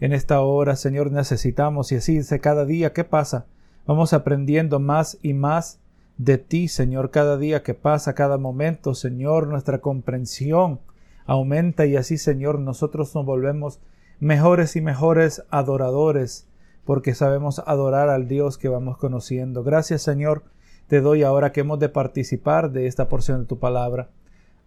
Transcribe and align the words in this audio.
en 0.00 0.12
esta 0.12 0.40
hora, 0.40 0.76
Señor, 0.76 1.10
necesitamos 1.10 1.90
y 1.92 1.96
así 1.96 2.18
dice 2.18 2.40
cada 2.40 2.64
día, 2.64 2.92
¿qué 2.92 3.04
pasa? 3.04 3.46
Vamos 3.86 4.12
aprendiendo 4.12 4.78
más 4.78 5.18
y 5.22 5.32
más 5.32 5.80
de 6.18 6.38
ti, 6.38 6.68
Señor, 6.68 7.10
cada 7.10 7.36
día 7.36 7.62
que 7.62 7.74
pasa, 7.74 8.14
cada 8.14 8.38
momento, 8.38 8.94
Señor, 8.94 9.46
nuestra 9.48 9.80
comprensión 9.80 10.80
aumenta 11.26 11.86
y 11.86 11.96
así, 11.96 12.18
Señor, 12.18 12.58
nosotros 12.58 13.14
nos 13.14 13.24
volvemos 13.24 13.80
mejores 14.20 14.76
y 14.76 14.80
mejores 14.80 15.44
adoradores, 15.50 16.46
porque 16.84 17.14
sabemos 17.14 17.62
adorar 17.66 18.08
al 18.08 18.28
Dios 18.28 18.58
que 18.58 18.68
vamos 18.68 18.96
conociendo. 18.96 19.62
Gracias, 19.64 20.02
Señor, 20.02 20.44
te 20.88 21.00
doy 21.00 21.22
ahora 21.22 21.52
que 21.52 21.60
hemos 21.60 21.80
de 21.80 21.88
participar 21.88 22.70
de 22.70 22.86
esta 22.86 23.08
porción 23.08 23.40
de 23.40 23.46
tu 23.46 23.58
palabra. 23.58 24.10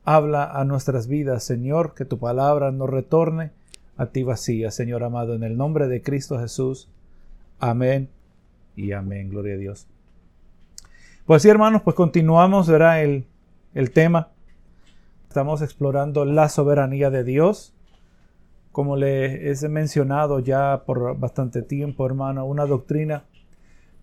Habla 0.03 0.43
a 0.43 0.65
nuestras 0.65 1.07
vidas, 1.07 1.43
Señor, 1.43 1.93
que 1.93 2.05
tu 2.05 2.19
palabra 2.19 2.71
no 2.71 2.87
retorne 2.87 3.51
a 3.99 4.05
ti 4.05 4.23
vacía, 4.23 4.71
Señor 4.71 5.03
amado, 5.03 5.35
en 5.35 5.43
el 5.43 5.57
nombre 5.57 5.89
de 5.89 6.01
Cristo 6.01 6.39
Jesús. 6.39 6.87
Amén 7.59 8.07
y 8.77 8.93
amén. 8.93 9.29
Gloria 9.29 9.55
a 9.55 9.57
Dios. 9.57 9.87
Pues 11.25 11.41
sí, 11.41 11.49
hermanos, 11.49 11.81
pues 11.81 11.97
continuamos, 11.97 12.69
verá 12.69 13.01
el, 13.01 13.25
el 13.73 13.91
tema. 13.91 14.29
Estamos 15.27 15.61
explorando 15.61 16.23
la 16.23 16.47
soberanía 16.47 17.09
de 17.09 17.25
Dios. 17.25 17.75
Como 18.71 18.95
le 18.95 19.51
he 19.51 19.67
mencionado 19.67 20.39
ya 20.39 20.83
por 20.85 21.19
bastante 21.19 21.61
tiempo, 21.61 22.05
hermano, 22.05 22.45
una 22.45 22.65
doctrina 22.65 23.25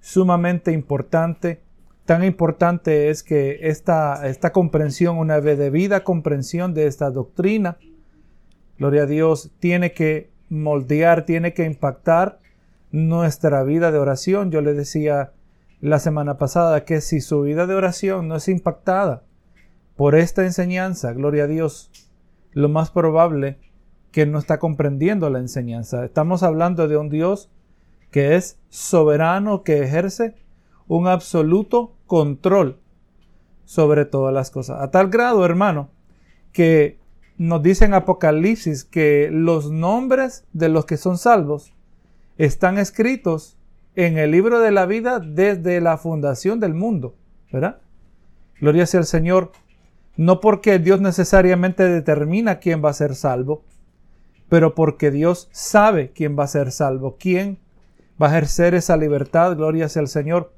sumamente 0.01 0.73
importante. 0.73 1.63
Tan 2.05 2.23
importante 2.23 3.09
es 3.09 3.23
que 3.23 3.61
esta, 3.63 4.29
esta 4.29 4.53
comprensión, 4.53 5.17
una 5.17 5.41
debida 5.41 6.05
comprensión 6.05 6.75
de 6.75 6.87
esta 6.87 7.11
doctrina, 7.11 7.79
gloria 8.79 9.03
a 9.03 9.07
Dios, 9.07 9.51
tiene 9.59 9.93
que 9.93 10.31
moldear, 10.49 11.25
tiene 11.25 11.55
que 11.55 11.65
impactar 11.65 12.39
nuestra 12.91 13.63
vida 13.65 13.91
de 13.93 13.99
oración. 13.99 14.51
Yo 14.51 14.61
le 14.61 14.75
decía 14.75 15.33
la 15.81 15.99
semana 15.99 16.39
pasada 16.39 16.85
que 16.85 17.01
si 17.01 17.21
su 17.21 17.43
vida 17.43 17.67
de 17.67 17.75
oración 17.75 18.29
no 18.29 18.37
es 18.37 18.49
impactada 18.49 19.23
por 19.97 20.15
esta 20.15 20.45
enseñanza, 20.45 21.13
gloria 21.13 21.45
a 21.45 21.49
Dios, 21.49 21.91
lo 22.53 22.69
más 22.69 22.91
probable 22.91 23.59
que 24.13 24.27
no 24.27 24.39
está 24.39 24.59
comprendiendo 24.59 25.29
la 25.31 25.41
enseñanza. 25.41 26.05
Estamos 26.05 26.43
hablando 26.43 26.89
de 26.89 26.97
un 26.97 27.11
Dios 27.11 27.51
que 28.11 28.37
es 28.37 28.59
soberano, 28.69 29.63
que 29.63 29.83
ejerce 29.83 30.35
un 30.89 31.07
absoluto 31.07 31.97
control 32.07 32.79
sobre 33.65 34.05
todas 34.05 34.33
las 34.33 34.51
cosas. 34.51 34.81
A 34.81 34.91
tal 34.91 35.09
grado, 35.09 35.45
hermano, 35.45 35.91
que 36.53 36.99
nos 37.39 37.63
dice 37.63 37.85
en 37.85 37.95
Apocalipsis 37.95 38.85
que 38.85 39.29
los 39.31 39.71
nombres 39.71 40.45
de 40.53 40.69
los 40.69 40.87
que 40.87 40.97
son 40.97 41.19
salvos 41.19 41.75
están 42.39 42.79
escritos 42.79 43.57
en 43.95 44.19
el 44.19 44.31
libro 44.31 44.61
de 44.61 44.71
la 44.71 44.87
vida 44.87 45.21
desde 45.21 45.81
la 45.81 45.97
fundación 45.97 46.61
del 46.61 46.75
mundo, 46.75 47.15
¿verdad? 47.51 47.81
Gloria 48.61 48.87
sea 48.87 49.01
al 49.01 49.07
Señor, 49.07 49.53
no 50.17 50.41
porque 50.41 50.79
Dios 50.79 51.01
necesariamente 51.01 51.89
determina 51.89 52.59
quién 52.59 52.85
va 52.85 52.91
a 52.91 52.95
ser 52.95 53.15
salvo, 53.15 53.65
pero 54.49 54.75
porque 54.75 55.11
Dios 55.11 55.49
sabe 55.53 56.13
quién 56.13 56.39
va 56.39 56.45
a 56.45 56.49
ser 56.49 56.73
salvo, 56.73 57.17
quién 57.19 57.59
va 58.21 58.29
a 58.29 58.31
ejercer 58.31 58.75
esa 58.75 58.97
libertad, 58.97 59.57
gloria 59.57 59.89
sea 59.89 60.01
al 60.01 60.09
Señor. 60.09 60.53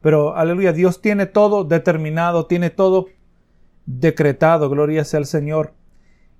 Pero, 0.00 0.36
aleluya, 0.36 0.72
Dios 0.72 1.00
tiene 1.00 1.26
todo 1.26 1.64
determinado, 1.64 2.46
tiene 2.46 2.70
todo 2.70 3.06
decretado, 3.86 4.68
gloria 4.68 5.04
sea 5.04 5.18
al 5.18 5.26
Señor. 5.26 5.74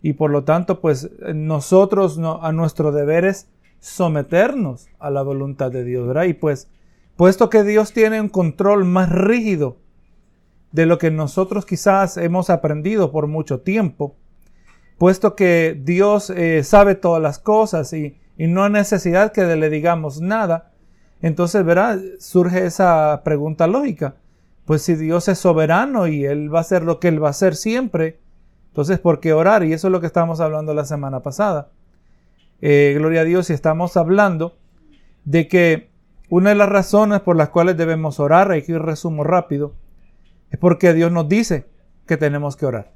Y 0.00 0.14
por 0.14 0.30
lo 0.30 0.44
tanto, 0.44 0.80
pues 0.80 1.10
nosotros 1.34 2.18
a 2.18 2.52
nuestro 2.52 2.92
deber 2.92 3.24
es 3.24 3.48
someternos 3.78 4.88
a 4.98 5.10
la 5.10 5.22
voluntad 5.22 5.70
de 5.70 5.84
Dios, 5.84 6.06
¿verdad? 6.06 6.24
Y 6.24 6.34
pues, 6.34 6.68
puesto 7.16 7.50
que 7.50 7.62
Dios 7.64 7.92
tiene 7.92 8.20
un 8.20 8.28
control 8.28 8.84
más 8.84 9.10
rígido 9.10 9.76
de 10.72 10.86
lo 10.86 10.98
que 10.98 11.10
nosotros 11.10 11.66
quizás 11.66 12.16
hemos 12.16 12.50
aprendido 12.50 13.12
por 13.12 13.26
mucho 13.26 13.60
tiempo, 13.60 14.16
puesto 14.98 15.36
que 15.36 15.78
Dios 15.80 16.30
eh, 16.30 16.64
sabe 16.64 16.94
todas 16.94 17.22
las 17.22 17.38
cosas 17.38 17.92
y, 17.92 18.16
y 18.38 18.46
no 18.46 18.64
hay 18.64 18.72
necesidad 18.72 19.32
que 19.32 19.44
le 19.44 19.70
digamos 19.70 20.20
nada, 20.20 20.72
entonces, 21.22 21.64
¿verdad? 21.64 22.00
Surge 22.18 22.66
esa 22.66 23.22
pregunta 23.24 23.68
lógica. 23.68 24.16
Pues 24.64 24.82
si 24.82 24.94
Dios 24.94 25.28
es 25.28 25.38
soberano 25.38 26.06
y 26.06 26.24
Él 26.24 26.52
va 26.52 26.58
a 26.58 26.62
hacer 26.62 26.82
lo 26.82 27.00
que 27.00 27.08
Él 27.08 27.22
va 27.22 27.28
a 27.28 27.30
hacer 27.30 27.56
siempre, 27.56 28.20
entonces, 28.68 28.98
¿por 28.98 29.20
qué 29.20 29.32
orar? 29.32 29.64
Y 29.64 29.72
eso 29.72 29.88
es 29.88 29.92
lo 29.92 30.00
que 30.00 30.06
estábamos 30.06 30.40
hablando 30.40 30.72
la 30.72 30.86
semana 30.86 31.20
pasada. 31.20 31.70
Eh, 32.62 32.94
gloria 32.96 33.20
a 33.20 33.24
Dios, 33.24 33.50
y 33.50 33.52
estamos 33.52 33.96
hablando 33.98 34.56
de 35.24 35.46
que 35.46 35.90
una 36.30 36.50
de 36.50 36.56
las 36.56 36.70
razones 36.70 37.20
por 37.20 37.36
las 37.36 37.50
cuales 37.50 37.76
debemos 37.76 38.18
orar, 38.18 38.56
ir 38.56 38.78
resumo 38.80 39.24
rápido, 39.24 39.74
es 40.50 40.58
porque 40.58 40.94
Dios 40.94 41.12
nos 41.12 41.28
dice 41.28 41.66
que 42.06 42.16
tenemos 42.16 42.56
que 42.56 42.64
orar. 42.64 42.92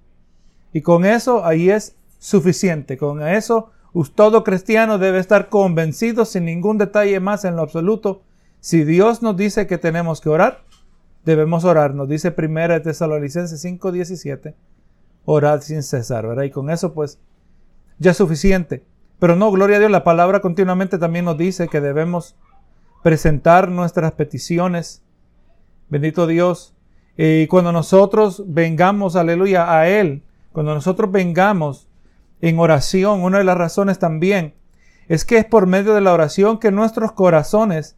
Y 0.73 0.81
con 0.81 1.05
eso 1.05 1.45
ahí 1.45 1.69
es 1.69 1.97
suficiente. 2.19 2.97
Con 2.97 3.27
eso 3.27 3.71
todo 4.15 4.45
cristiano 4.45 4.99
debe 4.99 5.19
estar 5.19 5.49
convencido 5.49 6.25
sin 6.25 6.45
ningún 6.45 6.79
detalle 6.79 7.19
más 7.21 7.45
en 7.45 7.57
lo 7.57 7.63
absoluto. 7.63 8.23
Si 8.61 8.85
Dios 8.85 9.23
nos 9.23 9.37
dice 9.37 9.67
que 9.67 9.79
tenemos 9.79 10.21
que 10.21 10.29
orar, 10.29 10.65
debemos 11.27 11.65
orar. 11.65 11.95
Nos 11.95 12.09
dice 12.09 12.31
1 12.31 12.81
Tesalonicenses 12.81 13.63
5:17, 13.63 14.55
orad 15.27 15.61
sin 15.61 15.83
cesar, 15.83 16.27
¿verdad? 16.27 16.45
Y 16.45 16.51
con 16.51 16.71
eso 16.71 16.95
pues 16.95 17.19
ya 17.99 18.13
es 18.13 18.17
suficiente. 18.17 18.85
Pero 19.19 19.37
no, 19.37 19.51
gloria 19.51 19.77
a 19.77 19.81
Dios, 19.81 19.91
la 19.91 20.05
palabra 20.05 20.41
continuamente 20.41 20.99
también 20.99 21.25
nos 21.25 21.37
dice 21.37 21.69
que 21.69 21.81
debemos 21.81 22.37
presentar 23.03 23.69
nuestras 23.69 24.13
peticiones. 24.13 25.03
Bendito 25.89 26.27
Dios, 26.27 26.75
y 27.17 27.47
cuando 27.47 27.73
nosotros 27.73 28.43
vengamos, 28.47 29.17
aleluya, 29.17 29.79
a 29.79 29.89
Él, 29.89 30.23
cuando 30.53 30.75
nosotros 30.75 31.11
vengamos 31.11 31.89
en 32.41 32.59
oración, 32.59 33.23
una 33.23 33.39
de 33.39 33.45
las 33.45 33.57
razones 33.57 33.99
también 33.99 34.55
es 35.09 35.25
que 35.25 35.39
es 35.39 35.45
por 35.45 35.67
medio 35.67 35.95
de 35.95 36.01
la 36.01 36.13
oración 36.13 36.59
que 36.59 36.73
nuestros 36.73 37.13
corazones 37.13 37.97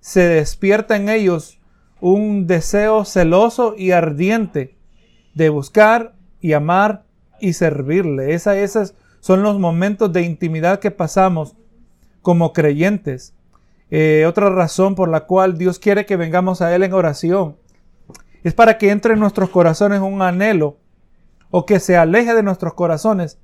se 0.00 0.22
despierta 0.22 0.96
en 0.96 1.08
ellos 1.08 1.61
un 2.02 2.48
deseo 2.48 3.04
celoso 3.04 3.76
y 3.78 3.92
ardiente 3.92 4.76
de 5.34 5.50
buscar 5.50 6.14
y 6.40 6.52
amar 6.52 7.04
y 7.40 7.52
servirle. 7.52 8.34
Esa, 8.34 8.58
esas 8.58 8.96
son 9.20 9.44
los 9.44 9.60
momentos 9.60 10.12
de 10.12 10.22
intimidad 10.22 10.80
que 10.80 10.90
pasamos 10.90 11.54
como 12.20 12.52
creyentes. 12.52 13.34
Eh, 13.88 14.24
otra 14.26 14.50
razón 14.50 14.96
por 14.96 15.08
la 15.08 15.26
cual 15.26 15.56
Dios 15.56 15.78
quiere 15.78 16.04
que 16.04 16.16
vengamos 16.16 16.60
a 16.60 16.74
Él 16.74 16.82
en 16.82 16.92
oración 16.92 17.56
es 18.42 18.52
para 18.52 18.78
que 18.78 18.90
entre 18.90 19.14
en 19.14 19.20
nuestros 19.20 19.50
corazones 19.50 20.00
un 20.00 20.22
anhelo 20.22 20.78
o 21.52 21.66
que 21.66 21.78
se 21.78 21.96
aleje 21.96 22.34
de 22.34 22.42
nuestros 22.42 22.74
corazones 22.74 23.38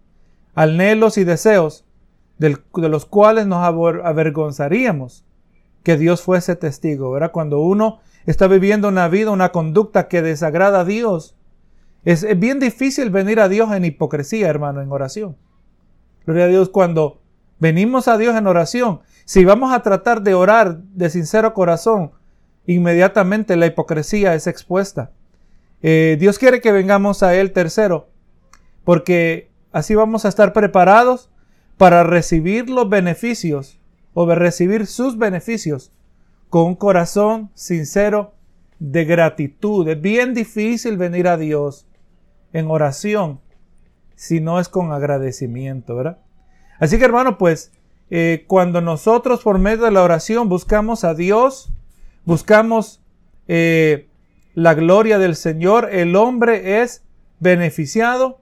anhelos 0.57 1.17
y 1.17 1.23
deseos 1.23 1.85
de 2.39 2.59
los 2.89 3.07
cuales 3.07 3.47
nos 3.47 3.65
avergonzaríamos 3.65 5.25
que 5.85 5.97
Dios 5.97 6.23
fuese 6.23 6.57
testigo. 6.57 7.13
¿verdad? 7.13 7.31
Cuando 7.31 7.61
uno 7.61 8.01
está 8.27 8.47
viviendo 8.47 8.89
una 8.89 9.09
vida, 9.09 9.31
una 9.31 9.51
conducta 9.51 10.09
que 10.09 10.23
desagrada 10.23 10.81
a 10.81 10.85
Dios, 10.85 11.37
es, 12.05 12.27
bien 12.39 12.59
difícil 12.59 13.11
venir 13.11 13.41
a 13.41 13.49
Dios 13.49 13.73
en 13.73 13.85
hipocresía, 13.85 14.49
hermano, 14.49 14.81
en 14.81 14.93
oración. 14.93 15.37
Gloria 16.25 16.45
a 16.45 16.49
Dios, 16.49 16.69
cuando 16.69 17.21
venimos 17.59 18.09
a 18.09 18.19
Dios 18.19 18.37
en 18.37 18.47
oración, 18.47 19.01
si 19.25 19.45
vamos 19.45 19.73
a 19.73 19.83
tratar 19.83 20.23
de 20.23 20.35
orar 20.35 20.79
de 20.79 21.11
sincero 21.11 21.53
corazón, 21.55 22.13
inmediatamente 22.67 23.57
la 23.57 23.67
hipocresía 23.67 24.35
es 24.35 24.47
expuesta. 24.47 25.11
Eh, 25.83 26.17
Dios 26.19 26.39
quiere 26.39 26.61
que 26.61 26.73
vengamos 26.73 27.23
a 27.23 27.35
Él 27.35 27.53
tercero, 27.53 28.09
porque 28.85 29.51
así 29.73 29.95
vamos 29.95 30.25
a 30.25 30.29
estar 30.29 30.53
preparados 30.53 31.31
para 31.77 32.05
recibir 32.05 32.69
los 32.69 32.89
beneficios 32.89 33.79
o 34.15 34.27
recibir 34.35 34.87
sus 34.87 35.19
beneficios 35.19 35.93
con 36.51 36.67
un 36.67 36.75
corazón 36.75 37.51
sincero 37.55 38.35
de 38.79 39.05
gratitud. 39.05 39.89
Es 39.89 40.01
bien 40.01 40.35
difícil 40.35 40.97
venir 40.97 41.29
a 41.29 41.37
Dios 41.37 41.87
en 42.53 42.71
oración 42.71 43.41
si 44.15 44.41
no 44.41 44.59
es 44.59 44.69
con 44.69 44.93
agradecimiento, 44.93 45.95
¿verdad? 45.95 46.19
Así 46.81 46.99
que 46.99 47.05
hermano, 47.05 47.39
pues 47.39 47.73
eh, 48.11 48.45
cuando 48.47 48.81
nosotros 48.81 49.43
por 49.43 49.59
medio 49.59 49.85
de 49.85 49.91
la 49.91 50.03
oración 50.03 50.49
buscamos 50.49 51.05
a 51.05 51.15
Dios, 51.15 51.71
buscamos 52.25 53.01
eh, 53.47 54.09
la 54.55 54.75
gloria 54.75 55.19
del 55.19 55.37
Señor, 55.37 55.89
el 55.93 56.17
hombre 56.17 56.83
es 56.83 57.05
beneficiado 57.39 58.41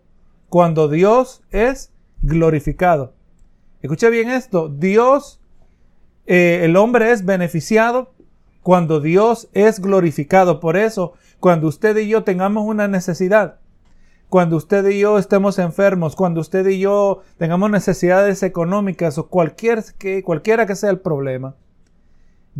cuando 0.49 0.89
Dios 0.89 1.43
es 1.51 1.93
glorificado. 2.23 3.15
Escuche 3.83 4.09
bien 4.09 4.31
esto, 4.31 4.69
Dios, 4.69 5.41
eh, 6.27 6.61
el 6.65 6.77
hombre 6.77 7.13
es 7.13 7.25
beneficiado 7.25 8.13
cuando 8.63 9.01
Dios 9.01 9.49
es 9.53 9.81
glorificado. 9.81 10.61
Por 10.61 10.77
eso, 10.77 11.15
cuando 11.41 11.69
usted 11.69 11.97
y 11.97 12.09
yo 12.09 12.25
tengamos 12.25 12.65
una 12.65 12.89
necesidad, 12.89 13.61
cuando 14.29 14.57
usted 14.57 14.87
y 14.89 15.01
yo 15.01 15.19
estemos 15.19 15.59
enfermos, 15.59 16.17
cuando 16.17 16.41
usted 16.41 16.67
y 16.67 16.81
yo 16.81 17.23
tengamos 17.39 17.71
necesidades 17.71 18.43
económicas 18.43 19.19
o 19.19 19.29
cualquier, 19.29 19.85
que, 19.99 20.23
cualquiera 20.23 20.67
que 20.67 20.75
sea 20.75 20.91
el 20.91 20.99
problema. 20.99 21.55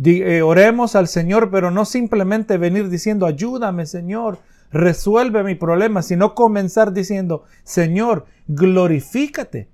Eh, 0.03 0.41
oremos 0.43 0.95
al 0.95 1.07
Señor, 1.07 1.49
pero 1.49 1.71
no 1.71 1.83
simplemente 1.83 2.57
venir 2.57 2.87
diciendo, 2.87 3.25
ayúdame 3.25 3.85
Señor, 3.85 4.37
resuelve 4.71 5.43
mi 5.43 5.55
problema, 5.55 6.03
sino 6.03 6.35
comenzar 6.35 6.93
diciendo, 6.93 7.43
Señor, 7.63 8.25
glorifícate. 8.47 9.69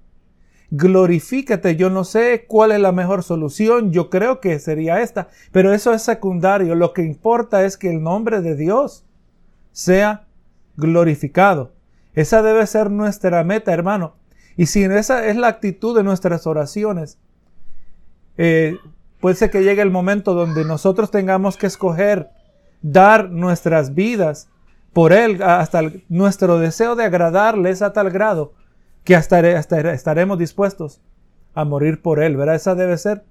Glorifícate, 0.75 1.75
yo 1.75 1.91
no 1.91 2.03
sé 2.03 2.45
cuál 2.47 2.71
es 2.71 2.79
la 2.79 2.91
mejor 2.91 3.21
solución, 3.21 3.91
yo 3.91 4.09
creo 4.09 4.39
que 4.39 4.57
sería 4.57 5.01
esta, 5.01 5.27
pero 5.51 5.71
eso 5.71 5.93
es 5.93 6.01
secundario, 6.01 6.73
lo 6.73 6.93
que 6.93 7.03
importa 7.03 7.63
es 7.63 7.77
que 7.77 7.91
el 7.91 8.01
nombre 8.01 8.41
de 8.41 8.55
Dios 8.55 9.05
sea 9.71 10.25
glorificado. 10.75 11.73
Esa 12.15 12.41
debe 12.41 12.65
ser 12.65 12.89
nuestra 12.89 13.43
meta, 13.43 13.71
hermano. 13.71 14.15
Y 14.57 14.65
si 14.65 14.83
esa 14.83 15.27
es 15.27 15.35
la 15.35 15.49
actitud 15.49 15.95
de 15.95 16.01
nuestras 16.01 16.47
oraciones, 16.47 17.19
eh, 18.39 18.79
puede 19.19 19.35
ser 19.35 19.51
que 19.51 19.61
llegue 19.61 19.83
el 19.83 19.91
momento 19.91 20.33
donde 20.33 20.65
nosotros 20.65 21.11
tengamos 21.11 21.55
que 21.55 21.67
escoger 21.67 22.31
dar 22.81 23.29
nuestras 23.29 23.93
vidas 23.93 24.49
por 24.91 25.13
Él, 25.13 25.43
hasta 25.43 25.83
nuestro 26.09 26.57
deseo 26.57 26.95
de 26.95 27.03
agradarle 27.03 27.69
es 27.69 27.83
a 27.83 27.93
tal 27.93 28.09
grado 28.09 28.53
que 29.03 29.15
hasta, 29.15 29.39
estaremos 29.91 30.37
dispuestos 30.37 31.01
a 31.53 31.65
morir 31.65 32.01
por 32.01 32.21
Él, 32.21 32.37
¿verdad? 32.37 32.55
Esa 32.55 32.75
debe 32.75 32.97
ser 32.97 33.25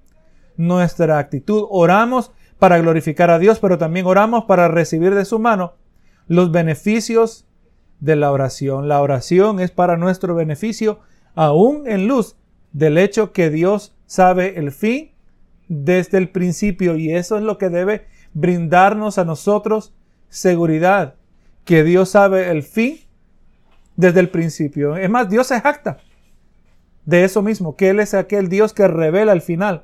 nuestra 0.55 1.17
actitud. 1.17 1.65
Oramos 1.69 2.31
para 2.59 2.77
glorificar 2.77 3.29
a 3.29 3.39
Dios, 3.39 3.59
pero 3.59 3.77
también 3.77 4.05
oramos 4.05 4.45
para 4.45 4.67
recibir 4.67 5.15
de 5.15 5.25
su 5.25 5.39
mano 5.39 5.73
los 6.27 6.51
beneficios 6.51 7.45
de 7.99 8.15
la 8.15 8.31
oración. 8.31 8.87
La 8.87 9.01
oración 9.01 9.59
es 9.59 9.71
para 9.71 9.97
nuestro 9.97 10.35
beneficio, 10.35 10.99
aún 11.35 11.87
en 11.87 12.07
luz 12.07 12.35
del 12.71 12.97
hecho 12.97 13.31
que 13.31 13.49
Dios 13.49 13.95
sabe 14.05 14.59
el 14.59 14.71
fin 14.71 15.11
desde 15.67 16.17
el 16.17 16.29
principio 16.29 16.95
y 16.95 17.11
eso 17.11 17.37
es 17.37 17.43
lo 17.43 17.57
que 17.57 17.69
debe 17.69 18.05
brindarnos 18.33 19.17
a 19.17 19.25
nosotros 19.25 19.93
seguridad 20.29 21.15
que 21.65 21.83
Dios 21.83 22.09
sabe 22.09 22.49
el 22.49 22.63
fin 22.63 22.99
desde 23.95 24.19
el 24.19 24.29
principio. 24.29 24.95
Es 24.95 25.09
más, 25.09 25.29
Dios 25.29 25.47
se 25.47 25.59
jacta 25.59 25.97
de 27.05 27.23
eso 27.23 27.41
mismo, 27.41 27.75
que 27.75 27.89
Él 27.89 27.99
es 27.99 28.13
aquel 28.13 28.49
Dios 28.49 28.73
que 28.73 28.87
revela 28.87 29.33
el 29.33 29.41
final 29.41 29.83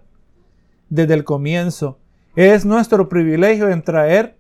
desde 0.90 1.14
el 1.14 1.24
comienzo. 1.24 2.00
Es 2.36 2.66
nuestro 2.66 3.10
privilegio 3.10 3.70
en 3.70 3.82
traer 3.82 4.38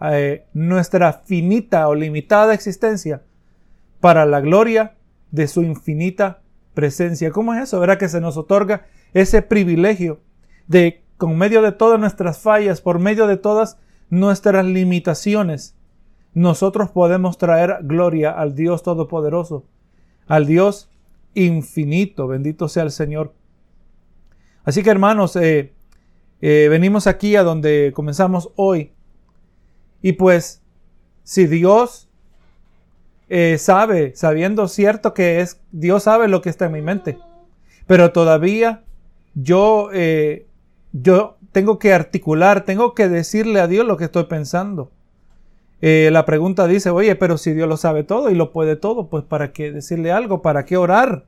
eh, 0.00 0.46
nuestra 0.52 1.12
finita 1.12 1.88
o 1.88 1.94
limitada 1.94 2.54
existencia 2.54 3.22
para 4.00 4.26
la 4.26 4.40
gloria 4.40 4.94
de 5.30 5.48
su 5.48 5.62
infinita 5.62 6.40
presencia. 6.74 7.32
¿Cómo 7.32 7.54
es 7.54 7.64
eso? 7.64 7.80
Verá 7.80 7.98
que 7.98 8.08
se 8.08 8.20
nos 8.20 8.36
otorga 8.36 8.86
ese 9.12 9.42
privilegio 9.42 10.20
de, 10.66 11.02
con 11.16 11.36
medio 11.36 11.62
de 11.62 11.72
todas 11.72 11.98
nuestras 11.98 12.38
fallas, 12.38 12.80
por 12.80 12.98
medio 12.98 13.26
de 13.26 13.36
todas 13.36 13.78
nuestras 14.10 14.64
limitaciones, 14.64 15.74
nosotros 16.34 16.90
podemos 16.90 17.38
traer 17.38 17.78
gloria 17.82 18.30
al 18.30 18.54
Dios 18.54 18.82
Todopoderoso, 18.82 19.64
al 20.26 20.46
Dios 20.46 20.90
infinito. 21.34 22.26
Bendito 22.26 22.68
sea 22.68 22.82
el 22.84 22.90
Señor. 22.90 23.34
Así 24.64 24.82
que 24.82 24.90
hermanos, 24.90 25.34
eh, 25.36 25.72
eh, 26.40 26.66
venimos 26.70 27.06
aquí 27.06 27.36
a 27.36 27.42
donde 27.42 27.92
comenzamos 27.94 28.50
hoy. 28.56 28.92
Y 30.02 30.12
pues, 30.12 30.62
si 31.22 31.46
Dios 31.46 32.08
eh, 33.28 33.56
sabe, 33.58 34.14
sabiendo 34.14 34.68
cierto 34.68 35.14
que 35.14 35.40
es, 35.40 35.60
Dios 35.72 36.04
sabe 36.04 36.28
lo 36.28 36.42
que 36.42 36.50
está 36.50 36.66
en 36.66 36.72
mi 36.72 36.82
mente, 36.82 37.18
pero 37.86 38.12
todavía 38.12 38.84
yo, 39.34 39.90
yo 40.92 41.38
tengo 41.52 41.78
que 41.78 41.92
articular, 41.92 42.64
tengo 42.64 42.94
que 42.94 43.08
decirle 43.08 43.60
a 43.60 43.66
Dios 43.66 43.86
lo 43.86 43.96
que 43.96 44.04
estoy 44.04 44.24
pensando. 44.24 44.92
Eh, 45.80 46.10
la 46.12 46.24
pregunta 46.24 46.66
dice, 46.66 46.90
oye, 46.90 47.14
pero 47.14 47.38
si 47.38 47.52
Dios 47.52 47.68
lo 47.68 47.76
sabe 47.76 48.02
todo 48.02 48.30
y 48.30 48.34
lo 48.34 48.52
puede 48.52 48.76
todo, 48.76 49.08
pues 49.08 49.24
¿para 49.24 49.52
qué 49.52 49.70
decirle 49.70 50.10
algo? 50.10 50.42
¿Para 50.42 50.64
qué 50.64 50.76
orar? 50.76 51.26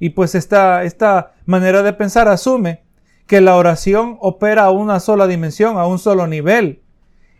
Y 0.00 0.10
pues 0.10 0.34
esta, 0.34 0.82
esta 0.84 1.34
manera 1.46 1.82
de 1.82 1.92
pensar 1.92 2.28
asume 2.28 2.82
que 3.26 3.40
la 3.40 3.56
oración 3.56 4.18
opera 4.20 4.64
a 4.64 4.70
una 4.70 5.00
sola 5.00 5.26
dimensión, 5.26 5.78
a 5.78 5.86
un 5.86 5.98
solo 5.98 6.26
nivel. 6.26 6.82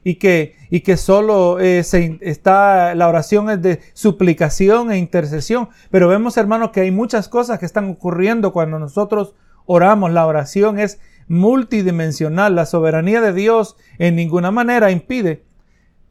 Y 0.04 0.16
que, 0.16 0.54
y 0.70 0.80
que 0.80 0.96
solo 0.96 1.58
eh, 1.58 1.82
está, 2.20 2.94
la 2.94 3.08
oración 3.08 3.50
es 3.50 3.60
de 3.60 3.80
suplicación 3.92 4.92
e 4.92 4.98
intercesión. 4.98 5.68
Pero 5.90 6.06
vemos, 6.06 6.36
hermanos, 6.36 6.70
que 6.70 6.82
hay 6.82 6.92
muchas 6.92 7.28
cosas 7.28 7.58
que 7.58 7.66
están 7.66 7.90
ocurriendo 7.90 8.52
cuando 8.52 8.78
nosotros 8.78 9.34
oramos. 9.64 10.12
La 10.12 10.24
oración 10.24 10.78
es 10.78 11.00
multidimensional. 11.26 12.54
La 12.54 12.66
soberanía 12.66 13.20
de 13.20 13.32
Dios 13.32 13.76
en 13.98 14.14
ninguna 14.14 14.52
manera 14.52 14.92
impide 14.92 15.42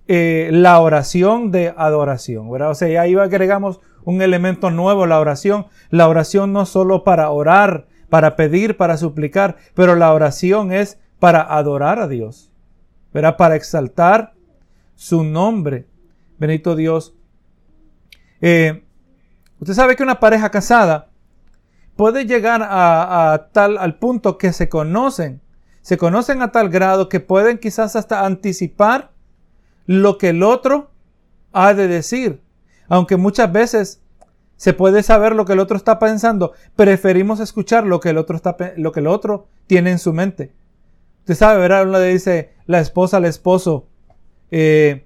eh, 0.07 0.49
la 0.51 0.79
oración 0.79 1.51
de 1.51 1.73
adoración, 1.75 2.49
¿verdad? 2.51 2.71
O 2.71 2.75
sea, 2.75 3.01
ahí 3.01 3.15
agregamos 3.15 3.79
un 4.03 4.21
elemento 4.21 4.69
nuevo, 4.69 5.05
la 5.05 5.19
oración. 5.19 5.65
La 5.89 6.07
oración 6.07 6.53
no 6.53 6.65
solo 6.65 7.03
para 7.03 7.29
orar, 7.31 7.87
para 8.09 8.35
pedir, 8.35 8.77
para 8.77 8.97
suplicar, 8.97 9.57
pero 9.73 9.95
la 9.95 10.13
oración 10.13 10.71
es 10.71 10.99
para 11.19 11.41
adorar 11.41 11.99
a 11.99 12.07
Dios, 12.07 12.51
¿verdad? 13.13 13.35
Para 13.35 13.55
exaltar 13.55 14.33
su 14.93 15.23
nombre. 15.23 15.87
Benito 16.37 16.75
Dios. 16.75 17.15
Eh, 18.41 18.85
usted 19.59 19.73
sabe 19.73 19.95
que 19.95 20.03
una 20.03 20.19
pareja 20.19 20.51
casada 20.51 21.09
puede 21.95 22.25
llegar 22.25 22.61
a, 22.61 23.33
a, 23.33 23.47
tal 23.49 23.77
al 23.79 23.97
punto 23.97 24.37
que 24.37 24.53
se 24.53 24.69
conocen, 24.69 25.41
se 25.81 25.97
conocen 25.97 26.41
a 26.43 26.51
tal 26.51 26.69
grado 26.69 27.09
que 27.09 27.19
pueden 27.19 27.57
quizás 27.57 27.95
hasta 27.95 28.25
anticipar 28.25 29.14
lo 29.85 30.17
que 30.17 30.29
el 30.29 30.43
otro 30.43 30.91
ha 31.51 31.73
de 31.73 31.87
decir. 31.87 32.41
Aunque 32.87 33.17
muchas 33.17 33.51
veces 33.51 34.01
se 34.57 34.73
puede 34.73 35.03
saber 35.03 35.35
lo 35.35 35.45
que 35.45 35.53
el 35.53 35.59
otro 35.59 35.77
está 35.77 35.99
pensando, 35.99 36.53
preferimos 36.75 37.39
escuchar 37.39 37.85
lo 37.85 37.99
que 37.99 38.09
el 38.09 38.17
otro, 38.17 38.35
está, 38.35 38.55
lo 38.77 38.91
que 38.91 39.01
el 39.01 39.07
otro 39.07 39.47
tiene 39.67 39.91
en 39.91 39.99
su 39.99 40.13
mente. 40.13 40.53
Usted 41.19 41.35
sabe, 41.35 41.59
¿verdad? 41.59 41.87
Le 41.87 42.13
dice 42.13 42.53
la 42.65 42.79
esposa 42.79 43.17
al 43.17 43.25
esposo, 43.25 43.87
eh, 44.51 45.05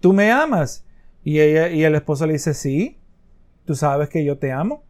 ¿tú 0.00 0.12
me 0.12 0.32
amas? 0.32 0.84
Y, 1.22 1.40
ella, 1.40 1.68
y 1.68 1.84
el 1.84 1.94
esposo 1.94 2.26
le 2.26 2.34
dice, 2.34 2.54
sí, 2.54 2.98
tú 3.64 3.74
sabes 3.74 4.08
que 4.08 4.24
yo 4.24 4.38
te 4.38 4.52
amo. 4.52 4.82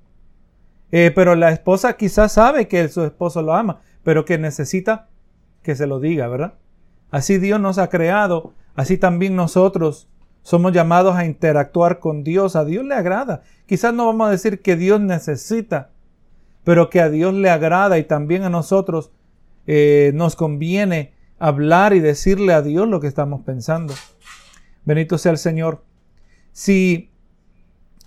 Eh, 0.92 1.10
pero 1.14 1.34
la 1.34 1.50
esposa 1.50 1.96
quizás 1.96 2.32
sabe 2.32 2.68
que 2.68 2.88
su 2.88 3.02
esposo 3.02 3.42
lo 3.42 3.54
ama, 3.54 3.80
pero 4.04 4.24
que 4.24 4.38
necesita 4.38 5.08
que 5.62 5.74
se 5.74 5.86
lo 5.86 5.98
diga, 5.98 6.28
¿verdad? 6.28 6.54
Así 7.10 7.38
Dios 7.38 7.60
nos 7.60 7.78
ha 7.78 7.88
creado 7.88 8.54
Así 8.76 8.98
también 8.98 9.34
nosotros 9.34 10.08
somos 10.42 10.72
llamados 10.72 11.16
a 11.16 11.24
interactuar 11.24 11.98
con 11.98 12.22
Dios. 12.22 12.54
A 12.54 12.64
Dios 12.64 12.84
le 12.84 12.94
agrada. 12.94 13.42
Quizás 13.66 13.92
no 13.92 14.06
vamos 14.06 14.28
a 14.28 14.30
decir 14.30 14.62
que 14.62 14.76
Dios 14.76 15.00
necesita, 15.00 15.90
pero 16.62 16.88
que 16.90 17.00
a 17.00 17.10
Dios 17.10 17.34
le 17.34 17.50
agrada 17.50 17.98
y 17.98 18.04
también 18.04 18.44
a 18.44 18.50
nosotros 18.50 19.10
eh, 19.66 20.12
nos 20.14 20.36
conviene 20.36 21.14
hablar 21.38 21.94
y 21.94 22.00
decirle 22.00 22.52
a 22.52 22.62
Dios 22.62 22.86
lo 22.86 23.00
que 23.00 23.08
estamos 23.08 23.42
pensando. 23.42 23.94
Bendito 24.84 25.18
sea 25.18 25.32
el 25.32 25.38
Señor. 25.38 25.82
Si 26.52 27.10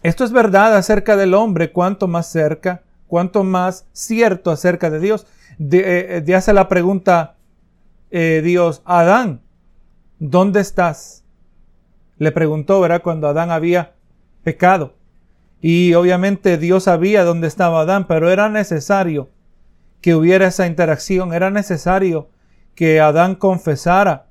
esto 0.02 0.24
es 0.24 0.32
verdad 0.32 0.76
acerca 0.78 1.18
del 1.18 1.34
hombre, 1.34 1.72
cuanto 1.72 2.08
más 2.08 2.32
cerca, 2.32 2.84
cuanto 3.08 3.44
más 3.44 3.86
cierto 3.92 4.52
acerca 4.52 4.90
de 4.90 5.00
Dios. 5.00 5.28
De, 5.58 6.24
eh, 6.26 6.36
hace 6.36 6.54
la 6.54 6.70
pregunta 6.70 7.36
eh, 8.12 8.42
Dios, 8.44 8.82
Adán, 8.86 9.42
¿dónde 10.20 10.60
estás? 10.60 11.24
Le 12.18 12.32
preguntó, 12.32 12.80
¿verdad? 12.82 13.02
Cuando 13.02 13.28
Adán 13.28 13.52
había 13.52 13.94
pecado. 14.44 14.94
Y 15.62 15.94
obviamente 15.94 16.58
Dios 16.58 16.84
sabía 16.84 17.24
dónde 17.24 17.48
estaba 17.48 17.82
Adán, 17.82 18.08
pero 18.08 18.30
era 18.30 18.50
necesario 18.50 19.30
que 20.02 20.16
hubiera 20.16 20.48
esa 20.48 20.68
interacción, 20.68 21.34
era 21.34 21.50
necesario 21.50 22.30
que 22.76 23.02
Adán 23.02 23.36
confesara 23.36 24.28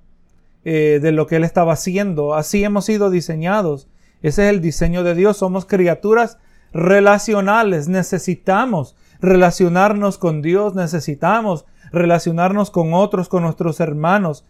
eh, 0.65 1.01
de 1.03 1.13
lo 1.13 1.27
que 1.27 1.37
él 1.37 1.45
estaba 1.45 1.75
haciendo. 1.75 2.35
Así 2.35 2.65
hemos 2.65 2.87
sido 2.87 3.11
diseñados. 3.11 3.89
Ese 4.23 4.45
es 4.45 4.51
el 4.55 4.61
diseño 4.61 5.05
de 5.05 5.15
Dios. 5.15 5.37
Somos 5.37 5.67
criaturas 5.67 6.39
relacionales. 6.73 7.89
Necesitamos 7.89 8.97
relacionarnos 9.21 10.19
con 10.19 10.43
Dios, 10.43 10.75
necesitamos 10.75 11.65
relacionarnos 11.93 12.71
con 12.71 12.95
otros, 12.95 13.29
con 13.29 13.43
nuestros 13.43 13.81
hermanos, 13.81 14.45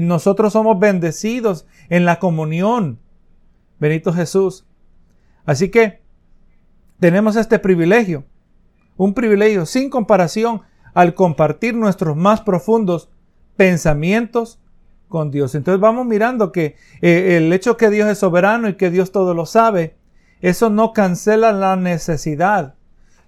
nosotros 0.00 0.52
somos 0.52 0.78
bendecidos 0.78 1.66
en 1.88 2.04
la 2.04 2.18
comunión. 2.18 2.98
Benito 3.78 4.12
Jesús. 4.12 4.66
Así 5.44 5.70
que 5.70 6.02
tenemos 7.00 7.36
este 7.36 7.58
privilegio, 7.58 8.24
un 8.96 9.14
privilegio 9.14 9.66
sin 9.66 9.90
comparación 9.90 10.62
al 10.94 11.14
compartir 11.14 11.74
nuestros 11.74 12.16
más 12.16 12.40
profundos 12.40 13.10
pensamientos 13.56 14.60
con 15.08 15.30
Dios. 15.30 15.54
Entonces 15.54 15.80
vamos 15.80 16.06
mirando 16.06 16.50
que 16.50 16.76
eh, 17.02 17.36
el 17.36 17.52
hecho 17.52 17.76
que 17.76 17.90
Dios 17.90 18.08
es 18.08 18.18
soberano 18.18 18.68
y 18.68 18.74
que 18.74 18.90
Dios 18.90 19.12
todo 19.12 19.34
lo 19.34 19.46
sabe, 19.46 19.96
eso 20.40 20.70
no 20.70 20.92
cancela 20.92 21.52
la 21.52 21.76
necesidad, 21.76 22.74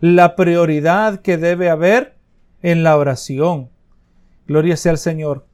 la 0.01 0.37
prioridad 0.37 1.21
que 1.21 1.37
debe 1.39 1.71
haber 1.71 2.17
en 2.63 2.83
la 2.83 2.97
oración. 2.97 3.71
Gloria 4.47 4.77
sea 4.77 4.93
al 4.93 4.99
Señor. 4.99 5.46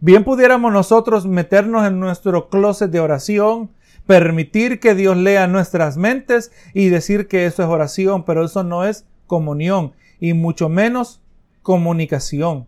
Bien 0.00 0.24
pudiéramos 0.24 0.72
nosotros 0.72 1.26
meternos 1.26 1.86
en 1.86 1.98
nuestro 1.98 2.48
closet 2.50 2.90
de 2.90 3.00
oración, 3.00 3.70
permitir 4.06 4.78
que 4.78 4.94
Dios 4.94 5.16
lea 5.16 5.46
nuestras 5.46 5.96
mentes 5.96 6.52
y 6.74 6.90
decir 6.90 7.28
que 7.28 7.46
eso 7.46 7.62
es 7.62 7.68
oración, 7.68 8.24
pero 8.24 8.44
eso 8.44 8.62
no 8.62 8.84
es 8.84 9.06
comunión 9.26 9.92
y 10.20 10.34
mucho 10.34 10.68
menos 10.68 11.22
comunicación. 11.62 12.66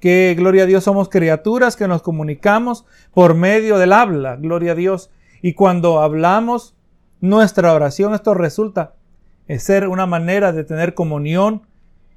Que 0.00 0.34
gloria 0.36 0.64
a 0.64 0.66
Dios 0.66 0.84
somos 0.84 1.08
criaturas 1.08 1.76
que 1.76 1.88
nos 1.88 2.02
comunicamos 2.02 2.84
por 3.14 3.34
medio 3.34 3.78
del 3.78 3.94
habla, 3.94 4.36
gloria 4.36 4.72
a 4.72 4.74
Dios. 4.74 5.10
Y 5.40 5.54
cuando 5.54 6.00
hablamos 6.02 6.74
nuestra 7.22 7.72
oración, 7.72 8.12
esto 8.12 8.34
resulta 8.34 8.96
ser 9.58 9.88
una 9.88 10.04
manera 10.04 10.52
de 10.52 10.64
tener 10.64 10.92
comunión 10.92 11.62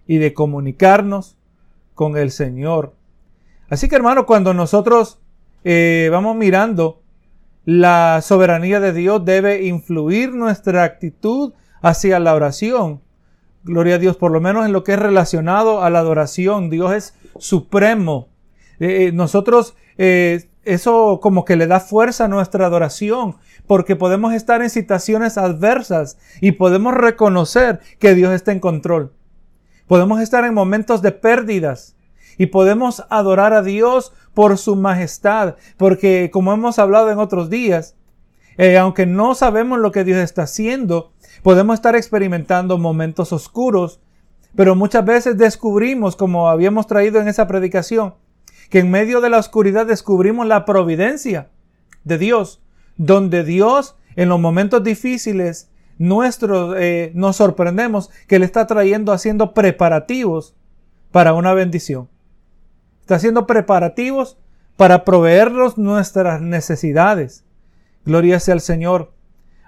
y 0.05 0.17
de 0.17 0.33
comunicarnos 0.33 1.37
con 1.95 2.17
el 2.17 2.31
Señor. 2.31 2.93
Así 3.69 3.89
que 3.89 3.95
hermano, 3.95 4.25
cuando 4.25 4.53
nosotros 4.53 5.19
eh, 5.63 6.09
vamos 6.11 6.35
mirando 6.35 7.01
la 7.65 8.21
soberanía 8.21 8.79
de 8.79 8.93
Dios 8.93 9.25
debe 9.25 9.65
influir 9.65 10.33
nuestra 10.33 10.83
actitud 10.83 11.53
hacia 11.81 12.19
la 12.19 12.33
oración. 12.33 13.01
Gloria 13.63 13.95
a 13.95 13.99
Dios, 13.99 14.15
por 14.15 14.31
lo 14.31 14.39
menos 14.39 14.65
en 14.65 14.71
lo 14.71 14.85
que 14.85 14.93
es 14.93 14.99
relacionado 14.99 15.83
a 15.83 15.89
la 15.89 15.99
adoración. 15.99 16.69
Dios 16.69 16.93
es 16.93 17.13
supremo. 17.37 18.29
Eh, 18.79 19.07
eh, 19.07 19.11
nosotros, 19.11 19.75
eso 19.97 21.19
como 21.21 21.43
que 21.43 21.57
le 21.57 21.67
da 21.67 21.81
fuerza 21.81 22.25
a 22.25 22.27
nuestra 22.29 22.67
adoración, 22.67 23.35
porque 23.65 23.97
podemos 23.97 24.33
estar 24.33 24.61
en 24.61 24.69
situaciones 24.69 25.37
adversas 25.37 26.17
y 26.39 26.53
podemos 26.53 26.93
reconocer 26.93 27.81
que 27.99 28.15
Dios 28.15 28.31
está 28.31 28.53
en 28.53 28.61
control. 28.61 29.11
Podemos 29.87 30.21
estar 30.21 30.45
en 30.45 30.53
momentos 30.53 31.01
de 31.01 31.11
pérdidas 31.11 31.96
y 32.37 32.47
podemos 32.47 33.03
adorar 33.09 33.53
a 33.53 33.63
Dios 33.63 34.13
por 34.33 34.57
su 34.57 34.75
majestad, 34.75 35.55
porque 35.77 36.29
como 36.31 36.53
hemos 36.53 36.79
hablado 36.79 37.09
en 37.11 37.19
otros 37.19 37.49
días, 37.49 37.95
eh, 38.57 38.77
aunque 38.77 39.05
no 39.05 39.35
sabemos 39.35 39.79
lo 39.79 39.91
que 39.91 40.03
Dios 40.03 40.19
está 40.19 40.43
haciendo, 40.43 41.11
podemos 41.43 41.75
estar 41.75 41.95
experimentando 41.95 42.77
momentos 42.77 43.33
oscuros, 43.33 43.99
pero 44.55 44.75
muchas 44.75 45.05
veces 45.05 45.37
descubrimos, 45.37 46.15
como 46.15 46.49
habíamos 46.49 46.87
traído 46.87 47.19
en 47.19 47.27
esa 47.27 47.47
predicación, 47.47 48.15
que 48.69 48.79
en 48.79 48.91
medio 48.91 49.21
de 49.21 49.29
la 49.29 49.37
oscuridad 49.37 49.85
descubrimos 49.85 50.47
la 50.47 50.65
providencia 50.65 51.49
de 52.03 52.17
Dios, 52.17 52.61
donde 52.97 53.43
Dios 53.43 53.95
en 54.15 54.29
los 54.29 54.39
momentos 54.39 54.83
difíciles 54.83 55.69
nuestros 55.99 56.75
eh, 56.77 57.11
nos 57.15 57.37
sorprendemos 57.37 58.09
que 58.27 58.39
le 58.39 58.45
está 58.45 58.67
trayendo 58.67 59.11
haciendo 59.11 59.53
preparativos 59.53 60.55
para 61.11 61.33
una 61.33 61.53
bendición 61.53 62.07
está 63.07 63.15
haciendo 63.15 63.47
preparativos 63.47 64.37
para 64.75 65.05
proveernos 65.05 65.77
nuestras 65.77 66.41
necesidades. 66.41 67.45
Gloria 68.05 68.37
sea 68.41 68.53
al 68.53 68.59
Señor. 68.59 69.13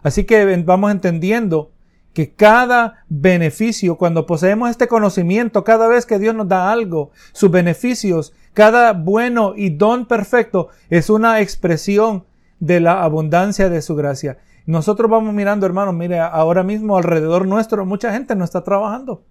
Así 0.03 0.25
que 0.25 0.57
vamos 0.57 0.91
entendiendo 0.91 1.71
que 2.11 2.33
cada 2.33 3.05
beneficio, 3.07 3.95
cuando 3.95 4.25
poseemos 4.25 4.69
este 4.69 4.89
conocimiento, 4.89 5.63
cada 5.63 5.87
vez 5.87 6.05
que 6.05 6.19
Dios 6.19 6.35
nos 6.35 6.49
da 6.49 6.69
algo, 6.69 7.11
sus 7.31 7.49
beneficios, 7.49 8.33
cada 8.53 8.91
bueno 8.91 9.53
y 9.55 9.69
don 9.69 10.05
perfecto 10.05 10.67
es 10.89 11.09
una 11.09 11.39
expresión 11.39 12.25
de 12.59 12.81
la 12.81 13.03
abundancia 13.03 13.69
de 13.69 13.81
su 13.81 13.95
gracia. 13.95 14.39
Nosotros 14.65 15.09
vamos 15.09 15.33
mirando, 15.33 15.65
hermanos, 15.65 15.95
mire, 15.95 16.19
ahora 16.19 16.63
mismo 16.63 16.97
alrededor 16.97 17.47
nuestro 17.47 17.85
mucha 17.85 18.11
gente 18.11 18.35
no 18.35 18.43
está 18.43 18.65
trabajando. 18.65 19.23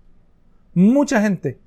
Mucha 0.73 1.21
gente. 1.21 1.59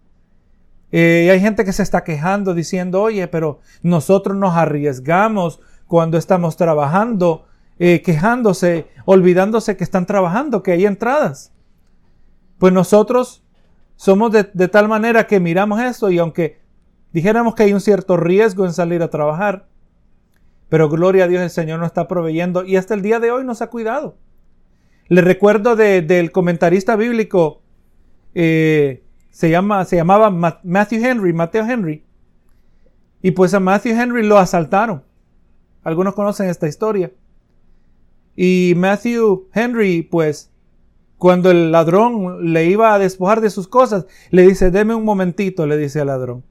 Eh, 0.91 1.29
hay 1.31 1.39
gente 1.39 1.63
que 1.63 1.74
se 1.74 1.83
está 1.83 2.03
quejando 2.03 2.53
diciendo, 2.53 3.01
oye, 3.01 3.27
pero 3.27 3.60
nosotros 3.81 4.36
nos 4.36 4.55
arriesgamos 4.55 5.60
cuando 5.88 6.17
estamos 6.17 6.57
trabajando, 6.57 7.45
eh, 7.79 8.01
quejándose, 8.01 8.88
olvidándose 9.05 9.77
que 9.77 9.83
están 9.83 10.05
trabajando, 10.05 10.63
que 10.63 10.74
hay 10.74 10.86
entradas. 10.86 11.53
Pues 12.57 12.74
nosotros 12.74 13.43
somos 13.95 14.31
de, 14.31 14.50
de 14.53 14.67
tal 14.67 14.88
manera 14.88 15.27
que 15.27 15.39
miramos 15.39 15.81
esto 15.81 16.10
y 16.12 16.19
aunque 16.19 16.60
dijéramos 17.13 17.55
que 17.55 17.63
hay 17.63 17.74
un 17.74 17.81
cierto 17.81 18.17
riesgo 18.17 18.65
en 18.65 18.74
salir 18.74 19.01
a 19.01 19.10
trabajar, 19.10 19.67
pero 20.69 20.89
gloria 20.89 21.25
a 21.25 21.27
Dios 21.27 21.41
el 21.41 21.50
Señor 21.50 21.79
nos 21.79 21.88
está 21.88 22.07
proveyendo 22.07 22.63
y 22.63 22.77
hasta 22.77 22.93
el 22.93 23.01
día 23.01 23.19
de 23.19 23.31
hoy 23.31 23.43
nos 23.43 23.62
ha 23.62 23.67
cuidado. 23.67 24.17
Le 25.10 25.19
recuerdo 25.19 25.75
del 25.75 26.31
comentarista 26.31 26.95
bíblico 26.95 27.62
eh, 28.33 29.03
se, 29.32 29.50
llama, 29.50 29.84
se 29.86 29.96
llamaba 29.96 30.30
Matthew 30.64 31.04
Henry, 31.04 31.34
Mateo 31.34 31.66
Henry. 31.66 32.04
Y 33.22 33.32
pues 33.32 33.54
a 33.54 33.60
Matthew 33.60 34.00
Henry 34.00 34.26
lo 34.26 34.38
asaltaron. 34.38 35.04
Algunos 35.84 36.14
conocen 36.14 36.50
esta 36.50 36.68
historia. 36.68 37.12
Y 38.36 38.74
Matthew 38.76 39.48
Henry, 39.54 40.04
pues, 40.04 40.52
cuando 41.18 41.52
el 41.52 41.72
ladrón 41.72 42.54
le 42.54 42.66
iba 42.66 42.94
a 42.94 43.00
despojar 43.00 43.42
de 43.42 43.50
sus 43.50 43.68
cosas, 43.68 44.06
le 44.32 44.48
dice, 44.48 44.72
deme 44.72 44.96
un 44.96 45.06
momentito, 45.06 45.66
le 45.66 45.78
dice 45.78 46.02
al 46.02 46.08
ladrón. 46.08 46.44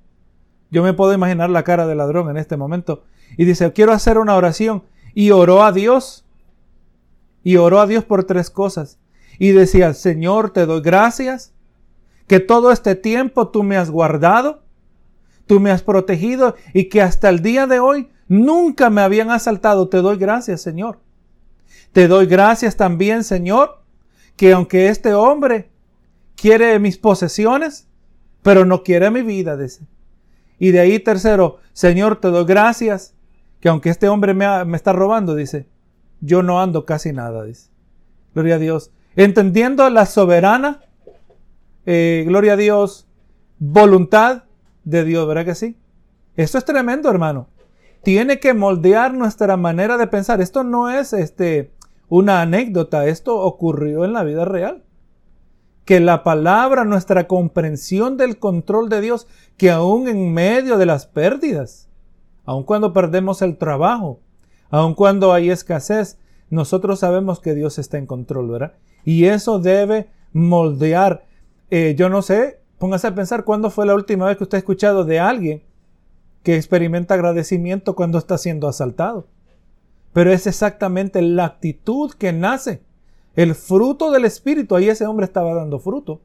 Yo 0.71 0.83
me 0.83 0.95
puedo 0.95 1.13
imaginar 1.13 1.51
la 1.51 1.65
cara 1.65 1.87
del 1.87 1.99
ladrón 1.99 2.31
en 2.31 2.37
este 2.37 2.57
momento. 2.57 3.05
Y 3.37 3.45
dice, 3.45 3.73
quiero 3.73 3.93
hacer 3.93 4.19
una 4.19 4.37
oración. 4.37 4.85
Y 5.15 5.33
oró 5.33 5.65
a 5.65 5.73
Dios. 5.73 6.25
Y 7.43 7.57
oró 7.57 7.81
a 7.81 7.87
Dios 7.87 8.05
por 8.05 8.25
tres 8.25 8.51
cosas. 8.51 8.99
Y 9.39 9.51
decía, 9.51 9.93
Señor, 9.95 10.51
te 10.51 10.67
doy 10.67 10.81
gracias 10.81 11.53
que 12.31 12.39
todo 12.39 12.71
este 12.71 12.95
tiempo 12.95 13.49
tú 13.49 13.65
me 13.65 13.77
has 13.77 13.91
guardado, 13.91 14.63
tú 15.49 15.59
me 15.59 15.73
has 15.73 15.83
protegido 15.83 16.55
y 16.73 16.85
que 16.85 17.03
hasta 17.03 17.29
el 17.29 17.43
día 17.43 17.67
de 17.67 17.81
hoy 17.81 18.09
nunca 18.29 18.89
me 18.89 19.01
habían 19.01 19.33
asaltado. 19.33 19.89
Te 19.89 19.97
doy 19.97 20.17
gracias, 20.17 20.63
Señor. 20.63 21.01
Te 21.91 22.07
doy 22.07 22.27
gracias 22.27 22.77
también, 22.77 23.25
Señor, 23.25 23.83
que 24.37 24.53
aunque 24.53 24.87
este 24.87 25.13
hombre 25.13 25.73
quiere 26.37 26.79
mis 26.79 26.99
posesiones, 26.99 27.89
pero 28.45 28.65
no 28.65 28.85
quiere 28.85 29.11
mi 29.11 29.23
vida, 29.23 29.57
dice. 29.57 29.89
Y 30.61 30.71
de 30.71 30.79
ahí 30.79 31.01
tercero, 31.01 31.59
Señor, 31.73 32.21
te 32.21 32.29
doy 32.29 32.45
gracias, 32.45 33.13
que 33.59 33.71
aunque 33.71 33.91
este 33.91 34.09
hombre 34.09 34.35
me, 34.35 34.65
me 34.67 34.77
está 34.77 34.93
robando, 34.93 35.35
dice, 35.35 35.67
yo 36.21 36.45
no 36.45 36.63
ando 36.63 36.85
casi 36.85 37.13
nada, 37.13 37.43
dice. 37.43 37.71
Gloria 38.35 38.55
a 38.55 38.59
Dios. 38.59 38.93
Entendiendo 39.17 39.91
la 39.91 40.07
soberana 40.07 40.83
eh, 41.92 42.23
gloria 42.25 42.52
a 42.52 42.56
Dios, 42.56 43.09
voluntad 43.59 44.44
de 44.85 45.02
Dios, 45.02 45.26
¿verdad 45.26 45.44
que 45.44 45.56
sí? 45.56 45.76
Esto 46.37 46.56
es 46.56 46.64
tremendo, 46.64 47.11
hermano. 47.11 47.49
Tiene 48.04 48.38
que 48.38 48.54
moldear 48.54 49.12
nuestra 49.12 49.56
manera 49.56 49.99
de 49.99 50.06
pensar. 50.06 50.40
Esto 50.40 50.62
no 50.62 50.88
es 50.88 51.12
este, 51.12 51.73
una 52.09 52.42
anécdota, 52.42 53.09
esto 53.09 53.40
ocurrió 53.40 54.04
en 54.04 54.12
la 54.12 54.23
vida 54.23 54.44
real. 54.44 54.85
Que 55.85 55.99
la 55.99 56.23
palabra, 56.23 56.85
nuestra 56.85 57.26
comprensión 57.26 58.16
del 58.16 58.38
control 58.38 58.88
de 58.88 59.00
Dios, 59.00 59.26
que 59.56 59.73
aún 59.73 60.06
en 60.06 60.32
medio 60.32 60.78
de 60.78 60.87
las 60.87 61.06
pérdidas, 61.06 61.88
aun 62.44 62.62
cuando 62.62 62.92
perdemos 62.92 63.42
el 63.42 63.59
trabajo, 63.59 64.20
aun 64.70 64.94
cuando 64.94 65.32
hay 65.32 65.50
escasez, 65.50 66.18
nosotros 66.50 67.00
sabemos 67.00 67.40
que 67.40 67.56
Dios 67.56 67.80
está 67.80 67.99
en 67.99 68.06
control, 68.06 68.49
¿verdad? 68.49 68.75
Y 69.04 69.25
eso 69.25 69.59
debe 69.59 70.09
moldear 70.32 71.25
eh, 71.71 71.95
yo 71.97 72.09
no 72.09 72.23
sé, 72.23 72.61
póngase 72.79 73.07
a 73.07 73.15
pensar 73.15 73.45
cuándo 73.45 73.71
fue 73.71 73.87
la 73.87 73.95
última 73.95 74.27
vez 74.27 74.37
que 74.37 74.45
usted 74.45 74.57
ha 74.57 74.59
escuchado 74.59 75.05
de 75.05 75.21
alguien 75.21 75.62
que 76.43 76.57
experimenta 76.57 77.15
agradecimiento 77.15 77.95
cuando 77.95 78.19
está 78.19 78.39
siendo 78.39 78.69
asaltado. 78.69 79.29
Pero 80.12 80.33
es 80.33 80.47
exactamente 80.47 81.23
la 81.23 81.45
actitud 81.45 82.12
que 82.12 82.33
nace, 82.33 82.83
el 83.37 83.55
fruto 83.55 84.11
del 84.11 84.25
Espíritu. 84.25 84.75
Ahí 84.75 84.89
ese 84.89 85.07
hombre 85.07 85.27
estaba 85.27 85.55
dando 85.55 85.79
fruto. 85.79 86.21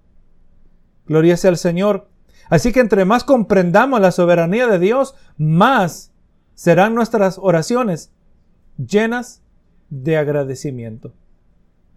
Gloria 1.08 1.38
sea 1.38 1.52
al 1.52 1.58
Señor. 1.58 2.08
Así 2.50 2.72
que 2.72 2.80
entre 2.80 3.06
más 3.06 3.24
comprendamos 3.24 4.02
la 4.02 4.12
soberanía 4.12 4.68
de 4.68 4.80
Dios, 4.80 5.16
más 5.38 6.12
serán 6.56 6.96
nuestras 6.96 7.38
oraciones 7.38 8.12
llenas 8.78 9.42
de 9.90 10.18
agradecimiento. 10.18 11.14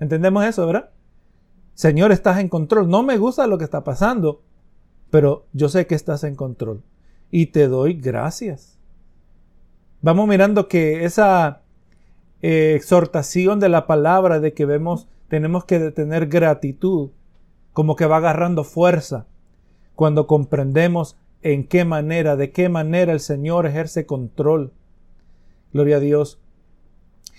¿Entendemos 0.00 0.44
eso, 0.44 0.66
verdad? 0.66 0.90
Señor, 1.78 2.10
estás 2.10 2.40
en 2.40 2.48
control. 2.48 2.90
No 2.90 3.04
me 3.04 3.18
gusta 3.18 3.46
lo 3.46 3.56
que 3.56 3.62
está 3.62 3.84
pasando, 3.84 4.42
pero 5.10 5.46
yo 5.52 5.68
sé 5.68 5.86
que 5.86 5.94
estás 5.94 6.24
en 6.24 6.34
control 6.34 6.82
y 7.30 7.46
te 7.46 7.68
doy 7.68 7.94
gracias. 7.94 8.80
Vamos 10.02 10.26
mirando 10.26 10.66
que 10.66 11.04
esa 11.04 11.62
eh, 12.42 12.74
exhortación 12.74 13.60
de 13.60 13.68
la 13.68 13.86
palabra 13.86 14.40
de 14.40 14.54
que 14.54 14.64
vemos, 14.64 15.06
tenemos 15.28 15.64
que 15.66 15.92
tener 15.92 16.26
gratitud, 16.26 17.10
como 17.72 17.94
que 17.94 18.06
va 18.06 18.16
agarrando 18.16 18.64
fuerza 18.64 19.28
cuando 19.94 20.26
comprendemos 20.26 21.16
en 21.42 21.62
qué 21.62 21.84
manera, 21.84 22.34
de 22.34 22.50
qué 22.50 22.68
manera 22.68 23.12
el 23.12 23.20
Señor 23.20 23.66
ejerce 23.66 24.04
control. 24.04 24.72
Gloria 25.72 25.98
a 25.98 26.00
Dios. 26.00 26.40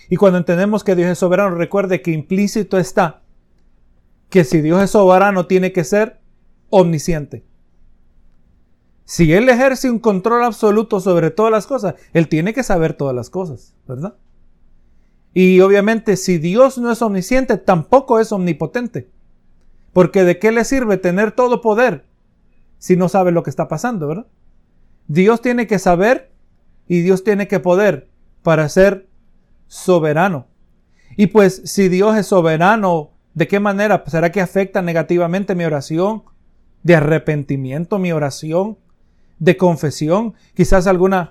Y 0.09 0.15
cuando 0.15 0.37
entendemos 0.37 0.85
que 0.85 0.95
Dios 0.95 1.09
es 1.09 1.17
soberano, 1.17 1.55
recuerde 1.55 2.01
que 2.01 2.11
implícito 2.11 2.77
está 2.77 3.23
que 4.29 4.43
si 4.43 4.61
Dios 4.61 4.81
es 4.81 4.91
soberano 4.91 5.47
tiene 5.47 5.71
que 5.71 5.83
ser 5.83 6.19
omnisciente. 6.69 7.43
Si 9.05 9.33
Él 9.33 9.49
ejerce 9.49 9.89
un 9.89 9.99
control 9.99 10.43
absoluto 10.43 10.99
sobre 10.99 11.31
todas 11.31 11.51
las 11.51 11.65
cosas, 11.65 11.95
Él 12.13 12.27
tiene 12.27 12.53
que 12.53 12.61
saber 12.61 12.93
todas 12.93 13.15
las 13.15 13.29
cosas, 13.29 13.73
¿verdad? 13.87 14.15
Y 15.33 15.59
obviamente 15.61 16.15
si 16.15 16.37
Dios 16.37 16.77
no 16.77 16.91
es 16.91 17.01
omnisciente, 17.01 17.57
tampoco 17.57 18.19
es 18.19 18.31
omnipotente. 18.31 19.09
Porque 19.93 20.23
de 20.23 20.37
qué 20.37 20.51
le 20.51 20.63
sirve 20.63 20.97
tener 20.97 21.31
todo 21.31 21.61
poder 21.61 22.05
si 22.77 22.95
no 22.95 23.09
sabe 23.09 23.31
lo 23.31 23.43
que 23.43 23.49
está 23.49 23.67
pasando, 23.67 24.07
¿verdad? 24.07 24.27
Dios 25.07 25.41
tiene 25.41 25.65
que 25.65 25.79
saber 25.79 26.31
y 26.87 27.01
Dios 27.01 27.23
tiene 27.23 27.47
que 27.47 27.59
poder 27.59 28.09
para 28.43 28.69
ser 28.69 29.07
soberano. 29.67 30.47
Y 31.17 31.27
pues 31.27 31.61
si 31.65 31.89
Dios 31.89 32.15
es 32.15 32.27
soberano, 32.27 33.11
¿de 33.33 33.47
qué 33.47 33.59
manera? 33.59 34.03
¿Será 34.07 34.31
que 34.31 34.41
afecta 34.41 34.81
negativamente 34.81 35.55
mi 35.55 35.65
oración? 35.65 36.23
¿De 36.83 36.95
arrepentimiento 36.95 37.99
mi 37.99 38.11
oración? 38.11 38.77
¿De 39.39 39.57
confesión? 39.57 40.33
Quizás 40.53 40.87
algunas 40.87 41.29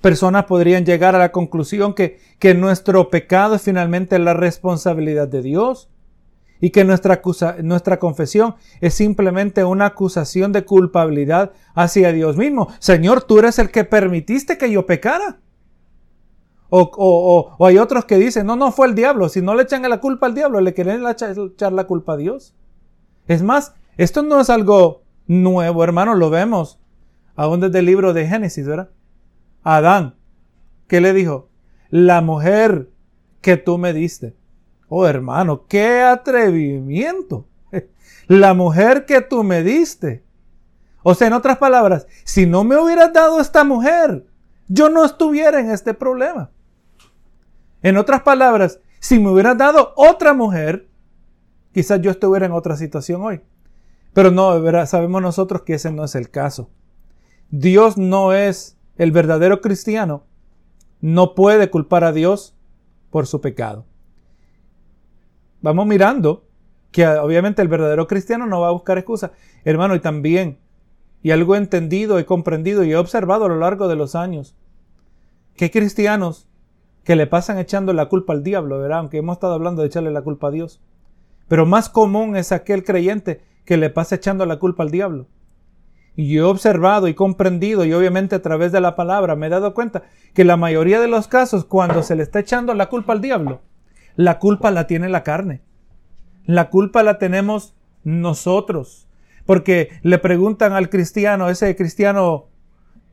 personas 0.00 0.44
podrían 0.44 0.84
llegar 0.84 1.14
a 1.14 1.18
la 1.18 1.32
conclusión 1.32 1.94
que, 1.94 2.20
que 2.38 2.54
nuestro 2.54 3.10
pecado 3.10 3.56
es 3.56 3.62
finalmente 3.62 4.18
la 4.18 4.34
responsabilidad 4.34 5.28
de 5.28 5.42
Dios 5.42 5.88
y 6.60 6.70
que 6.70 6.84
nuestra, 6.84 7.20
nuestra 7.62 7.98
confesión 7.98 8.54
es 8.80 8.94
simplemente 8.94 9.64
una 9.64 9.86
acusación 9.86 10.52
de 10.52 10.64
culpabilidad 10.64 11.52
hacia 11.74 12.12
Dios 12.12 12.36
mismo. 12.36 12.68
Señor, 12.78 13.22
tú 13.22 13.38
eres 13.38 13.58
el 13.58 13.70
que 13.70 13.84
permitiste 13.84 14.58
que 14.58 14.70
yo 14.70 14.86
pecara. 14.86 15.40
O, 16.68 17.56
hay 17.60 17.78
otros 17.78 18.04
que 18.04 18.16
dicen, 18.16 18.46
no, 18.46 18.56
no 18.56 18.72
fue 18.72 18.88
el 18.88 18.94
diablo. 18.94 19.28
Si 19.28 19.40
no 19.40 19.54
le 19.54 19.62
echan 19.62 19.82
la 19.88 20.00
culpa 20.00 20.26
al 20.26 20.34
diablo, 20.34 20.60
le 20.60 20.74
quieren 20.74 21.02
echar 21.06 21.72
la 21.72 21.86
culpa 21.86 22.14
a 22.14 22.16
Dios. 22.16 22.54
Es 23.26 23.42
más, 23.42 23.74
esto 23.96 24.22
no 24.22 24.40
es 24.40 24.50
algo 24.50 25.02
nuevo, 25.26 25.82
hermano, 25.82 26.14
lo 26.14 26.30
vemos 26.30 26.80
aún 27.36 27.60
desde 27.60 27.80
el 27.80 27.86
libro 27.86 28.12
de 28.12 28.26
Génesis, 28.26 28.66
¿verdad? 28.66 28.90
Adán, 29.62 30.16
¿qué 30.88 31.00
le 31.00 31.12
dijo? 31.12 31.50
La 31.90 32.22
mujer 32.22 32.90
que 33.40 33.56
tú 33.56 33.78
me 33.78 33.92
diste. 33.92 34.34
Oh, 34.88 35.06
hermano, 35.06 35.66
qué 35.66 36.02
atrevimiento. 36.02 37.46
La 38.26 38.54
mujer 38.54 39.04
que 39.04 39.20
tú 39.20 39.42
me 39.42 39.62
diste. 39.62 40.24
O 41.02 41.14
sea, 41.14 41.26
en 41.28 41.34
otras 41.34 41.58
palabras, 41.58 42.06
si 42.24 42.46
no 42.46 42.64
me 42.64 42.76
hubieras 42.76 43.12
dado 43.12 43.40
esta 43.40 43.64
mujer, 43.64 44.26
yo 44.68 44.88
no 44.88 45.04
estuviera 45.04 45.60
en 45.60 45.70
este 45.70 45.94
problema. 45.94 46.50
En 47.86 47.96
otras 47.96 48.22
palabras, 48.22 48.80
si 48.98 49.18
me 49.18 49.30
hubieras 49.30 49.56
dado 49.56 49.92
otra 49.96 50.34
mujer, 50.34 50.88
quizás 51.72 52.00
yo 52.00 52.10
estuviera 52.10 52.46
en 52.46 52.52
otra 52.52 52.76
situación 52.76 53.22
hoy. 53.22 53.40
Pero 54.12 54.30
no, 54.30 54.60
sabemos 54.86 55.22
nosotros 55.22 55.62
que 55.62 55.74
ese 55.74 55.92
no 55.92 56.04
es 56.04 56.14
el 56.14 56.30
caso. 56.30 56.70
Dios 57.50 57.96
no 57.96 58.32
es 58.32 58.78
el 58.96 59.12
verdadero 59.12 59.60
cristiano. 59.60 60.24
No 61.00 61.34
puede 61.34 61.70
culpar 61.70 62.02
a 62.04 62.12
Dios 62.12 62.56
por 63.10 63.26
su 63.26 63.40
pecado 63.40 63.84
vamos 65.66 65.86
mirando 65.86 66.44
que 66.92 67.06
obviamente 67.06 67.60
el 67.60 67.68
verdadero 67.68 68.06
cristiano 68.06 68.46
no 68.46 68.60
va 68.60 68.68
a 68.68 68.72
buscar 68.72 68.98
excusa. 68.98 69.32
Hermano, 69.64 69.94
y 69.96 70.00
también, 70.00 70.58
y 71.22 71.32
algo 71.32 71.54
he 71.54 71.58
entendido, 71.58 72.18
he 72.18 72.24
comprendido 72.24 72.84
y 72.84 72.92
he 72.92 72.96
observado 72.96 73.46
a 73.46 73.48
lo 73.48 73.56
largo 73.56 73.88
de 73.88 73.96
los 73.96 74.14
años, 74.14 74.56
que 75.56 75.66
hay 75.66 75.70
cristianos 75.70 76.48
que 77.06 77.14
le 77.14 77.28
pasan 77.28 77.58
echando 77.58 77.92
la 77.92 78.06
culpa 78.06 78.32
al 78.32 78.42
diablo, 78.42 78.80
¿verdad? 78.80 78.98
Aunque 78.98 79.18
hemos 79.18 79.36
estado 79.36 79.54
hablando 79.54 79.80
de 79.80 79.86
echarle 79.86 80.10
la 80.10 80.22
culpa 80.22 80.48
a 80.48 80.50
Dios. 80.50 80.82
Pero 81.46 81.64
más 81.64 81.88
común 81.88 82.36
es 82.36 82.50
aquel 82.50 82.82
creyente 82.82 83.42
que 83.64 83.76
le 83.76 83.90
pasa 83.90 84.16
echando 84.16 84.44
la 84.44 84.58
culpa 84.58 84.82
al 84.82 84.90
diablo. 84.90 85.28
Y 86.16 86.34
yo 86.34 86.42
he 86.42 86.50
observado 86.50 87.06
y 87.06 87.14
comprendido, 87.14 87.84
y 87.84 87.92
obviamente 87.92 88.34
a 88.34 88.42
través 88.42 88.72
de 88.72 88.80
la 88.80 88.96
palabra 88.96 89.36
me 89.36 89.46
he 89.46 89.50
dado 89.50 89.72
cuenta 89.72 90.02
que 90.34 90.42
la 90.42 90.56
mayoría 90.56 90.98
de 90.98 91.06
los 91.06 91.28
casos, 91.28 91.64
cuando 91.64 92.02
se 92.02 92.16
le 92.16 92.24
está 92.24 92.40
echando 92.40 92.74
la 92.74 92.88
culpa 92.88 93.12
al 93.12 93.20
diablo, 93.20 93.60
la 94.16 94.40
culpa 94.40 94.72
la 94.72 94.88
tiene 94.88 95.08
la 95.08 95.22
carne. 95.22 95.62
La 96.44 96.70
culpa 96.70 97.04
la 97.04 97.18
tenemos 97.18 97.76
nosotros. 98.02 99.06
Porque 99.44 99.90
le 100.02 100.18
preguntan 100.18 100.72
al 100.72 100.90
cristiano, 100.90 101.50
ese 101.50 101.76
cristiano 101.76 102.48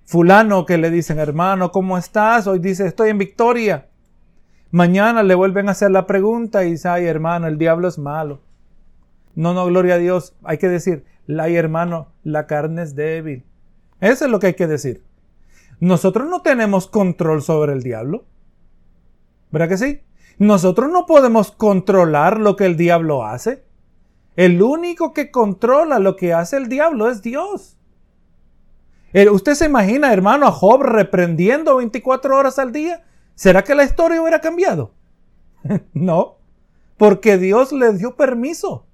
fulano 0.06 0.66
que 0.66 0.78
le 0.78 0.90
dicen, 0.90 1.20
hermano, 1.20 1.72
¿cómo 1.72 1.98
estás? 1.98 2.48
Hoy 2.48 2.60
dice, 2.60 2.86
estoy 2.88 3.10
en 3.10 3.18
victoria. 3.18 3.88
Mañana 4.72 5.24
le 5.24 5.36
vuelven 5.36 5.70
a 5.70 5.72
hacer 5.72 5.92
la 5.92 6.08
pregunta 6.08 6.64
y 6.64 6.72
dice, 6.72 6.90
ay 6.90 7.06
hermano, 7.06 7.48
el 7.48 7.58
diablo 7.58 7.88
es 7.88 8.00
malo. 8.00 8.42
No, 9.36 9.54
no, 9.54 9.66
gloria 9.66 9.96
a 9.96 10.00
Dios. 10.00 10.36
Hay 10.44 10.58
que 10.58 10.68
decir, 10.68 11.06
ay 11.40 11.56
hermano, 11.56 12.08
la 12.24 12.48
carne 12.48 12.82
es 12.84 12.96
débil. 12.96 13.46
Eso 14.00 14.26
es 14.26 14.32
lo 14.32 14.40
que 14.40 14.48
hay 14.48 14.54
que 14.54 14.68
decir. 14.68 15.04
Nosotros 15.80 16.28
no 16.30 16.42
tenemos 16.42 16.88
control 16.88 17.42
sobre 17.42 17.74
el 17.74 17.84
diablo. 17.84 18.26
¿Verdad 19.52 19.70
que 19.70 19.78
sí? 19.78 20.02
Nosotros 20.40 20.92
no 20.92 21.06
podemos 21.06 21.52
controlar 21.52 22.40
lo 22.40 22.56
que 22.56 22.66
el 22.66 22.76
diablo 22.76 23.24
hace. 23.24 23.64
El 24.36 24.62
único 24.62 25.14
que 25.14 25.30
controla 25.30 26.00
lo 26.00 26.16
que 26.16 26.34
hace 26.34 26.58
el 26.58 26.68
diablo 26.68 27.10
es 27.10 27.22
Dios. 27.22 27.78
Eh, 29.14 29.30
¿Usted 29.30 29.54
se 29.54 29.66
imagina, 29.66 30.12
hermano, 30.12 30.48
a 30.48 30.52
Job 30.52 30.82
reprendiendo 30.82 31.78
24 31.78 32.36
horas 32.36 32.58
al 32.58 32.72
día? 32.72 33.04
¿Será 33.36 33.64
que 33.64 33.76
la 33.76 33.84
historia 33.84 34.22
hubiera 34.22 34.42
cambiado? 34.42 34.94
no, 35.94 36.38
porque 36.98 37.38
Dios 37.38 37.72
le 37.72 37.94
dio 37.94 38.16
permiso. 38.16 38.86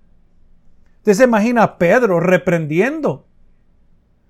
Usted 0.98 1.14
se 1.14 1.24
imagina 1.24 1.64
a 1.64 1.78
Pedro 1.78 2.20
reprendiendo, 2.20 3.26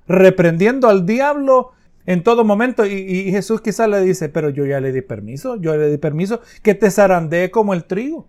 reprendiendo 0.08 0.88
al 0.88 1.06
diablo 1.06 1.72
en 2.06 2.24
todo 2.24 2.44
momento. 2.44 2.86
Y, 2.86 3.32
Jesús 3.32 3.62
quizás 3.62 3.90
le 3.90 4.02
dice, 4.02 4.30
pero 4.30 4.50
yo 4.50 4.66
ya 4.66 4.80
le 4.80 4.92
di 4.92 5.02
permiso, 5.02 5.56
yo 5.56 5.76
le 5.76 5.90
di 5.90 5.98
permiso 5.98 6.42
que 6.62 6.76
te 6.76 6.92
zarandee 6.92 7.50
como 7.50 7.74
el 7.74 7.86
trigo. 7.86 8.28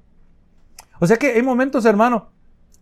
O 0.99 1.07
sea 1.07 1.19
que 1.19 1.33
hay 1.33 1.43
momentos, 1.43 1.85
hermano, 1.85 2.31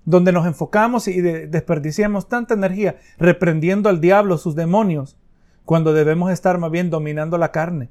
donde 0.09 0.33
nos 0.33 0.47
enfocamos 0.47 1.07
y 1.07 1.21
desperdiciamos 1.21 2.29
tanta 2.29 2.55
energía 2.55 2.97
reprendiendo 3.19 3.91
al 3.91 4.01
diablo, 4.01 4.39
sus 4.39 4.55
demonios, 4.55 5.19
cuando 5.67 5.93
debemos 5.93 6.33
estar 6.33 6.57
más 6.57 6.71
bien 6.71 6.89
dominando 6.89 7.37
la 7.37 7.53
carne. 7.53 7.91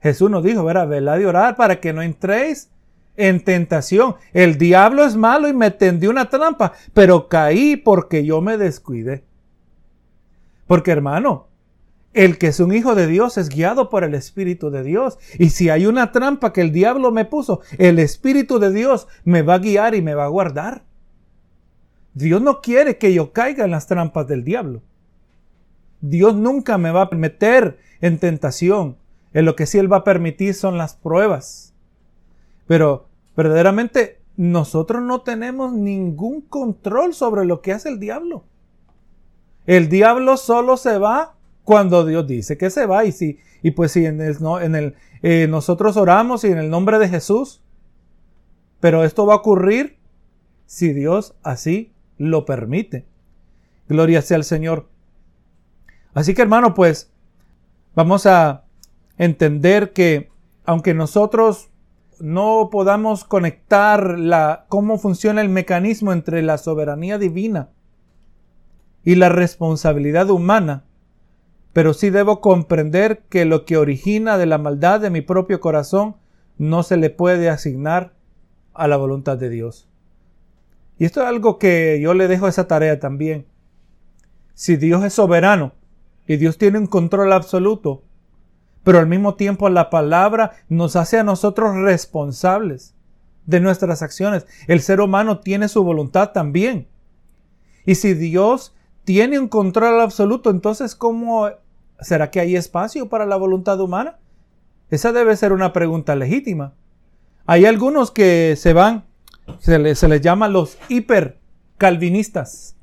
Jesús 0.00 0.28
nos 0.32 0.42
dijo, 0.42 0.64
verá, 0.64 0.86
velad 0.86 1.20
y 1.20 1.24
orar 1.26 1.54
para 1.54 1.78
que 1.78 1.92
no 1.92 2.02
entréis 2.02 2.72
en 3.16 3.44
tentación. 3.44 4.16
El 4.32 4.58
diablo 4.58 5.04
es 5.04 5.14
malo 5.14 5.46
y 5.46 5.52
me 5.52 5.70
tendió 5.70 6.10
una 6.10 6.28
trampa, 6.28 6.72
pero 6.92 7.28
caí 7.28 7.76
porque 7.76 8.24
yo 8.24 8.40
me 8.40 8.56
descuidé. 8.56 9.24
Porque 10.66 10.90
hermano, 10.90 11.49
el 12.12 12.38
que 12.38 12.48
es 12.48 12.58
un 12.58 12.74
hijo 12.74 12.94
de 12.94 13.06
Dios 13.06 13.38
es 13.38 13.48
guiado 13.48 13.88
por 13.88 14.02
el 14.02 14.14
Espíritu 14.14 14.70
de 14.70 14.82
Dios. 14.82 15.18
Y 15.38 15.50
si 15.50 15.70
hay 15.70 15.86
una 15.86 16.12
trampa 16.12 16.52
que 16.52 16.60
el 16.60 16.72
diablo 16.72 17.12
me 17.12 17.24
puso, 17.24 17.60
el 17.78 17.98
Espíritu 17.98 18.58
de 18.58 18.72
Dios 18.72 19.06
me 19.24 19.42
va 19.42 19.54
a 19.54 19.58
guiar 19.58 19.94
y 19.94 20.02
me 20.02 20.14
va 20.14 20.24
a 20.24 20.28
guardar. 20.28 20.84
Dios 22.14 22.42
no 22.42 22.60
quiere 22.60 22.98
que 22.98 23.14
yo 23.14 23.32
caiga 23.32 23.64
en 23.64 23.70
las 23.70 23.86
trampas 23.86 24.26
del 24.26 24.42
diablo. 24.42 24.82
Dios 26.00 26.34
nunca 26.34 26.78
me 26.78 26.90
va 26.90 27.02
a 27.02 27.14
meter 27.14 27.78
en 28.00 28.18
tentación. 28.18 28.96
En 29.32 29.44
lo 29.44 29.54
que 29.54 29.66
sí 29.66 29.78
Él 29.78 29.92
va 29.92 29.98
a 29.98 30.04
permitir 30.04 30.54
son 30.54 30.78
las 30.78 30.94
pruebas. 30.96 31.74
Pero 32.66 33.06
verdaderamente 33.36 34.20
nosotros 34.36 35.02
no 35.02 35.20
tenemos 35.20 35.72
ningún 35.72 36.40
control 36.40 37.14
sobre 37.14 37.44
lo 37.44 37.60
que 37.60 37.72
hace 37.72 37.88
el 37.88 38.00
diablo. 38.00 38.44
El 39.66 39.88
diablo 39.88 40.36
solo 40.36 40.76
se 40.76 40.98
va 40.98 41.34
cuando 41.64 42.04
Dios 42.04 42.26
dice 42.26 42.56
que 42.56 42.70
se 42.70 42.86
va 42.86 43.04
y 43.04 43.12
si 43.12 43.38
y 43.62 43.72
pues 43.72 43.92
si 43.92 44.06
en 44.06 44.20
el, 44.20 44.36
en 44.62 44.74
el 44.74 44.94
eh, 45.22 45.46
nosotros 45.48 45.96
oramos 45.96 46.44
y 46.44 46.48
en 46.48 46.58
el 46.58 46.70
nombre 46.70 46.98
de 46.98 47.08
Jesús, 47.08 47.62
pero 48.80 49.04
esto 49.04 49.26
va 49.26 49.34
a 49.34 49.38
ocurrir 49.38 49.98
si 50.66 50.92
Dios 50.92 51.34
así 51.42 51.92
lo 52.16 52.44
permite. 52.44 53.06
Gloria 53.88 54.22
sea 54.22 54.36
al 54.36 54.44
Señor. 54.44 54.88
Así 56.14 56.34
que 56.34 56.42
hermano, 56.42 56.74
pues 56.74 57.12
vamos 57.94 58.26
a 58.26 58.64
entender 59.18 59.92
que 59.92 60.30
aunque 60.64 60.94
nosotros 60.94 61.70
no 62.18 62.68
podamos 62.70 63.24
conectar 63.24 64.18
la 64.18 64.66
cómo 64.68 64.98
funciona 64.98 65.40
el 65.40 65.48
mecanismo 65.48 66.12
entre 66.12 66.42
la 66.42 66.58
soberanía 66.58 67.18
divina 67.18 67.70
y 69.02 69.14
la 69.14 69.28
responsabilidad 69.28 70.30
humana, 70.30 70.84
pero 71.72 71.94
sí 71.94 72.10
debo 72.10 72.40
comprender 72.40 73.22
que 73.28 73.44
lo 73.44 73.64
que 73.64 73.76
origina 73.76 74.38
de 74.38 74.46
la 74.46 74.58
maldad 74.58 75.00
de 75.00 75.10
mi 75.10 75.20
propio 75.20 75.60
corazón 75.60 76.16
no 76.58 76.82
se 76.82 76.96
le 76.96 77.10
puede 77.10 77.48
asignar 77.48 78.12
a 78.74 78.88
la 78.88 78.96
voluntad 78.96 79.38
de 79.38 79.50
Dios. 79.50 79.88
Y 80.98 81.04
esto 81.04 81.22
es 81.22 81.26
algo 81.26 81.58
que 81.58 81.98
yo 82.02 82.12
le 82.12 82.28
dejo 82.28 82.48
esa 82.48 82.66
tarea 82.66 82.98
también. 82.98 83.46
si 84.54 84.76
Dios 84.76 85.02
es 85.04 85.14
soberano 85.14 85.72
y 86.26 86.36
Dios 86.36 86.58
tiene 86.58 86.78
un 86.78 86.86
control 86.86 87.32
absoluto, 87.32 88.02
pero 88.84 88.98
al 88.98 89.06
mismo 89.06 89.34
tiempo 89.34 89.68
la 89.70 89.88
palabra 89.88 90.52
nos 90.68 90.96
hace 90.96 91.18
a 91.18 91.24
nosotros 91.24 91.74
responsables 91.76 92.94
de 93.46 93.60
nuestras 93.60 94.02
acciones. 94.02 94.46
El 94.66 94.80
ser 94.80 95.00
humano 95.00 95.40
tiene 95.40 95.68
su 95.68 95.82
voluntad 95.82 96.32
también. 96.32 96.88
Y 97.86 97.94
si 97.94 98.12
Dios 98.12 98.74
tiene 99.04 99.38
un 99.38 99.48
control 99.48 100.00
absoluto, 100.00 100.50
entonces 100.50 100.94
¿cómo 100.94 101.48
será 102.00 102.30
que 102.30 102.40
hay 102.40 102.56
espacio 102.56 103.08
para 103.08 103.26
la 103.26 103.36
voluntad 103.36 103.80
humana? 103.80 104.18
Esa 104.90 105.12
debe 105.12 105.36
ser 105.36 105.52
una 105.52 105.72
pregunta 105.72 106.16
legítima. 106.16 106.74
Hay 107.46 107.64
algunos 107.64 108.10
que 108.10 108.54
se 108.56 108.72
van, 108.72 109.04
se 109.58 109.78
les, 109.78 110.20
llama 110.20 110.48
los 110.48 110.78
hiper 110.88 111.38
calvinistas, 111.78 112.76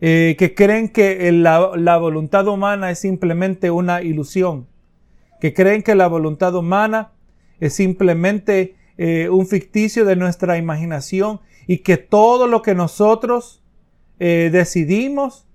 eh, 0.00 0.36
que 0.38 0.54
creen 0.54 0.88
que 0.88 1.30
la 1.32 1.96
voluntad 1.96 2.46
humana 2.48 2.90
es 2.90 2.98
simplemente 2.98 3.70
una 3.70 4.02
ilusión 4.02 4.66
que 5.44 5.52
creen 5.52 5.82
que 5.82 5.94
la 5.94 6.06
voluntad 6.06 6.54
humana 6.54 7.12
es 7.60 7.74
simplemente 7.74 8.76
eh, 8.96 9.28
un 9.28 9.46
ficticio 9.46 10.06
de 10.06 10.16
nuestra 10.16 10.56
imaginación 10.56 11.40
y 11.66 11.80
que 11.80 11.98
todo 11.98 12.46
lo 12.46 12.62
que 12.62 12.74
nosotros 12.74 13.62
eh, 14.18 14.50
decidimos 14.52 15.46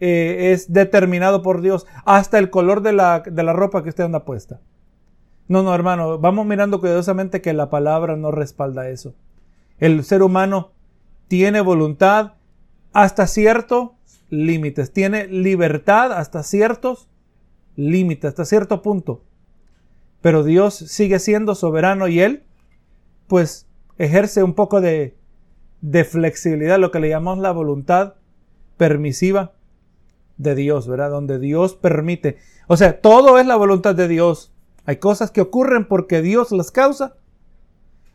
eh, 0.00 0.52
es 0.52 0.72
determinado 0.72 1.40
por 1.42 1.60
Dios, 1.60 1.86
hasta 2.04 2.38
el 2.38 2.50
color 2.50 2.82
de 2.82 2.92
la, 2.92 3.20
de 3.20 3.42
la 3.42 3.52
ropa 3.52 3.82
que 3.82 3.88
usted 3.88 4.04
anda 4.04 4.24
puesta. 4.24 4.60
No, 5.46 5.62
no, 5.62 5.74
hermano, 5.74 6.18
vamos 6.18 6.46
mirando 6.46 6.80
cuidadosamente 6.80 7.40
que 7.40 7.52
la 7.52 7.70
palabra 7.70 8.16
no 8.16 8.30
respalda 8.30 8.88
eso. 8.88 9.14
El 9.78 10.04
ser 10.04 10.22
humano 10.22 10.72
tiene 11.28 11.60
voluntad 11.60 12.32
hasta 12.92 13.26
ciertos 13.26 13.92
límites, 14.30 14.92
tiene 14.92 15.26
libertad 15.26 16.12
hasta 16.12 16.42
ciertos 16.42 17.08
límite, 17.76 18.26
hasta 18.26 18.44
cierto 18.44 18.82
punto. 18.82 19.22
Pero 20.20 20.42
Dios 20.42 20.74
sigue 20.74 21.18
siendo 21.18 21.54
soberano 21.54 22.08
y 22.08 22.20
Él, 22.20 22.42
pues, 23.26 23.66
ejerce 23.98 24.42
un 24.42 24.54
poco 24.54 24.80
de, 24.80 25.16
de 25.80 26.04
flexibilidad, 26.04 26.78
lo 26.78 26.90
que 26.90 27.00
le 27.00 27.08
llamamos 27.08 27.38
la 27.38 27.52
voluntad 27.52 28.14
permisiva 28.76 29.52
de 30.36 30.54
Dios, 30.54 30.88
¿verdad? 30.88 31.10
Donde 31.10 31.38
Dios 31.38 31.74
permite. 31.74 32.38
O 32.66 32.76
sea, 32.76 33.00
todo 33.00 33.38
es 33.38 33.46
la 33.46 33.56
voluntad 33.56 33.94
de 33.94 34.08
Dios. 34.08 34.52
Hay 34.86 34.96
cosas 34.96 35.30
que 35.30 35.40
ocurren 35.40 35.86
porque 35.86 36.22
Dios 36.22 36.52
las 36.52 36.70
causa. 36.70 37.16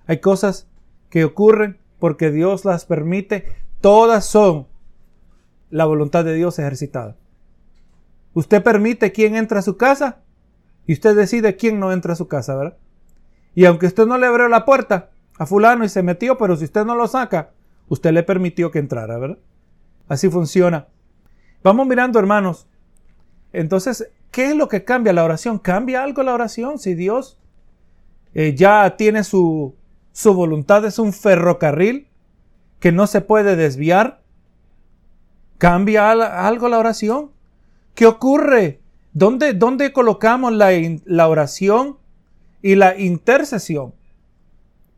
Hay 0.08 0.20
cosas 0.20 0.68
que 1.10 1.24
ocurren 1.24 1.78
porque 2.00 2.32
Dios 2.32 2.66
las 2.66 2.86
permite. 2.86 3.46
Todas 3.82 4.26
son 4.26 4.68
la 5.70 5.86
voluntad 5.86 6.26
de 6.26 6.34
Dios 6.34 6.60
ejercitada. 6.60 7.16
Usted 8.34 8.64
permite 8.64 9.12
quién 9.12 9.36
entra 9.36 9.60
a 9.60 9.64
su 9.64 9.78
casa 9.78 10.20
y 10.86 10.94
usted 10.94 11.16
decide 11.16 11.56
quién 11.56 11.80
no 11.80 11.92
entra 11.92 12.14
a 12.14 12.16
su 12.16 12.28
casa, 12.28 12.56
¿verdad? 12.56 12.78
Y 13.56 13.66
aunque 13.66 13.88
usted 13.88 14.06
no 14.06 14.18
le 14.18 14.28
abrió 14.28 14.48
la 14.48 14.66
puerta 14.66 15.10
a 15.40 15.46
fulano 15.46 15.84
y 15.84 15.90
se 15.90 16.04
metió, 16.04 16.38
pero 16.38 16.56
si 16.56 16.66
usted 16.66 16.86
no 16.86 16.94
lo 16.96 17.08
saca, 17.08 17.52
usted 17.88 18.12
le 18.12 18.24
permitió 18.24 18.70
que 18.70 18.80
entrara, 18.80 19.18
¿verdad? 19.18 19.40
Así 20.08 20.30
funciona. 20.30 20.88
Vamos 21.64 21.88
mirando, 21.88 22.20
hermanos. 22.20 22.68
Entonces, 23.54 24.12
¿qué 24.32 24.50
es 24.50 24.56
lo 24.56 24.68
que 24.68 24.84
cambia 24.84 25.14
la 25.14 25.24
oración? 25.24 25.58
¿Cambia 25.58 26.04
algo 26.04 26.24
la 26.24 26.34
oración? 26.34 26.78
Si 26.78 26.94
Dios 26.94 27.40
eh, 28.34 28.54
ya 28.54 28.98
tiene 28.98 29.24
su, 29.24 29.76
su 30.12 30.34
voluntad, 30.34 30.84
es 30.86 31.00
un 31.00 31.14
ferrocarril 31.14 32.10
que 32.80 32.92
no 32.92 33.08
se 33.08 33.22
puede 33.22 33.56
desviar, 33.56 34.22
¿cambia 35.58 36.12
algo 36.12 36.68
la 36.68 36.80
oración? 36.80 37.32
¿Qué 37.96 38.06
ocurre? 38.06 38.82
¿Dónde, 39.14 39.54
dónde 39.54 39.94
colocamos 39.94 40.54
la, 40.54 40.72
la, 41.06 41.28
oración 41.30 41.98
y 42.62 42.76
la 42.76 42.98
intercesión? 42.98 43.94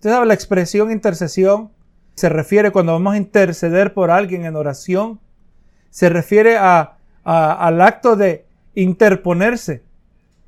Usted 0.02 0.10
sabe, 0.10 0.26
la 0.26 0.34
expresión 0.34 0.90
intercesión 0.90 1.70
se 2.16 2.28
refiere 2.28 2.72
cuando 2.72 2.94
vamos 2.94 3.14
a 3.14 3.18
interceder 3.18 3.94
por 3.94 4.10
alguien 4.10 4.46
en 4.46 4.56
oración, 4.56 5.20
se 5.92 6.10
refiere 6.10 6.58
a, 6.58 6.98
al 7.24 7.80
acto 7.82 8.16
de 8.16 8.48
interponerse 8.74 9.84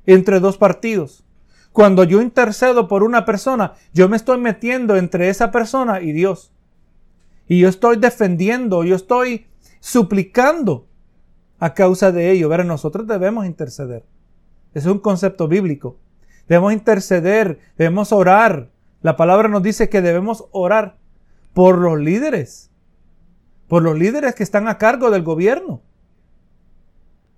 entre 0.06 0.40
dos 0.40 0.58
partidos. 0.58 1.22
Cuando 1.70 2.02
yo 2.02 2.20
intercedo 2.20 2.88
por 2.88 3.04
una 3.04 3.24
persona, 3.24 3.74
yo 3.92 4.08
me 4.08 4.16
estoy 4.16 4.38
metiendo 4.38 4.96
entre 4.96 5.28
esa 5.28 5.52
persona 5.52 6.00
y 6.00 6.10
Dios. 6.10 6.50
Y 7.46 7.60
yo 7.60 7.68
estoy 7.68 7.96
defendiendo, 7.96 8.82
yo 8.82 8.96
estoy 8.96 9.46
suplicando 9.78 10.88
a 11.60 11.74
causa 11.74 12.10
de 12.10 12.32
ello. 12.32 12.48
Ver, 12.48 12.66
nosotros 12.66 13.06
debemos 13.06 13.46
interceder. 13.46 14.04
es 14.72 14.84
un 14.86 14.98
concepto 14.98 15.46
bíblico. 15.46 15.96
Debemos 16.48 16.72
interceder, 16.72 17.60
debemos 17.78 18.10
orar. 18.10 18.73
La 19.04 19.18
palabra 19.18 19.50
nos 19.50 19.62
dice 19.62 19.90
que 19.90 20.00
debemos 20.00 20.46
orar 20.50 20.96
por 21.52 21.76
los 21.76 21.98
líderes, 21.98 22.70
por 23.68 23.82
los 23.82 23.98
líderes 23.98 24.34
que 24.34 24.42
están 24.42 24.66
a 24.66 24.78
cargo 24.78 25.10
del 25.10 25.22
gobierno. 25.22 25.82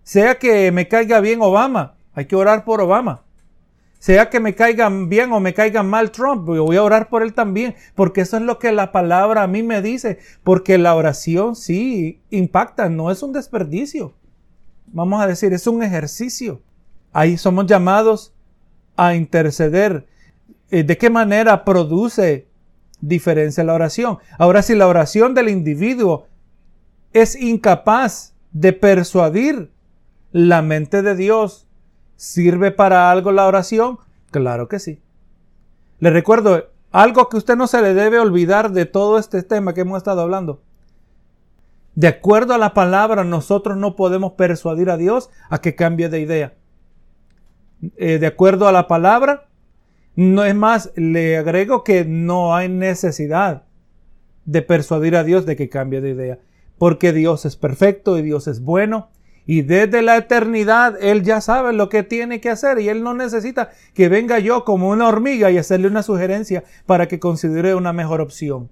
Sea 0.04 0.38
que 0.38 0.70
me 0.70 0.86
caiga 0.86 1.18
bien 1.18 1.42
Obama, 1.42 1.96
hay 2.14 2.26
que 2.26 2.36
orar 2.36 2.64
por 2.64 2.80
Obama. 2.80 3.24
Sea 3.98 4.30
que 4.30 4.38
me 4.38 4.54
caigan 4.54 5.08
bien 5.08 5.32
o 5.32 5.40
me 5.40 5.54
caigan 5.54 5.90
mal 5.90 6.12
Trump, 6.12 6.44
voy 6.46 6.76
a 6.76 6.84
orar 6.84 7.08
por 7.08 7.24
él 7.24 7.34
también, 7.34 7.74
porque 7.96 8.20
eso 8.20 8.36
es 8.36 8.44
lo 8.44 8.60
que 8.60 8.70
la 8.70 8.92
palabra 8.92 9.42
a 9.42 9.48
mí 9.48 9.64
me 9.64 9.82
dice, 9.82 10.20
porque 10.44 10.78
la 10.78 10.94
oración 10.94 11.56
sí 11.56 12.20
impacta, 12.30 12.88
no 12.88 13.10
es 13.10 13.24
un 13.24 13.32
desperdicio. 13.32 14.14
Vamos 14.86 15.20
a 15.20 15.26
decir, 15.26 15.52
es 15.52 15.66
un 15.66 15.82
ejercicio. 15.82 16.62
Ahí 17.12 17.36
somos 17.36 17.66
llamados 17.66 18.32
a 18.94 19.16
interceder. 19.16 20.06
Eh, 20.70 20.82
¿De 20.82 20.98
qué 20.98 21.10
manera 21.10 21.64
produce 21.64 22.48
diferencia 23.00 23.64
la 23.64 23.74
oración? 23.74 24.18
Ahora, 24.38 24.62
si 24.62 24.74
la 24.74 24.86
oración 24.86 25.34
del 25.34 25.48
individuo 25.48 26.26
es 27.12 27.36
incapaz 27.40 28.34
de 28.52 28.72
persuadir 28.72 29.70
la 30.32 30.62
mente 30.62 31.02
de 31.02 31.14
Dios 31.14 31.66
¿Sirve 32.16 32.70
para 32.70 33.10
algo 33.10 33.30
la 33.30 33.46
oración? 33.46 33.98
Claro 34.30 34.68
que 34.68 34.78
sí. 34.78 35.00
Le 36.00 36.10
recuerdo, 36.10 36.70
algo 36.90 37.28
que 37.28 37.36
usted 37.36 37.56
no 37.56 37.66
se 37.66 37.82
le 37.82 37.94
debe 37.94 38.18
olvidar 38.18 38.72
de 38.72 38.86
todo 38.86 39.18
este 39.18 39.42
tema 39.42 39.74
que 39.74 39.82
hemos 39.82 39.98
estado 39.98 40.22
hablando. 40.22 40.62
De 41.94 42.08
acuerdo 42.08 42.54
a 42.54 42.58
la 42.58 42.74
palabra, 42.74 43.24
nosotros 43.24 43.76
no 43.76 43.96
podemos 43.96 44.32
persuadir 44.32 44.90
a 44.90 44.96
Dios 44.96 45.30
a 45.50 45.60
que 45.60 45.74
cambie 45.74 46.08
de 46.08 46.20
idea. 46.20 46.54
Eh, 47.96 48.18
de 48.18 48.26
acuerdo 48.26 48.66
a 48.66 48.72
la 48.72 48.88
palabra, 48.88 49.45
no 50.16 50.44
es 50.44 50.54
más, 50.54 50.90
le 50.96 51.36
agrego 51.36 51.84
que 51.84 52.04
no 52.04 52.56
hay 52.56 52.68
necesidad 52.68 53.64
de 54.44 54.62
persuadir 54.62 55.16
a 55.16 55.24
Dios 55.24 55.46
de 55.46 55.56
que 55.56 55.68
cambie 55.68 56.00
de 56.00 56.10
idea, 56.10 56.38
porque 56.78 57.12
Dios 57.12 57.44
es 57.44 57.56
perfecto 57.56 58.18
y 58.18 58.22
Dios 58.22 58.48
es 58.48 58.60
bueno 58.60 59.10
y 59.46 59.62
desde 59.62 60.02
la 60.02 60.16
eternidad 60.16 60.96
Él 61.00 61.22
ya 61.22 61.40
sabe 61.40 61.72
lo 61.72 61.88
que 61.88 62.02
tiene 62.02 62.40
que 62.40 62.50
hacer 62.50 62.80
y 62.80 62.88
Él 62.88 63.04
no 63.04 63.14
necesita 63.14 63.70
que 63.94 64.08
venga 64.08 64.40
yo 64.40 64.64
como 64.64 64.90
una 64.90 65.06
hormiga 65.06 65.50
y 65.50 65.58
hacerle 65.58 65.86
una 65.86 66.02
sugerencia 66.02 66.64
para 66.84 67.06
que 67.06 67.20
considere 67.20 67.76
una 67.76 67.92
mejor 67.92 68.20
opción. 68.20 68.68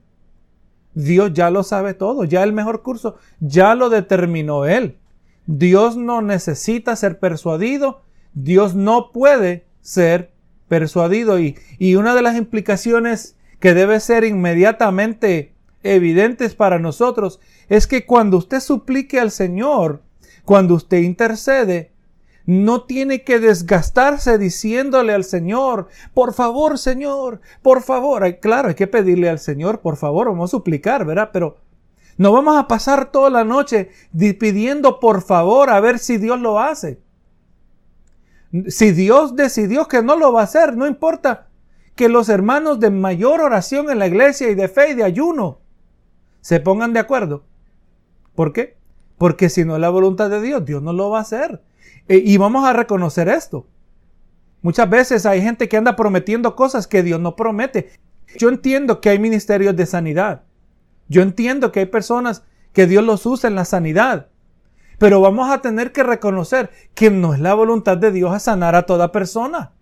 Dios 0.95 1.33
ya 1.33 1.51
lo 1.51 1.63
sabe 1.63 1.95
todo, 1.95 2.25
ya 2.25 2.43
el 2.43 2.53
mejor 2.53 2.83
curso 2.83 3.17
ya 3.39 3.75
lo 3.77 3.89
determinó 3.89 4.67
Él. 4.67 4.99
Dios 5.47 5.97
no 5.97 6.23
necesita 6.23 6.97
ser 6.97 7.21
persuadido, 7.21 8.03
Dios 8.33 8.75
no 8.75 9.13
puede 9.13 9.67
ser 9.81 10.34
persuadido 10.69 11.39
y, 11.39 11.59
y 11.79 11.97
una 11.97 12.15
de 12.15 12.23
las 12.23 12.37
implicaciones 12.37 13.37
que 13.61 13.75
debe 13.75 14.01
ser 14.01 14.25
inmediatamente 14.25 15.55
evidentes 15.83 16.55
para 16.55 16.79
nosotros 16.79 17.41
es 17.69 17.87
que 17.87 18.07
cuando 18.07 18.39
usted 18.39 18.61
suplique 18.61 19.21
al 19.21 19.31
Señor, 19.31 20.03
cuando 20.45 20.75
usted 20.75 20.99
intercede, 20.99 21.93
no 22.47 22.83
tiene 22.83 23.25
que 23.25 23.41
desgastarse 23.41 24.37
diciéndole 24.37 25.15
al 25.15 25.25
Señor, 25.25 25.89
por 26.13 26.35
favor, 26.35 26.79
Señor, 26.79 27.41
por 27.63 27.83
favor. 27.83 28.39
claro, 28.41 28.69
hay 28.69 28.75
que 28.75 28.87
pedirle 28.87 29.31
al 29.31 29.39
Señor, 29.39 29.81
por 29.81 29.97
favor, 29.97 30.29
vamos 30.29 30.51
a 30.51 30.53
suplicar, 30.53 31.07
¿verdad? 31.07 31.31
Pero 31.33 31.59
no 32.17 32.33
vamos 32.33 32.57
a 32.57 32.69
pasar 32.69 33.11
toda 33.11 33.31
la 33.31 33.45
noche 33.45 33.91
pidiendo 34.39 35.01
por 35.01 35.23
favor 35.23 35.71
a 35.71 35.81
ver 35.81 35.99
si 35.99 36.19
Dios 36.19 36.39
lo 36.39 36.61
hace. 36.61 37.01
Si 38.69 38.93
Dios 38.93 39.37
decidió 39.37 39.87
que 39.87 40.03
no 40.03 40.17
lo 40.17 40.33
va 40.33 40.43
a 40.43 40.45
hacer, 40.45 40.77
no 40.77 40.87
importa 40.87 41.49
que 41.97 42.09
los 42.09 42.29
hermanos 42.29 42.81
de 42.81 42.91
mayor 42.91 43.41
oración 43.41 43.91
en 43.91 43.99
la 43.99 44.07
iglesia 44.07 44.49
y 44.51 44.55
de 44.55 44.69
fe 44.69 44.91
y 44.91 44.95
de 44.95 45.05
ayuno 45.05 45.61
se 46.41 46.61
pongan 46.61 46.93
de 46.93 47.01
acuerdo. 47.01 47.45
¿Por 48.35 48.53
qué? 48.53 48.77
Porque 49.19 49.49
si 49.49 49.65
no 49.65 49.75
es 49.75 49.81
la 49.81 49.91
voluntad 49.91 50.29
de 50.31 50.41
Dios, 50.41 50.65
Dios 50.65 50.83
no 50.83 50.93
lo 50.93 51.11
va 51.11 51.19
a 51.19 51.23
hacer. 51.23 51.63
E, 52.09 52.19
y 52.19 52.37
vamos 52.37 52.67
a 52.67 52.73
reconocer 52.73 53.29
esto. 53.29 53.67
Muchas 54.63 54.89
veces 54.89 55.27
hay 55.27 55.41
gente 55.41 55.69
que 55.69 55.77
anda 55.77 55.97
prometiendo 55.97 56.57
cosas 56.57 56.87
que 56.87 57.03
Dios 57.03 57.21
no 57.21 57.37
promete. 57.37 57.91
Yo 58.39 58.49
entiendo 58.49 59.01
que 59.01 59.11
hay 59.11 59.19
ministerios 59.19 59.77
de 59.77 59.87
sanidad. 59.87 60.43
Yo 61.09 61.23
entiendo 61.23 61.71
que 61.71 61.81
hay 61.81 61.87
personas 61.87 62.45
que 62.73 62.87
Dios 62.87 63.05
los 63.05 63.25
usa 63.27 63.49
en 63.49 63.55
la 63.55 63.65
sanidad. 63.65 64.29
Pero 64.99 65.21
vamos 65.21 65.51
a 65.51 65.61
tener 65.61 65.93
que 65.93 66.03
reconocer 66.03 66.71
que 66.95 67.11
no 67.11 67.35
es 67.35 67.41
la 67.41 67.55
voluntad 67.55 67.97
de 67.97 68.13
Dios 68.13 68.33
a 68.33 68.39
sanar 68.39 68.75
a 68.75 68.87
toda 68.87 69.13
persona. 69.13 69.73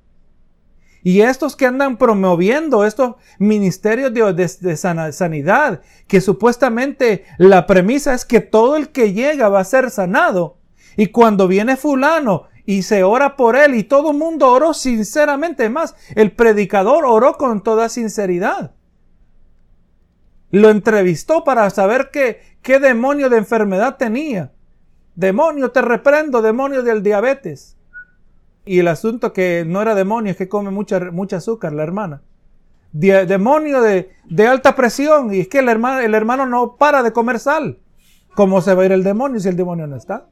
Y 1.05 1.23
estos 1.23 1.57
que 1.57 1.67
andan 1.67 1.97
promoviendo 1.97 2.85
estos 2.85 3.17
ministerios 3.39 4.13
de, 4.15 4.77
sanidad, 5.13 5.81
que 6.07 6.21
supuestamente 6.21 7.25
la 7.39 7.67
premisa 7.67 8.15
es 8.15 8.25
que 8.25 8.41
todo 8.41 8.77
el 8.77 8.91
que 8.91 9.13
llega 9.13 9.49
va 9.49 9.61
a 9.61 9.65
ser 9.65 9.91
sanado. 9.91 10.59
Y 10.97 11.09
cuando 11.09 11.49
viene 11.49 11.77
fulano 11.77 12.45
y 12.65 12.83
se 12.83 13.03
ora 13.03 13.37
por 13.37 13.57
él 13.57 13.75
y 13.75 13.83
todo 13.83 14.13
el 14.13 14.19
mundo 14.19 14.53
oró 14.53 14.75
sinceramente, 14.75 15.69
más 15.69 15.97
el 16.15 16.31
predicador 16.33 17.05
oró 17.05 17.37
con 17.37 17.63
toda 17.63 17.89
sinceridad. 17.89 18.73
Lo 20.51 20.71
entrevistó 20.71 21.43
para 21.43 21.69
saber 21.71 22.11
qué, 22.13 22.59
qué 22.63 22.79
demonio 22.79 23.29
de 23.29 23.39
enfermedad 23.39 23.97
tenía. 23.97 24.53
Demonio, 25.15 25.71
te 25.71 25.83
reprendo, 25.83 26.43
demonio 26.43 26.83
del 26.83 27.03
diabetes. 27.03 27.77
Y 28.65 28.79
el 28.79 28.89
asunto 28.89 29.33
que 29.33 29.65
no 29.67 29.83
era 29.83 29.95
demonio, 29.95 30.31
es 30.33 30.37
que 30.37 30.49
come 30.49 30.71
mucha, 30.71 31.01
mucha 31.11 31.37
azúcar 31.37 31.73
la 31.73 31.83
hermana. 31.83 32.23
demonio 32.93 33.83
de, 33.83 34.11
de, 34.25 34.47
alta 34.47 34.77
presión. 34.77 35.35
Y 35.35 35.41
es 35.41 35.49
que 35.49 35.59
el 35.59 35.69
hermano, 35.69 36.01
el 36.01 36.15
hermano 36.15 36.47
no 36.47 36.77
para 36.77 37.03
de 37.03 37.13
comer 37.13 37.39
sal. 37.39 37.79
¿Cómo 38.35 38.63
se 38.63 38.75
va 38.75 38.83
a 38.83 38.87
ir 38.87 38.93
el 38.93 39.05
demonio 39.05 39.41
si 39.41 39.49
el 39.49 39.57
demonio 39.57 39.87
no 39.87 39.97
está? 39.97 40.29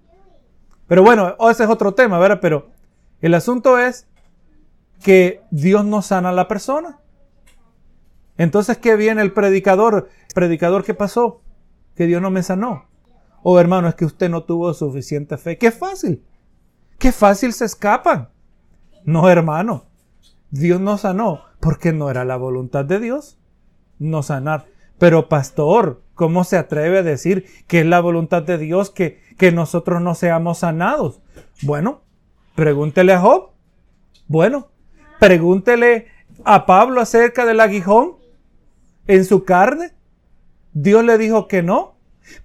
Pero 0.87 1.03
bueno, 1.03 1.37
ese 1.51 1.65
es 1.65 1.71
otro 1.71 1.95
tema, 1.95 2.19
¿verdad? 2.19 2.39
Pero 2.41 2.71
el 3.21 3.35
asunto 3.35 3.79
es 3.79 4.09
que 5.03 5.43
Dios 5.51 5.85
no 5.85 6.03
sana 6.03 6.31
a 6.31 6.33
la 6.33 6.49
persona. 6.49 6.99
Entonces, 8.39 8.79
¿qué 8.79 8.97
viene 8.97 9.21
el 9.23 9.33
predicador? 9.33 10.09
Predicador, 10.35 10.85
¿qué 10.85 10.95
pasó? 10.95 11.43
Que 11.95 12.07
Dios 12.07 12.23
no 12.23 12.31
me 12.31 12.43
sanó. 12.43 12.90
Oh, 13.43 13.59
hermano, 13.59 13.89
es 13.89 13.95
que 13.95 14.05
usted 14.05 14.29
no 14.29 14.43
tuvo 14.45 14.73
suficiente 14.75 15.37
fe. 15.37 15.59
Qué 15.59 15.71
fácil. 15.71 16.25
Qué 16.99 17.13
fácil 17.13 17.53
se 17.53 17.65
escapan. 17.65 18.29
No, 19.05 19.29
hermano. 19.29 19.87
Dios 20.51 20.81
no 20.81 20.99
sanó 20.99 21.43
porque 21.61 21.93
no 21.93 22.11
era 22.11 22.25
la 22.25 22.37
voluntad 22.37 22.85
de 22.85 23.01
Dios 23.01 23.39
no 24.01 24.23
sanar. 24.23 24.67
Pero 24.99 25.29
pastor, 25.29 26.03
¿cómo 26.15 26.43
se 26.43 26.57
atreve 26.57 26.99
a 26.99 27.03
decir 27.03 27.47
que 27.69 27.81
es 27.81 27.87
la 27.87 28.01
voluntad 28.01 28.43
de 28.43 28.59
Dios 28.59 28.91
que, 28.91 29.23
que 29.39 29.53
nosotros 29.53 30.03
no 30.03 30.15
seamos 30.15 30.59
sanados? 30.59 31.23
Bueno, 31.63 32.03
pregúntele 32.57 33.13
a 33.13 33.21
Job. 33.21 33.51
Bueno, 34.27 34.69
pregúntele 35.21 36.07
a 36.45 36.67
Pablo 36.67 37.01
acerca 37.01 37.47
del 37.47 37.61
aguijón 37.61 38.17
en 39.07 39.25
su 39.25 39.45
carne. 39.45 39.93
Dios 40.73 41.05
le 41.05 41.17
dijo 41.19 41.47
que 41.47 41.63
no. 41.63 41.97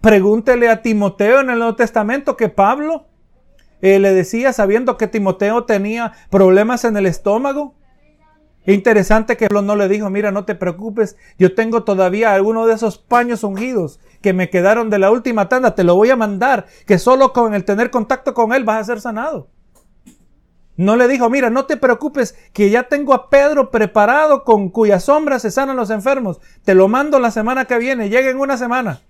Pregúntele 0.01 0.69
a 0.69 0.81
Timoteo 0.81 1.39
en 1.39 1.49
el 1.49 1.59
Nuevo 1.59 1.75
Testamento 1.75 2.37
que 2.37 2.49
Pablo 2.49 3.07
eh, 3.81 3.99
le 3.99 4.13
decía 4.13 4.53
sabiendo 4.53 4.97
que 4.97 5.07
Timoteo 5.07 5.65
tenía 5.65 6.13
problemas 6.29 6.85
en 6.85 6.97
el 6.97 7.05
estómago. 7.05 7.75
Interesante 8.65 9.37
que 9.37 9.47
no 9.47 9.75
le 9.75 9.87
dijo, 9.87 10.09
mira, 10.09 10.31
no 10.31 10.45
te 10.45 10.55
preocupes, 10.55 11.17
yo 11.37 11.53
tengo 11.53 11.83
todavía 11.83 12.33
alguno 12.33 12.65
de 12.65 12.73
esos 12.73 12.97
paños 12.97 13.43
ungidos 13.43 13.99
que 14.23 14.33
me 14.33 14.49
quedaron 14.49 14.89
de 14.89 14.97
la 14.97 15.11
última 15.11 15.49
tanda, 15.49 15.75
te 15.75 15.83
lo 15.83 15.93
voy 15.93 16.09
a 16.09 16.15
mandar, 16.15 16.65
que 16.87 16.97
solo 16.97 17.31
con 17.31 17.53
el 17.53 17.63
tener 17.63 17.91
contacto 17.91 18.33
con 18.33 18.53
él 18.53 18.63
vas 18.63 18.81
a 18.81 18.83
ser 18.85 19.01
sanado. 19.01 19.49
No 20.77 20.95
le 20.95 21.07
dijo, 21.07 21.29
mira, 21.29 21.51
no 21.51 21.65
te 21.65 21.77
preocupes, 21.77 22.35
que 22.51 22.71
ya 22.71 22.83
tengo 22.83 23.13
a 23.13 23.29
Pedro 23.29 23.69
preparado 23.69 24.43
con 24.43 24.69
cuya 24.69 24.99
sombra 24.99 25.37
se 25.37 25.51
sanan 25.51 25.77
los 25.77 25.89
enfermos. 25.89 26.41
Te 26.63 26.73
lo 26.73 26.87
mando 26.87 27.19
la 27.19 27.29
semana 27.29 27.65
que 27.65 27.77
viene, 27.77 28.09
llega 28.09 28.29
en 28.29 28.39
una 28.39 28.57
semana. 28.57 29.01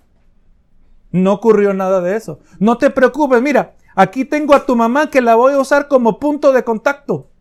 No 1.15 1.31
ocurrió 1.31 1.73
nada 1.73 2.01
de 2.01 2.17
eso. 2.17 2.39
No 2.59 2.77
te 2.77 2.89
preocupes, 2.89 3.41
mira, 3.41 3.77
aquí 3.95 4.25
tengo 4.25 4.53
a 4.53 4.65
tu 4.65 4.75
mamá 4.75 5.09
que 5.09 5.21
la 5.21 5.35
voy 5.35 5.53
a 5.53 5.59
usar 5.59 5.87
como 5.87 6.19
punto 6.19 6.51
de 6.51 6.65
contacto. 6.65 7.31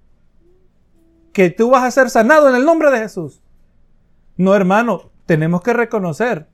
Que 1.33 1.51
tú 1.51 1.71
vas 1.71 1.83
a 1.83 1.91
ser 1.91 2.09
sanado 2.09 2.49
en 2.49 2.55
el 2.55 2.65
nombre 2.65 2.93
de 2.93 2.99
Jesús. 3.01 3.43
No, 4.37 4.55
hermano, 4.55 5.11
tenemos 5.27 5.61
que 5.63 5.73
reconocer 5.73 6.49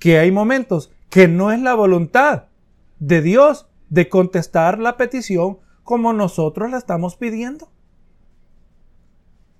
que 0.00 0.18
hay 0.18 0.32
momentos 0.32 0.90
que 1.10 1.28
no 1.28 1.52
es 1.52 1.60
la 1.60 1.74
voluntad 1.74 2.46
de 2.98 3.22
Dios 3.22 3.68
de 3.88 4.08
contestar 4.08 4.80
la 4.80 4.96
petición 4.96 5.60
como 5.84 6.12
nosotros 6.12 6.72
la 6.72 6.78
estamos 6.78 7.14
pidiendo. 7.14 7.70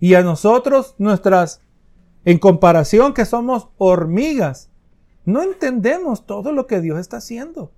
Y 0.01 0.15
a 0.15 0.23
nosotros, 0.23 0.97
nuestras, 0.99 1.63
en 2.25 2.41
comparación 2.41 3.15
que 3.15 3.25
somos 3.25 3.69
hormigas, 3.79 4.72
no 5.25 5.43
entendemos 5.43 6.27
todo 6.27 6.53
lo 6.53 6.67
que 6.67 6.81
Dios 6.81 6.99
está 6.99 7.19
haciendo. 7.19 7.73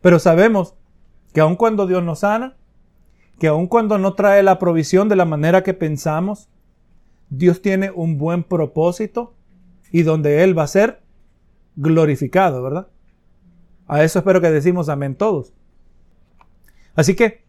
Pero 0.00 0.18
sabemos 0.18 0.74
que 1.32 1.40
aun 1.40 1.56
cuando 1.56 1.86
Dios 1.86 2.02
nos 2.02 2.20
sana, 2.20 2.56
que 3.38 3.48
aun 3.48 3.66
cuando 3.66 3.98
no 3.98 4.14
trae 4.14 4.42
la 4.42 4.58
provisión 4.58 5.08
de 5.08 5.16
la 5.16 5.24
manera 5.24 5.62
que 5.62 5.74
pensamos, 5.74 6.48
Dios 7.28 7.62
tiene 7.62 7.90
un 7.90 8.18
buen 8.18 8.42
propósito 8.42 9.34
y 9.92 10.02
donde 10.02 10.42
Él 10.42 10.58
va 10.58 10.64
a 10.64 10.68
ser 10.68 11.02
glorificado, 11.76 12.62
¿verdad? 12.62 12.88
A 13.86 14.02
eso 14.04 14.18
espero 14.18 14.40
que 14.40 14.50
decimos 14.50 14.88
amén 14.88 15.14
todos. 15.14 15.52
Así 16.94 17.14
que, 17.14 17.44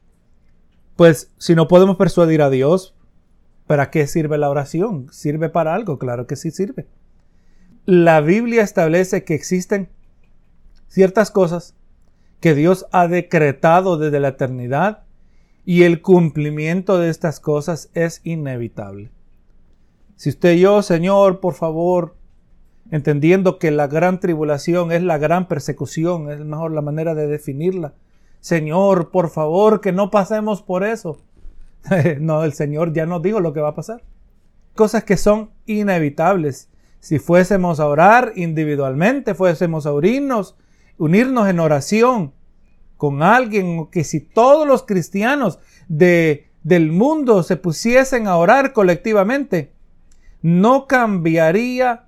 pues 0.96 1.32
si 1.38 1.56
no 1.56 1.68
podemos 1.68 1.98
persuadir 1.98 2.42
a 2.42 2.50
Dios, 2.50 2.96
¿para 3.68 3.90
qué 3.90 4.06
sirve 4.08 4.38
la 4.38 4.50
oración? 4.50 5.08
¿Sirve 5.12 5.50
para 5.50 5.74
algo? 5.74 5.98
Claro 5.98 6.28
que 6.28 6.36
sí 6.36 6.52
sirve 6.52 6.88
la 7.86 8.22
Biblia 8.22 8.64
establece 8.64 9.24
que 9.24 9.34
existen 9.34 9.90
ciertas 10.88 11.32
cosas 11.32 11.76
que 12.40 12.56
Dios 12.56 12.86
ha 12.92 13.08
decretado 13.08 13.98
desde 13.98 14.20
la 14.20 14.30
eternidad 14.30 15.04
y 15.66 15.84
el 15.84 16.02
cumplimiento 16.02 16.98
de 16.98 17.10
estas 17.10 17.40
cosas 17.40 17.90
es 17.94 18.22
inevitable. 18.24 19.12
Si 20.16 20.30
usted 20.30 20.56
yo, 20.56 20.82
Señor, 20.82 21.40
por 21.40 21.54
favor, 21.54 22.16
entendiendo 22.90 23.58
que 23.58 23.72
la 23.72 23.88
gran 23.88 24.20
tribulación 24.20 24.92
es 24.92 25.04
la 25.04 25.18
gran 25.18 25.48
persecución, 25.48 26.32
es 26.32 26.40
mejor 26.40 26.72
la 26.72 26.82
manera 26.82 27.16
de 27.16 27.28
definirla. 27.28 27.94
Señor, 28.40 29.12
por 29.12 29.30
favor, 29.30 29.82
que 29.82 29.92
no 29.92 30.10
pasemos 30.10 30.62
por 30.64 30.84
eso. 30.84 31.20
no, 32.20 32.44
el 32.44 32.54
Señor 32.54 32.94
ya 32.94 33.06
nos 33.06 33.22
dijo 33.22 33.40
lo 33.40 33.54
que 33.54 33.62
va 33.62 33.70
a 33.70 33.76
pasar. 33.76 34.04
Cosas 34.76 35.04
que 35.04 35.18
son 35.18 35.52
inevitables 35.66 36.71
si 37.02 37.18
fuésemos 37.18 37.80
a 37.80 37.88
orar 37.88 38.32
individualmente, 38.36 39.34
fuésemos 39.34 39.86
a 39.88 39.92
unirnos, 39.92 40.56
unirnos 40.98 41.50
en 41.50 41.60
oración 41.60 42.34
con 42.96 43.24
alguien, 43.24 43.88
que 43.88 44.04
si 44.04 44.20
todos 44.20 44.68
los 44.68 44.84
cristianos 44.84 45.58
de, 45.88 46.52
del 46.62 46.92
mundo 46.92 47.42
se 47.42 47.58
pusiesen 47.58 48.28
a 48.28 48.38
orar 48.38 48.72
colectivamente, 48.72 49.74
no 50.44 50.86
cambiaría 50.86 52.08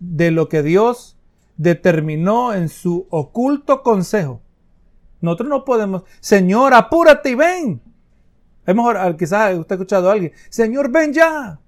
de 0.00 0.30
lo 0.30 0.48
que 0.48 0.62
Dios 0.62 1.18
determinó 1.58 2.54
en 2.54 2.70
su 2.70 3.06
oculto 3.10 3.82
consejo. 3.82 4.40
Nosotros 5.20 5.50
no 5.50 5.64
podemos, 5.66 6.04
Señor, 6.20 6.72
apúrate 6.72 7.30
y 7.30 7.34
ven. 7.34 7.82
Hemos, 8.64 8.94
quizás 9.18 9.58
usted 9.58 9.72
ha 9.72 9.76
escuchado 9.76 10.08
a 10.08 10.14
alguien, 10.14 10.32
Señor, 10.48 10.90
ven 10.90 11.12
ya. 11.12 11.60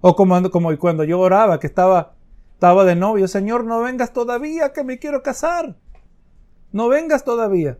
O 0.00 0.16
como, 0.16 0.78
cuando 0.78 1.04
yo 1.04 1.20
oraba, 1.20 1.60
que 1.60 1.66
estaba, 1.66 2.14
de 2.60 2.96
novio, 2.96 3.28
Señor, 3.28 3.64
no 3.64 3.80
vengas 3.80 4.12
todavía, 4.12 4.72
que 4.72 4.84
me 4.84 4.98
quiero 4.98 5.22
casar. 5.22 5.76
No 6.72 6.88
vengas 6.88 7.24
todavía. 7.24 7.78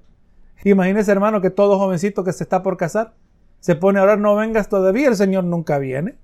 Imagínese, 0.64 1.12
hermano, 1.12 1.40
que 1.40 1.50
todo 1.50 1.78
jovencito 1.78 2.24
que 2.24 2.32
se 2.32 2.44
está 2.44 2.62
por 2.62 2.76
casar 2.76 3.14
se 3.60 3.74
pone 3.74 3.98
a 3.98 4.02
orar, 4.02 4.18
no 4.18 4.36
vengas 4.36 4.68
todavía, 4.68 5.08
el 5.08 5.16
Señor 5.16 5.44
nunca 5.44 5.78
viene. 5.78 6.16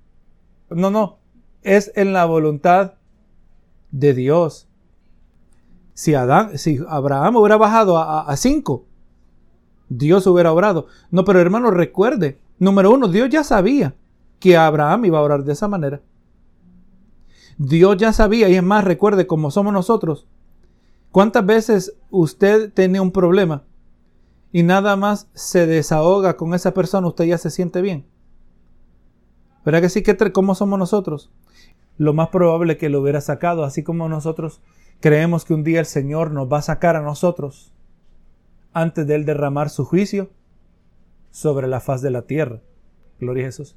No, 0.71 0.91
no, 0.91 1.19
es 1.63 1.93
en 1.95 2.13
la 2.13 2.25
voluntad 2.25 2.95
de 3.91 4.15
Dios. 4.15 4.69
Si, 5.95 6.15
si 6.55 6.79
Abraham 6.89 7.37
hubiera 7.37 7.57
bajado 7.57 7.99
a, 7.99 8.23
a 8.23 8.37
cinco, 8.37 8.85
Dios 9.89 10.27
hubiera 10.27 10.53
obrado. 10.53 10.87
No, 11.11 11.25
pero 11.25 11.41
hermano, 11.41 11.71
recuerde, 11.71 12.39
número 12.59 12.91
uno, 12.91 13.09
Dios 13.09 13.31
ya 13.31 13.45
sabía 13.45 13.95
que 14.39 14.57
Abraham 14.57 15.07
iba 15.07 15.19
a 15.19 15.23
orar 15.23 15.45
de 15.45 15.53
esa 15.53 15.69
manera. 15.69 16.01
Dios 17.59 17.97
ya 17.97 18.13
sabía, 18.13 18.49
y 18.49 18.55
es 18.55 18.63
más, 18.63 18.85
recuerde 18.85 19.27
cómo 19.27 19.51
somos 19.51 19.73
nosotros. 19.73 20.27
¿Cuántas 21.11 21.47
veces 21.47 21.97
usted 22.11 22.73
tiene 22.73 23.01
un 23.01 23.11
problema 23.11 23.65
y 24.53 24.63
nada 24.63 24.97
más 24.97 25.31
se 25.33 25.67
desahoga 25.67 26.37
con 26.37 26.53
esa 26.53 26.75
persona, 26.75 27.09
usted 27.09 27.25
ya 27.25 27.39
se 27.39 27.51
siente 27.51 27.81
bien? 27.81 28.05
¿Verdad 29.65 29.81
que 29.81 29.89
sí? 29.89 30.03
¿Cómo 30.33 30.55
somos 30.55 30.79
nosotros? 30.79 31.31
Lo 31.97 32.13
más 32.13 32.29
probable 32.29 32.77
que 32.77 32.91
lo 32.91 33.01
hubiera 33.01 33.23
sacado, 33.23 33.65
así 33.65 33.83
como 33.83 34.09
nosotros 34.09 34.61
creemos 35.01 35.45
que 35.45 35.55
un 35.55 35.65
día 35.65 35.81
el 35.81 35.87
Señor 35.87 36.31
nos 36.31 36.53
va 36.53 36.59
a 36.59 36.63
sacar 36.63 36.97
a 36.97 37.03
nosotros 37.03 37.73
antes 38.75 39.07
de 39.07 39.15
Él 39.15 39.25
derramar 39.25 39.71
su 39.71 39.87
juicio 39.87 40.29
sobre 41.31 41.67
la 41.67 41.81
faz 41.81 42.03
de 42.03 42.11
la 42.11 42.23
tierra. 42.23 42.61
Gloria 43.19 43.45
a 43.45 43.47
Jesús. 43.47 43.77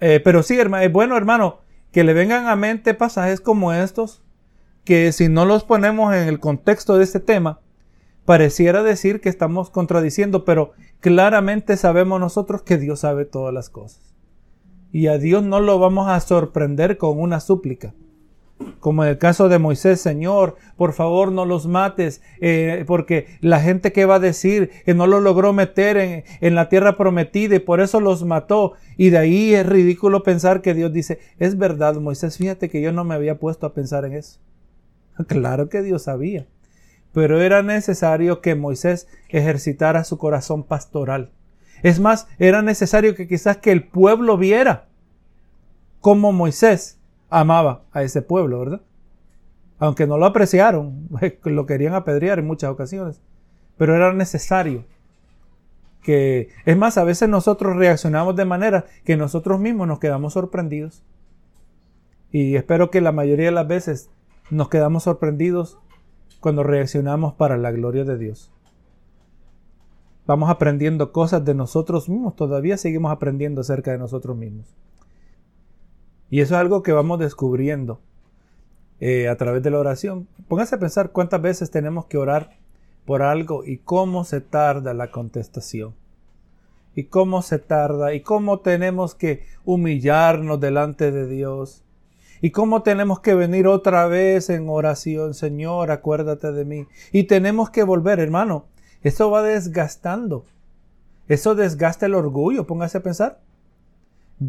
Eh, 0.00 0.20
pero 0.22 0.42
sí, 0.42 0.58
hermano, 0.58 0.84
es 0.84 0.92
bueno, 0.92 1.16
hermano, 1.16 1.60
que 1.92 2.04
le 2.04 2.12
vengan 2.12 2.46
a 2.46 2.56
mente 2.56 2.94
pasajes 2.94 3.40
como 3.40 3.72
estos, 3.72 4.22
que 4.84 5.12
si 5.12 5.28
no 5.28 5.44
los 5.46 5.64
ponemos 5.64 6.14
en 6.14 6.28
el 6.28 6.40
contexto 6.40 6.96
de 6.96 7.04
este 7.04 7.20
tema, 7.20 7.60
pareciera 8.24 8.82
decir 8.82 9.20
que 9.20 9.28
estamos 9.28 9.70
contradiciendo, 9.70 10.44
pero 10.44 10.72
claramente 11.00 11.76
sabemos 11.76 12.20
nosotros 12.20 12.62
que 12.62 12.76
Dios 12.76 13.00
sabe 13.00 13.24
todas 13.24 13.54
las 13.54 13.70
cosas. 13.70 14.14
Y 14.92 15.06
a 15.06 15.18
Dios 15.18 15.42
no 15.42 15.60
lo 15.60 15.78
vamos 15.78 16.08
a 16.08 16.20
sorprender 16.20 16.98
con 16.98 17.20
una 17.20 17.40
súplica. 17.40 17.94
Como 18.80 19.04
en 19.04 19.10
el 19.10 19.18
caso 19.18 19.48
de 19.48 19.58
Moisés, 19.58 20.00
Señor, 20.00 20.56
por 20.76 20.92
favor 20.94 21.30
no 21.30 21.44
los 21.44 21.66
mates, 21.66 22.22
eh, 22.40 22.84
porque 22.86 23.26
la 23.40 23.60
gente 23.60 23.92
que 23.92 24.06
va 24.06 24.14
a 24.14 24.20
decir 24.20 24.70
que 24.84 24.94
no 24.94 25.06
lo 25.06 25.20
logró 25.20 25.52
meter 25.52 25.96
en, 25.98 26.24
en 26.40 26.54
la 26.54 26.68
tierra 26.68 26.96
prometida 26.96 27.56
y 27.56 27.60
por 27.60 27.80
eso 27.80 28.00
los 28.00 28.24
mató. 28.24 28.72
Y 28.96 29.10
de 29.10 29.18
ahí 29.18 29.54
es 29.54 29.66
ridículo 29.66 30.22
pensar 30.22 30.62
que 30.62 30.72
Dios 30.72 30.92
dice, 30.92 31.18
es 31.38 31.58
verdad, 31.58 31.96
Moisés, 31.96 32.38
fíjate 32.38 32.70
que 32.70 32.80
yo 32.80 32.92
no 32.92 33.04
me 33.04 33.14
había 33.14 33.38
puesto 33.38 33.66
a 33.66 33.74
pensar 33.74 34.04
en 34.04 34.14
eso. 34.14 34.38
Claro 35.26 35.68
que 35.68 35.82
Dios 35.82 36.02
sabía, 36.02 36.46
pero 37.12 37.40
era 37.40 37.62
necesario 37.62 38.40
que 38.40 38.54
Moisés 38.54 39.08
ejercitara 39.28 40.04
su 40.04 40.18
corazón 40.18 40.62
pastoral. 40.62 41.30
Es 41.82 42.00
más, 42.00 42.26
era 42.38 42.62
necesario 42.62 43.14
que 43.14 43.28
quizás 43.28 43.58
que 43.58 43.72
el 43.72 43.84
pueblo 43.84 44.38
viera 44.38 44.86
cómo 46.00 46.32
Moisés 46.32 46.95
amaba 47.30 47.82
a 47.92 48.02
ese 48.02 48.22
pueblo, 48.22 48.58
¿verdad? 48.60 48.80
Aunque 49.78 50.06
no 50.06 50.18
lo 50.18 50.26
apreciaron, 50.26 51.08
lo 51.44 51.66
querían 51.66 51.94
apedrear 51.94 52.38
en 52.38 52.46
muchas 52.46 52.70
ocasiones, 52.70 53.20
pero 53.76 53.94
era 53.94 54.12
necesario 54.12 54.84
que, 56.06 56.50
es 56.64 56.76
más, 56.76 56.98
a 56.98 57.04
veces 57.04 57.28
nosotros 57.28 57.74
reaccionamos 57.74 58.36
de 58.36 58.44
manera 58.44 58.84
que 59.04 59.16
nosotros 59.16 59.58
mismos 59.58 59.88
nos 59.88 59.98
quedamos 59.98 60.34
sorprendidos. 60.34 61.02
Y 62.30 62.54
espero 62.54 62.92
que 62.92 63.00
la 63.00 63.10
mayoría 63.10 63.46
de 63.46 63.52
las 63.52 63.66
veces 63.66 64.08
nos 64.50 64.68
quedamos 64.68 65.02
sorprendidos 65.02 65.80
cuando 66.38 66.62
reaccionamos 66.62 67.34
para 67.34 67.56
la 67.56 67.72
gloria 67.72 68.04
de 68.04 68.18
Dios. 68.18 68.52
Vamos 70.26 70.48
aprendiendo 70.48 71.10
cosas 71.10 71.44
de 71.44 71.54
nosotros 71.54 72.08
mismos, 72.08 72.36
todavía 72.36 72.76
seguimos 72.76 73.10
aprendiendo 73.10 73.62
acerca 73.62 73.90
de 73.90 73.98
nosotros 73.98 74.36
mismos. 74.36 74.76
Y 76.30 76.40
eso 76.40 76.54
es 76.54 76.60
algo 76.60 76.82
que 76.82 76.92
vamos 76.92 77.18
descubriendo 77.18 78.00
eh, 79.00 79.28
a 79.28 79.36
través 79.36 79.62
de 79.62 79.70
la 79.70 79.78
oración. 79.78 80.26
Póngase 80.48 80.74
a 80.74 80.78
pensar 80.78 81.10
cuántas 81.10 81.40
veces 81.40 81.70
tenemos 81.70 82.06
que 82.06 82.18
orar 82.18 82.56
por 83.04 83.22
algo 83.22 83.64
y 83.64 83.78
cómo 83.78 84.24
se 84.24 84.40
tarda 84.40 84.94
la 84.94 85.10
contestación. 85.10 85.94
Y 86.94 87.04
cómo 87.04 87.42
se 87.42 87.58
tarda 87.58 88.14
y 88.14 88.20
cómo 88.20 88.60
tenemos 88.60 89.14
que 89.14 89.44
humillarnos 89.64 90.58
delante 90.60 91.12
de 91.12 91.28
Dios. 91.28 91.84
Y 92.40 92.50
cómo 92.50 92.82
tenemos 92.82 93.20
que 93.20 93.34
venir 93.34 93.66
otra 93.66 94.06
vez 94.06 94.50
en 94.50 94.68
oración, 94.68 95.34
Señor, 95.34 95.90
acuérdate 95.90 96.52
de 96.52 96.64
mí. 96.64 96.86
Y 97.12 97.24
tenemos 97.24 97.70
que 97.70 97.82
volver, 97.82 98.18
hermano. 98.18 98.64
Eso 99.02 99.30
va 99.30 99.42
desgastando. 99.42 100.44
Eso 101.28 101.54
desgasta 101.54 102.06
el 102.06 102.14
orgullo, 102.14 102.66
póngase 102.66 102.98
a 102.98 103.02
pensar. 103.02 103.40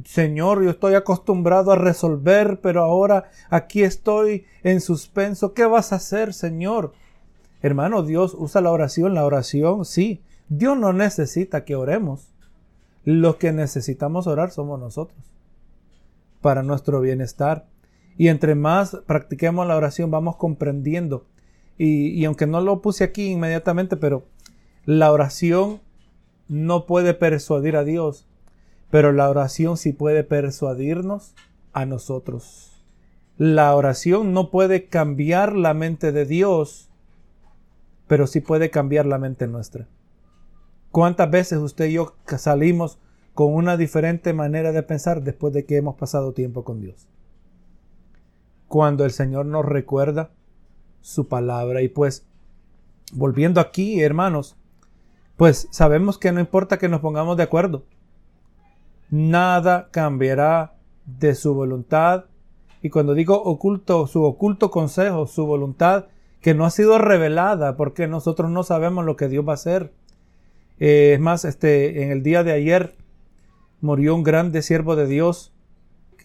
Señor, 0.03 0.63
yo 0.63 0.69
estoy 0.69 0.95
acostumbrado 0.95 1.71
a 1.71 1.77
resolver, 1.77 2.59
pero 2.61 2.83
ahora 2.83 3.29
aquí 3.49 3.83
estoy 3.83 4.45
en 4.63 4.81
suspenso. 4.81 5.53
¿Qué 5.53 5.65
vas 5.65 5.93
a 5.93 5.97
hacer, 5.97 6.33
Señor? 6.33 6.91
Hermano, 7.61 8.03
Dios 8.03 8.35
usa 8.37 8.59
la 8.59 8.71
oración. 8.71 9.13
La 9.13 9.25
oración, 9.25 9.85
sí. 9.85 10.21
Dios 10.49 10.77
no 10.77 10.91
necesita 10.91 11.63
que 11.63 11.75
oremos. 11.75 12.33
Lo 13.05 13.37
que 13.37 13.53
necesitamos 13.53 14.27
orar 14.27 14.51
somos 14.51 14.77
nosotros. 14.77 15.17
Para 16.41 16.63
nuestro 16.63 16.99
bienestar. 16.99 17.65
Y 18.17 18.27
entre 18.27 18.55
más 18.55 18.97
practiquemos 19.05 19.65
la 19.67 19.77
oración, 19.77 20.11
vamos 20.11 20.35
comprendiendo. 20.35 21.25
Y, 21.77 22.09
y 22.09 22.25
aunque 22.25 22.45
no 22.45 22.59
lo 22.59 22.81
puse 22.81 23.05
aquí 23.05 23.27
inmediatamente, 23.27 23.95
pero 23.95 24.25
la 24.83 25.13
oración 25.13 25.79
no 26.49 26.85
puede 26.85 27.13
persuadir 27.13 27.77
a 27.77 27.85
Dios 27.85 28.27
pero 28.89 29.11
la 29.11 29.29
oración 29.29 29.77
sí 29.77 29.93
puede 29.93 30.23
persuadirnos 30.23 31.35
a 31.73 31.85
nosotros. 31.85 32.85
La 33.37 33.75
oración 33.75 34.33
no 34.33 34.49
puede 34.49 34.85
cambiar 34.85 35.55
la 35.55 35.73
mente 35.73 36.11
de 36.11 36.25
Dios, 36.25 36.89
pero 38.07 38.25
sí 38.25 38.39
puede 38.39 38.69
cambiar 38.69 39.05
la 39.05 39.17
mente 39.17 39.47
nuestra. 39.47 39.87
¿Cuántas 40.91 41.29
veces 41.29 41.59
usted 41.59 41.85
y 41.85 41.93
yo 41.93 42.15
salimos 42.37 42.97
con 43.33 43.53
una 43.53 43.77
diferente 43.77 44.33
manera 44.33 44.71
de 44.71 44.81
pensar 44.81 45.21
después 45.21 45.53
de 45.53 45.65
que 45.65 45.77
hemos 45.77 45.95
pasado 45.95 46.31
tiempo 46.31 46.63
con 46.63 46.81
Dios? 46.81 47.07
Cuando 48.67 49.05
el 49.05 49.11
Señor 49.11 49.45
nos 49.45 49.65
recuerda 49.65 50.31
su 51.01 51.27
palabra 51.27 51.81
y 51.81 51.89
pues 51.89 52.25
volviendo 53.13 53.61
aquí, 53.61 54.01
hermanos, 54.01 54.55
pues 55.35 55.67
sabemos 55.69 56.17
que 56.17 56.31
no 56.31 56.39
importa 56.39 56.79
que 56.79 56.89
nos 56.89 57.01
pongamos 57.01 57.37
de 57.37 57.43
acuerdo 57.43 57.83
nada 59.09 59.89
cambiará 59.91 60.75
de 61.05 61.35
su 61.35 61.53
voluntad. 61.53 62.25
Y 62.81 62.89
cuando 62.89 63.13
digo 63.13 63.41
oculto, 63.41 64.07
su 64.07 64.23
oculto 64.23 64.69
consejo, 64.71 65.27
su 65.27 65.45
voluntad, 65.45 66.05
que 66.41 66.53
no 66.53 66.65
ha 66.65 66.69
sido 66.69 66.97
revelada, 66.97 67.75
porque 67.75 68.07
nosotros 68.07 68.51
no 68.51 68.63
sabemos 68.63 69.05
lo 69.05 69.15
que 69.15 69.27
Dios 69.27 69.47
va 69.47 69.53
a 69.53 69.55
hacer. 69.55 69.91
Eh, 70.79 71.13
es 71.15 71.19
más, 71.19 71.45
este, 71.45 72.03
en 72.03 72.11
el 72.11 72.23
día 72.23 72.43
de 72.43 72.51
ayer 72.51 72.95
murió 73.81 74.15
un 74.15 74.23
grande 74.23 74.61
siervo 74.61 74.95
de 74.95 75.07
Dios, 75.07 75.53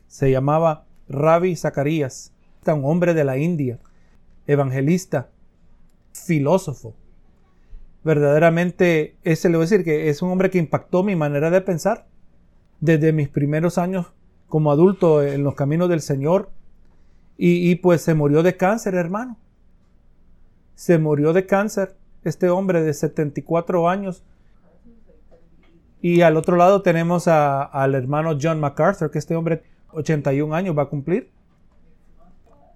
se 0.06 0.30
llamaba 0.30 0.84
Ravi 1.08 1.56
Zacarías, 1.56 2.32
un 2.66 2.84
hombre 2.84 3.14
de 3.14 3.24
la 3.24 3.38
India, 3.38 3.78
evangelista, 4.46 5.30
filósofo. 6.12 6.94
Verdaderamente, 8.04 9.16
ese 9.22 9.48
le 9.48 9.56
voy 9.56 9.64
a 9.64 9.68
decir 9.68 9.84
que 9.84 10.08
es 10.08 10.22
un 10.22 10.30
hombre 10.30 10.50
que 10.50 10.58
impactó 10.58 11.02
mi 11.02 11.16
manera 11.16 11.50
de 11.50 11.60
pensar 11.60 12.06
desde 12.82 13.12
mis 13.12 13.28
primeros 13.28 13.78
años 13.78 14.12
como 14.48 14.72
adulto 14.72 15.22
en 15.22 15.44
los 15.44 15.54
caminos 15.54 15.88
del 15.88 16.02
Señor. 16.02 16.50
Y, 17.38 17.74
pues 17.76 18.02
se 18.02 18.14
murió 18.14 18.42
de 18.42 18.56
cáncer, 18.56 18.94
hermano. 18.94 19.36
Se 20.74 20.98
murió 20.98 21.32
de 21.32 21.46
cáncer 21.46 21.96
este 22.22 22.50
hombre 22.50 22.82
de 22.82 22.92
74 22.92 23.88
años. 23.88 24.22
Y 26.00 26.20
al 26.20 26.36
otro 26.36 26.56
lado 26.56 26.82
tenemos 26.82 27.26
al 27.26 27.94
hermano 27.94 28.38
John 28.40 28.60
MacArthur, 28.60 29.10
que 29.10 29.18
este 29.18 29.34
hombre 29.34 29.62
81 29.92 30.54
años 30.54 30.76
va 30.76 30.82
a 30.82 30.88
cumplir. 30.88 31.30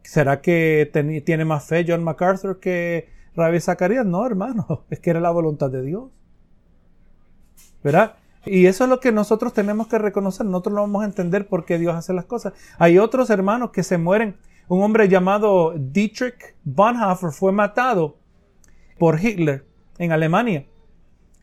¿Será 0.02 0.40
que 0.40 0.90
tiene 1.24 1.44
más 1.44 1.64
fe 1.64 1.84
John 1.86 2.02
MacArthur 2.02 2.58
que 2.58 3.08
Rabbi 3.36 3.60
Zacarías? 3.60 4.06
No, 4.06 4.24
hermano, 4.26 4.84
es 4.90 4.98
que 4.98 5.10
era 5.10 5.20
la 5.20 5.30
voluntad 5.30 5.70
de 5.70 5.82
Dios. 5.82 6.10
¿Verdad? 7.84 8.16
Y 8.46 8.66
eso 8.66 8.84
es 8.84 8.90
lo 8.90 9.00
que 9.00 9.12
nosotros 9.12 9.52
tenemos 9.52 9.88
que 9.88 9.98
reconocer. 9.98 10.46
Nosotros 10.46 10.74
lo 10.74 10.80
vamos 10.82 11.02
a 11.02 11.06
entender 11.06 11.48
por 11.48 11.64
qué 11.64 11.78
Dios 11.78 11.94
hace 11.94 12.12
las 12.12 12.24
cosas. 12.24 12.52
Hay 12.78 12.98
otros 12.98 13.28
hermanos 13.30 13.70
que 13.70 13.82
se 13.82 13.98
mueren. 13.98 14.36
Un 14.68 14.82
hombre 14.82 15.08
llamado 15.08 15.74
Dietrich 15.76 16.54
Bonhoeffer 16.64 17.30
fue 17.30 17.52
matado 17.52 18.16
por 18.98 19.20
Hitler 19.20 19.66
en 19.98 20.12
Alemania. 20.12 20.66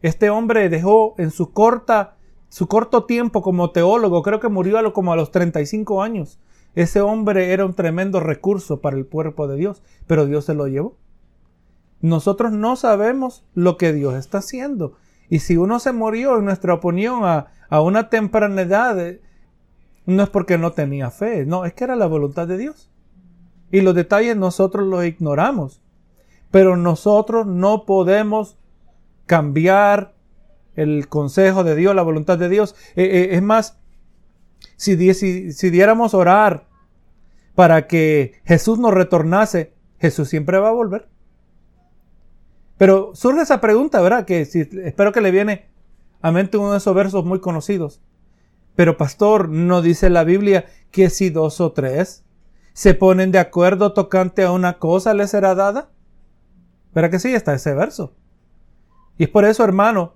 Este 0.02 0.30
hombre 0.30 0.70
dejó 0.70 1.16
en 1.18 1.32
su 1.32 1.52
corta 1.52 2.18
su 2.54 2.68
corto 2.68 3.06
tiempo 3.06 3.42
como 3.42 3.72
teólogo, 3.72 4.22
creo 4.22 4.40
que 4.40 4.48
murió 4.48 4.78
a 4.78 4.84
lo, 4.84 4.94
como 4.94 5.12
a 5.12 5.16
los 5.16 5.32
35 5.32 6.04
años. 6.04 6.40
Ese 6.76 7.02
hombre 7.02 7.52
era 7.52 7.66
un 7.66 7.74
tremendo 7.74 8.20
recurso 8.20 8.80
para 8.80 8.96
el 8.96 9.08
cuerpo 9.08 9.48
de 9.48 9.58
Dios, 9.58 9.82
pero 10.06 10.28
Dios 10.28 10.46
se 10.46 10.54
lo 10.54 10.68
llevó. 10.68 10.96
Nosotros 12.02 12.52
no 12.52 12.76
sabemos 12.76 13.44
lo 13.56 13.78
que 13.78 13.92
Dios 13.92 14.14
está 14.14 14.38
haciendo. 14.38 14.94
Y 15.30 15.40
si 15.40 15.58
uno 15.58 15.80
se 15.80 15.92
murió, 15.92 16.38
en 16.38 16.46
nuestra 16.46 16.74
opinión, 16.74 17.22
a, 17.24 17.48
una 17.82 18.10
temprana 18.10 18.62
edad, 18.62 19.00
eh, 19.00 19.22
no 20.06 20.24
es 20.24 20.30
porque 20.30 20.58
no 20.58 20.74
tenía 20.74 21.10
fe, 21.10 21.46
no, 21.46 21.66
es 21.66 21.74
que 21.74 21.86
era 21.86 21.96
la 21.96 22.06
voluntad 22.06 22.48
de 22.48 22.58
Dios. 22.58 22.92
Y 23.72 23.82
los 23.82 23.96
detalles 23.96 24.38
nosotros 24.38 24.88
los 24.88 25.04
ignoramos. 25.06 25.82
Pero 26.52 26.78
nosotros 26.78 27.48
no 27.48 27.86
podemos 27.86 28.60
cambiar 29.26 30.14
el 30.76 31.08
consejo 31.08 31.64
de 31.64 31.76
Dios, 31.76 31.96
la 31.96 32.04
voluntad 32.04 32.38
de 32.38 32.50
Dios. 32.50 32.76
Eh, 32.96 33.04
eh, 33.04 33.30
es 33.32 33.42
más, 33.42 33.80
si, 34.76 35.14
si, 35.14 35.52
si 35.52 35.70
diéramos 35.72 36.14
orar 36.14 36.68
para 37.56 37.88
que 37.88 38.42
Jesús 38.46 38.78
nos 38.78 38.94
retornase, 38.94 39.74
Jesús 40.00 40.30
siempre 40.30 40.60
va 40.60 40.70
a 40.70 40.74
volver. 40.74 41.08
Pero 42.84 43.12
surge 43.16 43.44
esa 43.44 43.62
pregunta, 43.62 44.02
¿verdad? 44.02 44.26
Que 44.26 44.44
si, 44.44 44.68
espero 44.84 45.14
que 45.14 45.22
le 45.22 45.32
viene 45.32 45.70
a 46.22 46.34
mente 46.34 46.58
uno 46.58 46.74
de 46.74 46.80
esos 46.80 46.94
versos 46.94 47.24
muy 47.24 47.40
conocidos. 47.40 48.02
Pero 48.76 48.98
pastor, 48.98 49.48
¿no 49.48 49.82
dice 49.82 50.10
la 50.10 50.26
Biblia 50.26 50.66
que 50.92 51.10
si 51.10 51.30
dos 51.30 51.62
o 51.62 51.72
tres 51.72 52.26
se 52.74 52.94
ponen 52.94 53.32
de 53.32 53.40
acuerdo 53.40 53.94
tocante 53.94 54.44
a 54.44 54.52
una 54.52 54.80
cosa 54.80 55.14
les 55.14 55.30
será 55.30 55.56
dada? 55.56 55.92
¿Verdad 56.94 57.10
que 57.10 57.20
sí? 57.20 57.34
Está 57.34 57.54
ese 57.54 57.74
verso. 57.74 58.18
Y 59.18 59.24
es 59.24 59.30
por 59.30 59.46
eso, 59.46 59.64
hermano, 59.64 60.16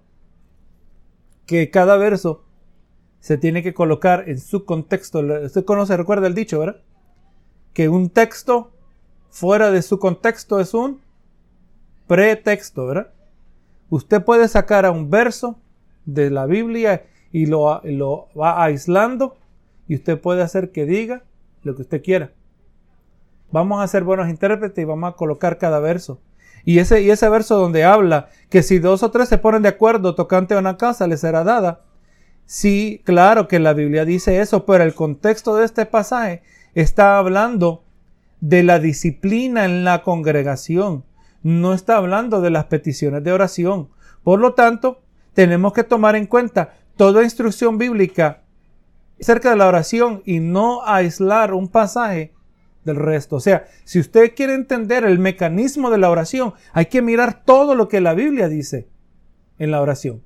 que 1.46 1.72
cada 1.72 1.96
verso 1.96 2.44
se 3.22 3.38
tiene 3.38 3.64
que 3.64 3.74
colocar 3.74 4.26
en 4.28 4.42
su 4.42 4.66
contexto. 4.66 5.20
Usted 5.20 5.64
conoce, 5.64 5.96
recuerda 5.96 6.28
el 6.28 6.36
dicho, 6.36 6.60
¿verdad? 6.60 6.82
Que 7.72 7.88
un 7.88 8.10
texto 8.10 8.74
fuera 9.30 9.72
de 9.72 9.82
su 9.82 10.00
contexto 10.00 10.60
es 10.60 10.74
un 10.74 11.07
pretexto, 12.08 12.88
¿verdad? 12.88 13.12
Usted 13.90 14.24
puede 14.24 14.48
sacar 14.48 14.86
a 14.86 14.92
un 14.92 15.10
verso 15.10 15.60
de 16.06 16.30
la 16.30 16.46
Biblia 16.46 17.06
y 17.32 17.46
lo, 17.46 17.82
lo 17.84 18.28
va 18.38 18.64
aislando 18.64 19.38
y 19.88 19.96
usted 19.96 20.20
puede 20.20 20.42
hacer 20.42 20.72
que 20.72 20.86
diga 20.86 21.24
lo 21.64 21.76
que 21.76 21.84
usted 21.84 22.02
quiera. 22.02 22.32
Vamos 23.52 23.82
a 23.82 23.88
ser 23.88 24.04
buenos 24.04 24.30
intérpretes 24.30 24.82
y 24.82 24.86
vamos 24.86 25.14
a 25.14 25.16
colocar 25.16 25.58
cada 25.58 25.80
verso. 25.80 26.20
Y 26.66 26.80
ese, 26.80 27.02
y 27.02 27.10
ese 27.12 27.30
verso 27.30 27.58
donde 27.58 27.86
habla 27.86 28.28
que 28.50 28.62
si 28.62 28.80
dos 28.80 29.04
o 29.04 29.12
tres 29.12 29.30
se 29.30 29.38
ponen 29.38 29.62
de 29.62 29.70
acuerdo 29.70 30.16
tocante 30.16 30.54
a 30.54 30.60
una 30.60 30.78
casa, 30.78 31.08
les 31.08 31.22
será 31.22 31.46
dada. 31.46 31.82
Sí, 32.46 33.02
claro 33.06 33.48
que 33.48 33.60
la 33.60 33.74
Biblia 33.74 34.04
dice 34.04 34.42
eso, 34.42 34.66
pero 34.66 34.84
el 34.84 34.94
contexto 34.94 35.56
de 35.56 35.66
este 35.66 35.86
pasaje 35.86 36.42
está 36.76 37.18
hablando 37.18 37.84
de 38.42 38.64
la 38.64 38.80
disciplina 38.80 39.66
en 39.66 39.84
la 39.84 40.04
congregación. 40.04 41.04
No 41.48 41.74
está 41.74 41.96
hablando 41.96 42.42
de 42.42 42.50
las 42.50 42.66
peticiones 42.66 43.24
de 43.24 43.32
oración. 43.32 43.88
Por 44.22 44.42
lo 44.42 44.54
tanto, 44.54 45.00
tenemos 45.34 45.72
que 45.72 45.86
tomar 45.86 46.18
en 46.18 46.26
cuenta 46.26 46.74
toda 46.98 47.24
instrucción 47.24 47.78
bíblica 47.78 48.42
cerca 49.18 49.52
de 49.52 49.56
la 49.56 49.70
oración 49.70 50.22
y 50.26 50.42
no 50.42 50.86
aislar 50.86 51.54
un 51.54 51.70
pasaje 51.70 52.34
del 52.84 52.98
resto. 52.98 53.38
O 53.38 53.40
sea, 53.40 53.66
si 53.86 53.98
usted 53.98 54.36
quiere 54.36 54.56
entender 54.56 55.06
el 55.06 55.20
mecanismo 55.20 55.90
de 55.90 56.00
la 56.00 56.10
oración, 56.10 56.54
hay 56.74 56.88
que 56.88 57.02
mirar 57.02 57.46
todo 57.46 57.76
lo 57.76 57.88
que 57.88 58.02
la 58.02 58.14
Biblia 58.14 58.50
dice 58.50 58.90
en 59.58 59.72
la 59.72 59.82
oración. 59.82 60.22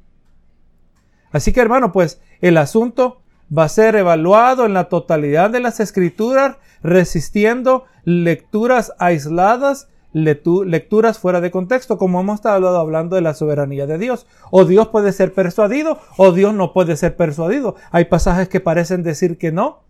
Así 1.32 1.54
que 1.54 1.62
hermano, 1.62 1.92
pues 1.92 2.20
el 2.40 2.58
asunto 2.58 3.22
va 3.56 3.66
a 3.66 3.70
ser 3.70 3.96
evaluado 3.96 4.66
en 4.66 4.74
la 4.74 4.90
totalidad 4.90 5.52
de 5.52 5.60
las 5.60 5.80
escrituras, 5.82 6.58
resistiendo 6.82 7.86
lecturas 8.06 8.94
aisladas, 8.98 9.88
lecturas 10.14 11.20
fuera 11.20 11.42
de 11.42 11.52
contexto, 11.52 11.98
como 11.98 12.20
hemos 12.20 12.36
estado 12.36 12.78
hablando 12.78 13.16
de 13.16 13.22
la 13.22 13.34
soberanía 13.34 13.88
de 13.88 13.98
Dios. 13.98 14.28
O 14.50 14.66
Dios 14.66 14.90
puede 14.90 15.12
ser 15.12 15.34
persuadido 15.34 16.00
o 16.18 16.32
Dios 16.32 16.54
no 16.54 16.74
puede 16.74 16.98
ser 16.98 17.16
persuadido. 17.16 17.76
Hay 17.92 18.06
pasajes 18.06 18.50
que 18.50 18.60
parecen 18.60 19.04
decir 19.04 19.38
que 19.38 19.52
no, 19.52 19.84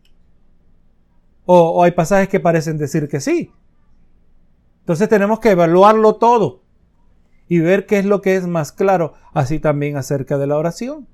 o, 1.46 1.84
hay 1.84 1.92
pasajes 1.92 2.30
que 2.30 2.40
parecen 2.40 2.78
decir 2.78 3.08
que 3.08 3.20
sí. 3.20 3.52
Entonces 4.82 5.10
tenemos 5.10 5.40
que 5.40 5.52
evaluarlo 5.52 6.16
todo 6.16 6.62
y 7.48 7.60
ver 7.60 7.86
qué 7.86 8.00
es 8.00 8.06
lo 8.06 8.22
que 8.22 8.36
es 8.36 8.48
más 8.48 8.72
claro, 8.72 9.14
así 9.34 9.60
también 9.60 9.98
acerca 9.98 10.38
de 10.38 10.48
la 10.48 10.58
oración. 10.58 11.08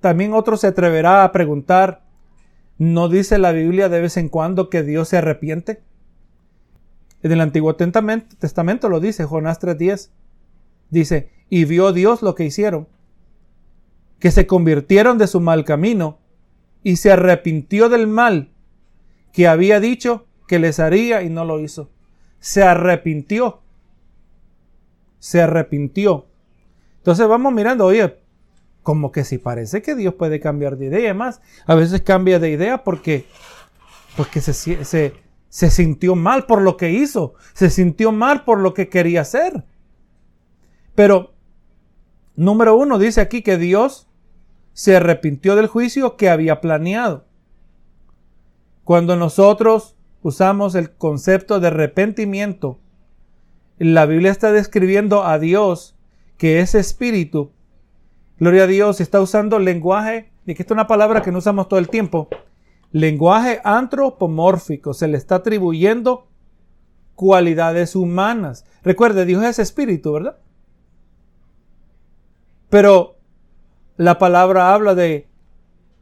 También 0.00 0.32
otro 0.32 0.56
se 0.56 0.68
atreverá 0.68 1.24
a 1.24 1.32
preguntar, 1.32 2.02
¿no 2.78 3.08
dice 3.08 3.38
la 3.38 3.52
Biblia 3.52 3.88
de 3.88 4.00
vez 4.00 4.16
en 4.16 4.28
cuando 4.28 4.70
que 4.70 4.82
Dios 4.82 5.08
se 5.08 5.18
arrepiente? 5.18 5.82
En 7.24 7.32
el 7.32 7.40
Antiguo 7.40 7.74
Testamento 7.74 8.90
lo 8.90 9.00
dice, 9.00 9.24
Jonás 9.24 9.58
3.10. 9.58 10.10
Dice, 10.90 11.30
y 11.48 11.64
vio 11.64 11.94
Dios 11.94 12.20
lo 12.20 12.34
que 12.34 12.44
hicieron, 12.44 12.86
que 14.18 14.30
se 14.30 14.46
convirtieron 14.46 15.16
de 15.16 15.26
su 15.26 15.40
mal 15.40 15.64
camino 15.64 16.18
y 16.82 16.96
se 16.96 17.10
arrepintió 17.10 17.88
del 17.88 18.06
mal 18.06 18.50
que 19.32 19.48
había 19.48 19.80
dicho 19.80 20.26
que 20.46 20.58
les 20.58 20.78
haría 20.78 21.22
y 21.22 21.30
no 21.30 21.46
lo 21.46 21.60
hizo. 21.60 21.88
Se 22.40 22.62
arrepintió. 22.62 23.62
Se 25.18 25.40
arrepintió. 25.40 26.26
Entonces 26.98 27.26
vamos 27.26 27.54
mirando, 27.54 27.86
oye, 27.86 28.18
como 28.82 29.12
que 29.12 29.24
si 29.24 29.38
parece 29.38 29.80
que 29.80 29.94
Dios 29.94 30.12
puede 30.12 30.40
cambiar 30.40 30.76
de 30.76 30.86
idea. 30.86 31.14
Más, 31.14 31.40
a 31.66 31.74
veces 31.74 32.02
cambia 32.02 32.38
de 32.38 32.50
idea 32.50 32.84
porque, 32.84 33.24
porque 34.14 34.42
se, 34.42 34.52
se, 34.84 35.23
se 35.54 35.70
sintió 35.70 36.16
mal 36.16 36.46
por 36.46 36.62
lo 36.62 36.76
que 36.76 36.90
hizo. 36.90 37.34
Se 37.52 37.70
sintió 37.70 38.10
mal 38.10 38.42
por 38.42 38.58
lo 38.58 38.74
que 38.74 38.88
quería 38.88 39.20
hacer. 39.20 39.62
Pero, 40.96 41.32
número 42.34 42.74
uno, 42.74 42.98
dice 42.98 43.20
aquí 43.20 43.40
que 43.42 43.56
Dios 43.56 44.08
se 44.72 44.96
arrepintió 44.96 45.54
del 45.54 45.68
juicio 45.68 46.16
que 46.16 46.28
había 46.28 46.60
planeado. 46.60 47.26
Cuando 48.82 49.14
nosotros 49.14 49.94
usamos 50.22 50.74
el 50.74 50.90
concepto 50.90 51.60
de 51.60 51.68
arrepentimiento, 51.68 52.80
la 53.78 54.06
Biblia 54.06 54.32
está 54.32 54.50
describiendo 54.50 55.22
a 55.22 55.38
Dios 55.38 55.94
que 56.36 56.58
es 56.58 56.74
espíritu. 56.74 57.52
Gloria 58.40 58.64
a 58.64 58.66
Dios, 58.66 59.00
está 59.00 59.20
usando 59.20 59.60
lenguaje, 59.60 60.32
y 60.46 60.54
que 60.54 60.64
esta 60.64 60.74
es 60.74 60.78
una 60.78 60.88
palabra 60.88 61.22
que 61.22 61.30
no 61.30 61.38
usamos 61.38 61.68
todo 61.68 61.78
el 61.78 61.88
tiempo, 61.88 62.28
lenguaje 62.94 63.60
antropomórfico, 63.64 64.94
se 64.94 65.08
le 65.08 65.18
está 65.18 65.36
atribuyendo 65.36 66.28
cualidades 67.16 67.96
humanas. 67.96 68.64
Recuerde, 68.84 69.24
Dios 69.24 69.42
es 69.42 69.58
espíritu, 69.58 70.12
¿verdad? 70.12 70.38
Pero 72.70 73.16
la 73.96 74.18
palabra 74.18 74.72
habla 74.72 74.94
de, 74.94 75.28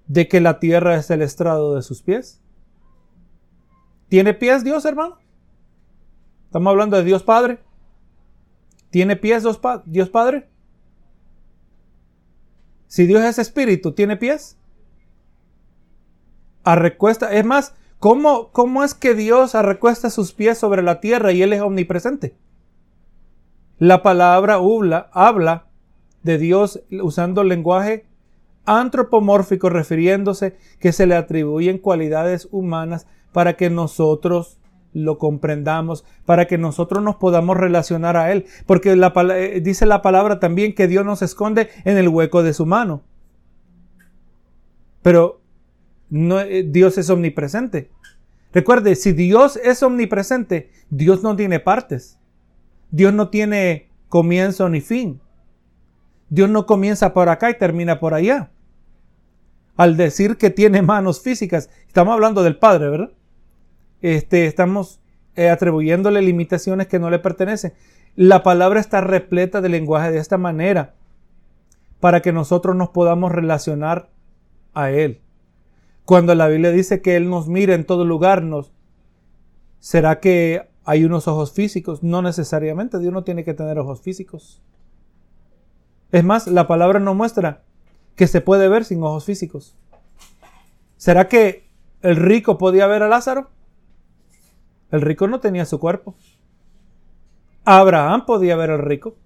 de 0.07 0.29
que 0.29 0.43
la 0.43 0.61
tierra 0.61 0.97
es 0.97 1.11
el 1.11 1.23
estrado 1.23 1.75
de 1.75 1.81
sus 1.81 2.03
pies. 2.03 2.43
¿Tiene 4.11 4.35
pies 4.35 4.63
Dios, 4.63 4.85
hermano? 4.85 5.17
Estamos 6.45 6.73
hablando 6.73 6.99
de 6.99 7.05
Dios 7.05 7.23
Padre. 7.23 7.61
¿Tiene 8.91 9.17
pies 9.17 9.45
Dios 9.87 10.11
Padre? 10.11 10.51
Si 12.87 13.07
Dios 13.07 13.23
es 13.23 13.39
espíritu, 13.39 13.93
¿tiene 13.93 14.19
pies? 14.19 14.59
Arrecuesta. 16.65 17.33
Es 17.33 17.45
más, 17.45 17.75
¿cómo, 17.99 18.51
¿cómo 18.53 18.85
es 18.85 18.95
que 18.95 19.15
Dios 19.15 19.55
arrecuesta 19.55 20.11
sus 20.11 20.33
pies 20.33 20.59
sobre 20.59 20.83
la 20.83 21.01
tierra 21.01 21.33
y 21.33 21.43
Él 21.43 21.53
es 21.53 21.61
omnipresente? 21.61 22.37
La 23.79 24.03
palabra 24.03 24.61
habla, 25.13 25.67
de 26.23 26.39
Dios 26.39 26.81
usando 27.03 27.43
lenguaje 27.43 28.07
antropomórfico, 28.65 29.69
refiriéndose 29.71 30.57
que 30.79 30.93
se 30.93 31.07
le 31.07 31.17
atribuyen 31.17 31.79
cualidades 31.79 32.49
humanas 32.53 33.07
para 33.33 33.55
que 33.55 33.71
nosotros 33.71 34.61
lo 34.93 35.19
comprendamos, 35.19 36.05
para 36.25 36.47
que 36.47 36.59
nosotros 36.59 37.03
nos 37.03 37.17
podamos 37.17 37.57
relacionar 37.57 38.17
a 38.17 38.31
Él. 38.31 38.47
Porque 38.67 38.93
eh, 38.93 39.61
dice 39.63 39.87
la 39.87 40.03
palabra 40.03 40.39
también 40.39 40.75
que 40.75 40.87
Dios 40.87 41.05
nos 41.05 41.23
esconde 41.23 41.71
en 41.85 41.97
el 41.97 42.09
hueco 42.09 42.43
de 42.43 42.55
su 42.55 42.67
mano. 42.67 43.03
Pero 45.03 45.42
eh, 46.13 46.65
Dios 46.69 46.99
es 46.99 47.11
omnipresente. 47.11 47.91
Recuerde, 48.53 48.95
si 48.97 49.13
Dios 49.13 49.57
es 49.57 49.83
omnipresente, 49.83 50.71
Dios 50.91 51.23
no 51.23 51.35
tiene 51.37 51.59
partes. 51.59 52.19
Dios 52.91 53.13
no 53.15 53.31
tiene 53.31 53.89
comienzo 54.09 54.69
ni 54.69 54.81
fin. 54.81 55.21
Dios 56.29 56.51
no 56.51 56.67
comienza 56.67 57.15
por 57.15 57.29
acá 57.29 57.51
y 57.51 57.59
termina 57.59 57.99
por 57.99 58.15
allá. 58.15 58.51
Al 59.77 59.97
decir 59.97 60.37
que 60.37 60.51
tiene 60.51 60.83
manos 60.83 61.23
físicas, 61.23 61.71
estamos 61.87 62.13
hablando 62.13 62.43
del 62.43 62.59
Padre, 62.59 62.91
¿verdad? 62.91 63.11
este, 64.03 64.47
estamos 64.47 65.01
eh, 65.37 65.49
atribuyéndole 65.49 66.21
limitaciones 66.21 66.89
que 66.89 66.99
no 66.99 67.09
le 67.09 67.21
pertenecen. 67.21 67.73
La 68.17 68.43
palabra 68.43 68.81
está 68.81 69.01
repleta 69.01 69.63
de 69.63 69.71
lenguaje 69.71 70.11
de 70.11 70.19
esta 70.19 70.37
manera 70.37 70.95
para 72.01 72.21
que 72.21 72.33
nosotros 72.33 72.77
nos 72.77 72.91
podamos 72.91 73.33
relacionar 73.33 74.11
a 74.75 74.91
Él. 74.91 75.22
Cuando 76.05 76.35
la 76.35 76.49
Biblia 76.49 76.71
dice 76.71 77.01
que 77.01 77.17
Él 77.17 77.31
nos 77.31 77.49
mira 77.49 77.75
en 77.75 77.85
todo 77.85 78.05
lugar, 78.05 78.43
nos, 78.43 78.73
¿será 79.79 80.21
que 80.21 80.69
hay 80.85 81.05
unos 81.05 81.29
ojos 81.29 81.53
físicos? 81.53 82.03
No 82.03 82.23
necesariamente, 82.23 82.99
Dios 82.99 83.13
no 83.13 83.25
tiene 83.25 83.45
que 83.45 83.55
tener 83.55 83.79
ojos 83.79 84.01
físicos. 84.01 84.61
Es 86.11 86.25
más, 86.25 86.47
la 86.47 86.67
palabra 86.67 86.99
nos 86.99 87.17
muestra 87.17 87.63
que 88.17 88.27
se 88.27 88.41
puede 88.41 88.69
ver 88.69 88.85
sin 88.85 89.03
ojos 89.03 89.25
físicos. 89.25 89.77
¿Será 90.97 91.29
que 91.29 91.69
el 92.03 92.17
rico 92.17 92.59
podía 92.59 92.87
ver 92.87 93.03
a 93.03 93.09
Lázaro? 93.09 93.51
El 94.91 95.01
rico 95.01 95.27
no 95.27 95.41
tenía 95.41 95.65
su 95.65 95.79
cuerpo. 95.79 96.15
Abraham 97.65 98.27
podía 98.27 98.57
ver 98.57 98.71
al 98.71 98.81
rico. 98.81 99.17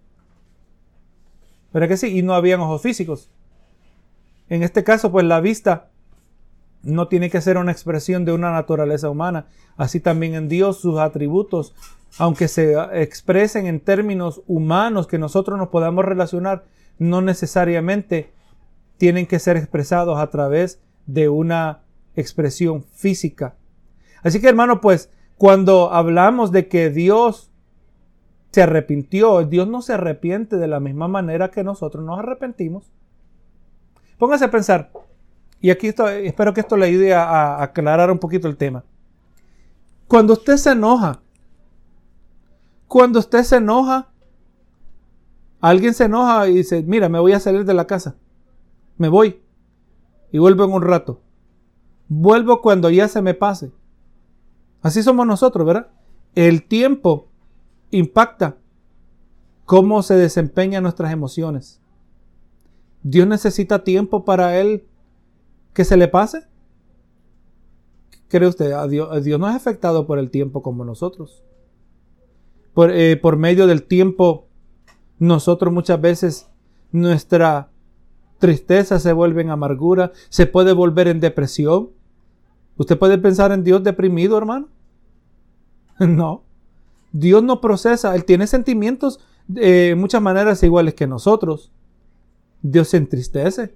¿Verdad 1.73 1.89
que 1.89 1.97
sí? 1.97 2.19
Y 2.19 2.23
no 2.23 2.35
habían 2.35 2.61
ojos 2.61 2.83
físicos. 2.83 3.31
En 4.49 4.63
este 4.63 4.85
caso, 4.85 5.11
pues 5.11 5.25
la 5.27 5.41
vista 5.41 5.91
no 6.87 7.09
tiene 7.09 7.31
que 7.31 7.41
ser 7.41 7.59
una 7.59 7.73
expresión 7.73 8.25
de 8.25 8.33
una 8.33 8.53
naturaleza 8.53 9.11
humana. 9.11 9.47
Así 9.77 10.01
también 10.01 10.35
en 10.35 10.49
Dios 10.49 10.81
sus 10.81 10.99
atributos, 10.99 11.75
aunque 12.19 12.49
se 12.49 12.75
expresen 13.03 13.67
en 13.67 13.81
términos 13.81 14.43
humanos 14.47 15.07
que 15.07 15.19
nosotros 15.19 15.59
nos 15.59 15.69
podamos 15.69 16.05
relacionar, 16.05 16.65
no 16.99 17.21
necesariamente 17.21 18.33
tienen 18.99 19.27
que 19.27 19.39
ser 19.39 19.57
expresados 19.57 20.19
a 20.19 20.31
través 20.31 20.81
de 21.07 21.29
una 21.29 21.83
expresión 22.15 22.85
física. 22.85 23.57
Así 24.23 24.41
que 24.41 24.49
hermano, 24.49 24.81
pues 24.81 25.11
cuando 25.37 25.93
hablamos 25.93 26.53
de 26.53 26.69
que 26.69 26.91
Dios 26.91 27.51
se 28.53 28.63
arrepintió, 28.63 29.45
Dios 29.45 29.69
no 29.69 29.83
se 29.83 29.93
arrepiente 29.93 30.57
de 30.57 30.67
la 30.67 30.81
misma 30.81 31.09
manera 31.09 31.51
que 31.51 31.63
nosotros 31.63 32.03
nos 32.05 32.19
arrepentimos. 32.19 32.91
Póngase 34.19 34.47
a 34.47 34.51
pensar, 34.51 34.91
y 35.67 35.71
aquí 35.73 35.89
espero 35.89 36.55
que 36.55 36.61
esto 36.61 36.77
le 36.77 36.87
ayude 36.87 37.13
a 37.13 37.61
aclarar 37.61 38.09
un 38.13 38.21
poquito 38.21 38.47
el 38.47 38.57
tema. 38.57 38.85
Cuando 40.07 40.35
usted 40.35 40.59
se 40.59 40.71
enoja, 40.71 41.21
Cuando 42.87 43.19
usted 43.19 43.43
se 43.43 43.57
enoja, 43.57 44.13
alguien 45.61 45.93
se 45.93 46.05
enoja 46.05 46.47
y 46.47 46.55
dice, 46.55 46.85
mira, 46.85 47.09
me 47.09 47.19
voy 47.19 47.33
a 47.33 47.41
salir 47.41 47.65
de 47.65 47.75
la 47.75 47.89
casa. 47.89 48.15
Me 48.97 49.09
voy. 49.09 49.43
Y 50.31 50.39
vuelvo 50.39 50.65
en 50.65 50.73
un 50.73 50.83
rato. 50.83 51.21
Vuelvo 52.07 52.63
cuando 52.63 52.89
ya 52.89 53.09
se 53.09 53.23
me 53.23 53.35
pase. 53.35 53.73
Así 54.83 55.03
somos 55.03 55.27
nosotros, 55.27 55.67
¿verdad? 55.67 55.89
El 56.37 56.63
tiempo 56.63 57.27
impacta 57.91 58.57
cómo 59.65 60.05
se 60.05 60.15
desempeñan 60.15 60.85
nuestras 60.85 61.13
emociones. 61.13 61.81
Dios 63.03 63.27
necesita 63.27 63.83
tiempo 63.83 64.25
para 64.25 64.61
él 64.61 64.87
que 65.77 65.85
se 65.85 65.99
le 65.99 66.09
pase. 66.09 66.41
¿Cree 68.29 68.49
usted? 68.49 68.73
A 68.73 68.89
Dios, 68.89 69.11
no 69.39 69.49
es 69.49 69.55
afectado 69.55 70.07
por 70.07 70.19
el 70.19 70.31
tiempo 70.31 70.63
como 70.63 70.87
nosotros. 70.87 71.45
Por, 72.73 72.91
eh, 72.91 73.19
por 73.19 73.37
medio 73.37 73.67
del 73.67 73.83
tiempo, 73.83 74.47
nosotros 75.19 75.75
muchas 75.75 76.01
veces 76.01 76.49
nuestra 76.93 77.69
tristeza 78.39 78.99
se 78.99 79.13
vuelve 79.13 79.43
en 79.43 79.51
amargura, 79.51 80.13
se 80.31 80.47
puede 80.47 80.73
volver 80.73 81.09
en 81.09 81.21
depresión. 81.21 81.91
¿Usted 82.79 82.99
puede 82.99 83.19
pensar 83.19 83.53
en 83.53 83.63
Dios 83.63 83.85
deprimido, 83.85 84.39
hermano? 84.39 84.69
No. 86.01 86.43
Dios 87.13 87.43
no 87.43 87.61
procesa, 87.61 88.15
Él 88.15 88.25
tiene 88.25 88.47
sentimientos 88.47 89.21
de 89.47 89.95
muchas 89.95 90.23
maneras 90.23 90.63
iguales 90.63 90.95
que 90.95 91.07
nosotros. 91.07 91.71
Dios 92.63 92.89
se 92.89 92.97
entristece. 92.97 93.75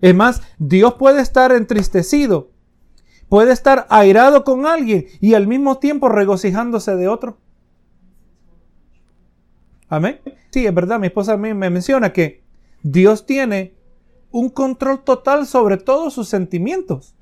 Es 0.00 0.14
más, 0.14 0.42
Dios 0.58 0.94
puede 0.94 1.20
estar 1.20 1.52
entristecido, 1.52 2.50
puede 3.28 3.52
estar 3.52 3.86
airado 3.90 4.44
con 4.44 4.66
alguien 4.66 5.06
y 5.20 5.34
al 5.34 5.46
mismo 5.46 5.78
tiempo 5.78 6.08
regocijándose 6.08 6.96
de 6.96 7.08
otro. 7.08 7.38
Amén. 9.88 10.20
Sí, 10.50 10.66
es 10.66 10.74
verdad, 10.74 10.98
mi 10.98 11.08
esposa 11.08 11.36
me 11.36 11.54
menciona 11.54 12.12
que 12.12 12.42
Dios 12.82 13.26
tiene 13.26 13.74
un 14.30 14.48
control 14.48 15.02
total 15.02 15.46
sobre 15.46 15.76
todos 15.76 16.14
sus 16.14 16.28
sentimientos. 16.28 17.14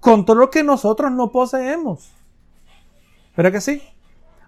Control 0.00 0.50
que 0.50 0.62
nosotros 0.62 1.10
no 1.12 1.30
poseemos. 1.30 2.10
¿Verdad 3.36 3.52
que 3.52 3.60
sí? 3.60 3.82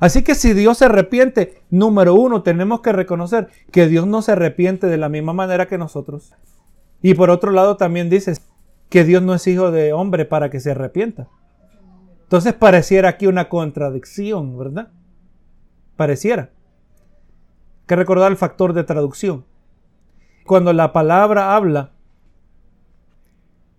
Así 0.01 0.23
que 0.23 0.35
si 0.35 0.53
Dios 0.53 0.79
se 0.79 0.85
arrepiente, 0.85 1.63
número 1.71 2.15
uno, 2.15 2.43
tenemos 2.43 2.81
que 2.81 2.93
reconocer 2.93 3.49
que 3.73 3.89
Dios 3.89 4.07
no 4.07 4.23
se 4.23 4.33
arrepiente 4.33 4.87
de 4.87 4.97
la 4.97 5.09
misma 5.09 5.33
manera 5.33 5.67
que 5.67 5.79
nosotros. 5.79 6.35
Y 7.03 7.15
por 7.15 7.31
otro 7.31 7.53
lado 7.53 7.77
también 7.77 8.11
dices 8.11 8.43
que 8.89 9.05
Dios 9.05 9.23
no 9.23 9.35
es 9.35 9.47
hijo 9.47 9.71
de 9.71 9.93
hombre 9.93 10.25
para 10.25 10.51
que 10.51 10.61
se 10.61 10.73
arrepienta. 10.73 11.29
Entonces 12.23 12.53
pareciera 12.55 13.09
aquí 13.11 13.27
una 13.27 13.49
contradicción, 13.49 14.59
¿verdad? 14.59 14.89
Pareciera. 15.97 16.43
Hay 16.43 17.87
que 17.87 17.97
recordar 17.97 18.31
el 18.31 18.37
factor 18.37 18.73
de 18.73 18.85
traducción. 18.85 19.45
Cuando 20.45 20.73
la 20.73 20.93
palabra 20.93 21.55
habla, 21.55 21.93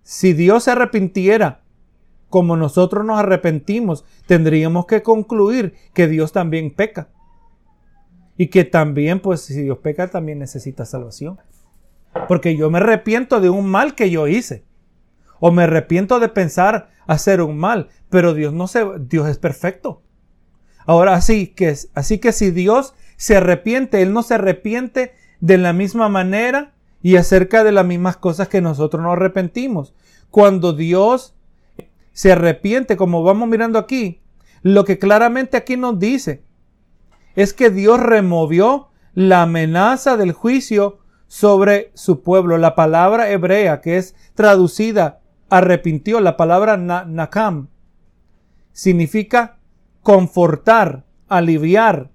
si 0.02 0.32
Dios 0.32 0.64
se 0.64 0.72
arrepintiera 0.72 1.62
como 2.28 2.56
nosotros 2.56 3.04
nos 3.04 3.18
arrepentimos, 3.18 4.04
tendríamos 4.26 4.86
que 4.86 5.02
concluir 5.02 5.74
que 5.92 6.08
Dios 6.08 6.32
también 6.32 6.74
peca. 6.74 7.08
Y 8.36 8.46
que 8.46 8.64
también, 8.64 9.20
pues 9.20 9.42
si 9.42 9.62
Dios 9.62 9.78
peca, 9.78 10.08
también 10.08 10.38
necesita 10.38 10.86
salvación. 10.86 11.38
Porque 12.28 12.56
yo 12.56 12.70
me 12.70 12.78
arrepiento 12.78 13.40
de 13.40 13.50
un 13.50 13.68
mal 13.68 13.94
que 13.94 14.10
yo 14.10 14.28
hice. 14.28 14.64
O 15.38 15.52
me 15.52 15.64
arrepiento 15.64 16.20
de 16.20 16.28
pensar 16.28 16.90
hacer 17.06 17.40
un 17.40 17.58
mal. 17.58 17.88
Pero 18.08 18.34
Dios 18.34 18.52
no 18.52 18.66
se, 18.66 18.84
Dios 19.00 19.28
es 19.28 19.38
perfecto. 19.38 20.02
Ahora 20.86 21.14
así 21.14 21.48
que, 21.48 21.74
así 21.94 22.18
que 22.18 22.32
si 22.32 22.50
Dios 22.50 22.94
se 23.16 23.36
arrepiente, 23.36 24.02
Él 24.02 24.12
no 24.12 24.22
se 24.22 24.34
arrepiente 24.34 25.12
de 25.40 25.58
la 25.58 25.72
misma 25.72 26.08
manera 26.08 26.72
y 27.02 27.16
acerca 27.16 27.64
de 27.64 27.72
las 27.72 27.86
mismas 27.86 28.16
cosas 28.16 28.48
que 28.48 28.60
nosotros 28.60 29.02
nos 29.02 29.12
arrepentimos. 29.12 29.94
Cuando 30.30 30.72
Dios 30.72 31.34
se 32.12 32.32
arrepiente, 32.32 32.96
como 32.96 33.22
vamos 33.22 33.48
mirando 33.48 33.78
aquí, 33.78 34.20
lo 34.62 34.84
que 34.84 34.98
claramente 34.98 35.56
aquí 35.56 35.76
nos 35.76 35.98
dice 35.98 36.44
es 37.34 37.54
que 37.54 37.70
Dios 37.70 38.00
removió 38.00 38.88
la 39.14 39.42
amenaza 39.42 40.16
del 40.16 40.32
juicio 40.32 40.99
sobre 41.30 41.92
su 41.94 42.22
pueblo. 42.22 42.58
La 42.58 42.74
palabra 42.74 43.30
hebrea 43.30 43.80
que 43.80 43.98
es 43.98 44.16
traducida 44.34 45.20
arrepintió, 45.48 46.18
la 46.18 46.36
palabra 46.36 46.76
nakam, 46.76 47.68
significa 48.72 49.58
confortar, 50.02 51.04
aliviar. 51.28 52.10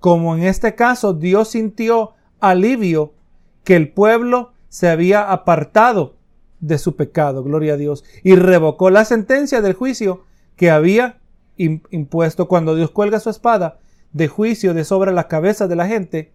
Como 0.00 0.34
en 0.34 0.42
este 0.42 0.74
caso 0.74 1.12
Dios 1.12 1.50
sintió 1.50 2.14
alivio 2.40 3.14
que 3.62 3.76
el 3.76 3.92
pueblo 3.92 4.54
se 4.68 4.88
había 4.88 5.30
apartado 5.30 6.16
de 6.58 6.78
su 6.78 6.96
pecado, 6.96 7.44
gloria 7.44 7.74
a 7.74 7.76
Dios, 7.76 8.02
y 8.24 8.34
revocó 8.34 8.90
la 8.90 9.04
sentencia 9.04 9.62
del 9.62 9.74
juicio 9.74 10.24
que 10.56 10.72
había 10.72 11.20
impuesto 11.56 12.48
cuando 12.48 12.74
Dios 12.74 12.90
cuelga 12.90 13.20
su 13.20 13.30
espada 13.30 13.78
de 14.12 14.26
juicio 14.26 14.74
de 14.74 14.82
sobre 14.82 15.12
la 15.12 15.28
cabeza 15.28 15.68
de 15.68 15.76
la 15.76 15.86
gente, 15.86 16.32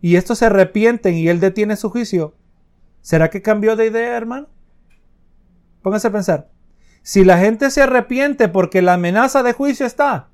y 0.00 0.16
estos 0.16 0.38
se 0.38 0.46
arrepienten 0.46 1.14
y 1.14 1.28
él 1.28 1.40
detiene 1.40 1.76
su 1.76 1.90
juicio, 1.90 2.34
¿será 3.00 3.30
que 3.30 3.42
cambió 3.42 3.76
de 3.76 3.86
idea, 3.86 4.16
hermano? 4.16 4.48
Pónganse 5.82 6.08
a 6.08 6.12
pensar. 6.12 6.50
Si 7.02 7.24
la 7.24 7.38
gente 7.38 7.70
se 7.70 7.82
arrepiente 7.82 8.48
porque 8.48 8.82
la 8.82 8.94
amenaza 8.94 9.42
de 9.42 9.52
juicio 9.52 9.86
está, 9.86 10.28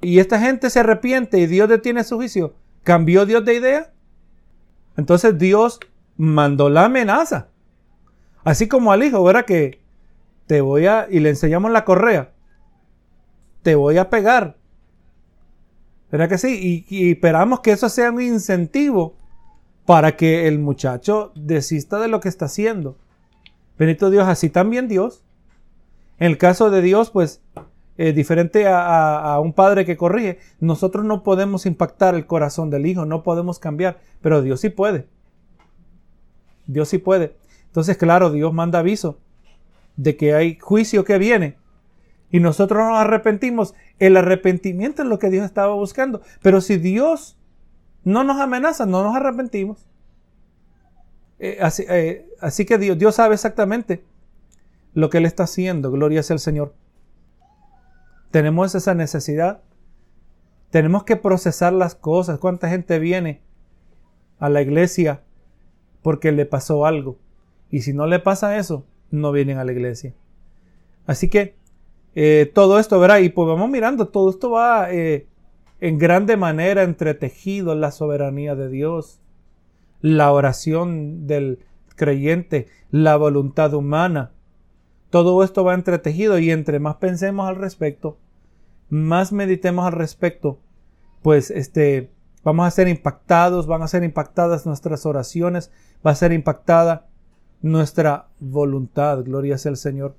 y 0.00 0.18
esta 0.18 0.40
gente 0.40 0.70
se 0.70 0.80
arrepiente 0.80 1.38
y 1.38 1.46
Dios 1.46 1.68
detiene 1.68 2.04
su 2.04 2.16
juicio, 2.16 2.54
¿cambió 2.82 3.26
Dios 3.26 3.44
de 3.44 3.54
idea? 3.54 3.92
Entonces 4.96 5.38
Dios 5.38 5.78
mandó 6.16 6.70
la 6.70 6.86
amenaza. 6.86 7.48
Así 8.44 8.68
como 8.68 8.92
al 8.92 9.02
hijo, 9.02 9.22
¿verdad? 9.22 9.44
Que 9.44 9.80
te 10.46 10.62
voy 10.62 10.86
a, 10.86 11.06
y 11.10 11.20
le 11.20 11.28
enseñamos 11.28 11.70
la 11.70 11.84
correa, 11.84 12.32
te 13.62 13.74
voy 13.74 13.98
a 13.98 14.08
pegar. 14.08 14.56
¿Verdad 16.10 16.28
que 16.28 16.38
sí? 16.38 16.86
Y, 16.88 17.10
esperamos 17.10 17.60
que 17.60 17.72
eso 17.72 17.88
sea 17.88 18.10
un 18.10 18.20
incentivo 18.20 19.14
para 19.86 20.16
que 20.16 20.48
el 20.48 20.58
muchacho 20.58 21.32
desista 21.34 21.98
de 22.00 22.08
lo 22.08 22.20
que 22.20 22.28
está 22.28 22.46
haciendo. 22.46 22.96
Benito 23.78 24.10
Dios, 24.10 24.26
así 24.26 24.50
también 24.50 24.88
Dios. 24.88 25.22
En 26.18 26.26
el 26.26 26.38
caso 26.38 26.70
de 26.70 26.82
Dios, 26.82 27.10
pues, 27.10 27.40
eh, 27.96 28.12
diferente 28.12 28.66
a, 28.66 29.34
a, 29.34 29.40
un 29.40 29.52
padre 29.52 29.84
que 29.84 29.96
corrige, 29.96 30.38
nosotros 30.58 31.04
no 31.04 31.22
podemos 31.22 31.64
impactar 31.66 32.14
el 32.14 32.26
corazón 32.26 32.70
del 32.70 32.86
hijo, 32.86 33.06
no 33.06 33.22
podemos 33.22 33.58
cambiar, 33.58 34.00
pero 34.20 34.42
Dios 34.42 34.60
sí 34.60 34.68
puede. 34.68 35.06
Dios 36.66 36.88
sí 36.88 36.98
puede. 36.98 37.36
Entonces, 37.66 37.96
claro, 37.96 38.30
Dios 38.30 38.52
manda 38.52 38.80
aviso 38.80 39.18
de 39.96 40.16
que 40.16 40.34
hay 40.34 40.58
juicio 40.58 41.04
que 41.04 41.18
viene 41.18 41.56
y 42.30 42.40
nosotros 42.40 42.86
nos 42.86 42.98
arrepentimos. 42.98 43.74
El 43.98 44.16
arrepentimiento 44.16 45.02
es 45.02 45.08
lo 45.08 45.18
que 45.18 45.30
Dios 45.30 45.44
estaba 45.44 45.74
buscando. 45.74 46.22
Pero 46.42 46.60
si 46.60 46.76
Dios 46.76 47.36
no 48.04 48.24
nos 48.24 48.40
amenaza, 48.40 48.86
no 48.86 49.02
nos 49.02 49.16
arrepentimos. 49.16 49.86
Eh, 51.38 51.58
eh, 51.88 52.28
así, 52.40 52.64
que 52.64 52.78
Dios, 52.78 52.98
Dios 52.98 53.14
sabe 53.16 53.34
exactamente 53.34 54.04
lo 54.94 55.10
que 55.10 55.18
Él 55.18 55.26
está 55.26 55.44
haciendo. 55.44 55.90
Gloria 55.90 56.22
sea 56.22 56.34
el 56.34 56.40
Señor. 56.40 56.74
Tenemos 58.30 58.74
esa 58.74 58.94
necesidad. 58.94 59.62
Tenemos 60.70 61.02
que 61.02 61.16
procesar 61.16 61.72
las 61.72 61.96
cosas. 61.96 62.38
¿Cuánta 62.38 62.68
gente 62.68 62.98
viene 63.00 63.40
a 64.38 64.48
la 64.48 64.62
iglesia 64.62 65.22
porque 66.02 66.30
le 66.30 66.46
pasó 66.46 66.86
algo? 66.86 67.18
Y 67.70 67.82
si 67.82 67.92
no 67.92 68.06
le 68.06 68.20
pasa 68.20 68.56
eso, 68.56 68.84
no 69.10 69.32
vienen 69.32 69.58
a 69.58 69.64
la 69.64 69.72
iglesia. 69.72 70.14
Así 71.06 71.28
que 71.28 71.56
eh, 72.14 72.50
todo 72.54 72.78
esto, 72.78 72.98
verá, 72.98 73.20
y 73.20 73.28
pues 73.28 73.46
vamos 73.46 73.70
mirando, 73.70 74.08
todo 74.08 74.30
esto 74.30 74.50
va 74.50 74.92
eh, 74.92 75.26
en 75.80 75.98
grande 75.98 76.36
manera 76.36 76.82
entretejido 76.82 77.74
la 77.74 77.90
soberanía 77.90 78.54
de 78.54 78.68
Dios, 78.68 79.20
la 80.00 80.32
oración 80.32 81.26
del 81.26 81.60
creyente, 81.96 82.68
la 82.90 83.16
voluntad 83.16 83.74
humana. 83.74 84.32
Todo 85.10 85.42
esto 85.44 85.64
va 85.64 85.74
entretejido 85.74 86.38
y 86.38 86.50
entre 86.50 86.78
más 86.78 86.96
pensemos 86.96 87.48
al 87.48 87.56
respecto, 87.56 88.18
más 88.88 89.32
meditemos 89.32 89.86
al 89.86 89.92
respecto, 89.92 90.58
pues 91.22 91.50
este, 91.50 92.10
vamos 92.42 92.66
a 92.66 92.70
ser 92.70 92.88
impactados, 92.88 93.66
van 93.66 93.82
a 93.82 93.88
ser 93.88 94.04
impactadas 94.04 94.66
nuestras 94.66 95.06
oraciones, 95.06 95.70
va 96.06 96.12
a 96.12 96.16
ser 96.16 96.32
impactada 96.32 97.08
nuestra 97.62 98.28
voluntad. 98.38 99.22
Gloria 99.22 99.58
sea 99.58 99.70
el 99.70 99.76
Señor. 99.76 100.16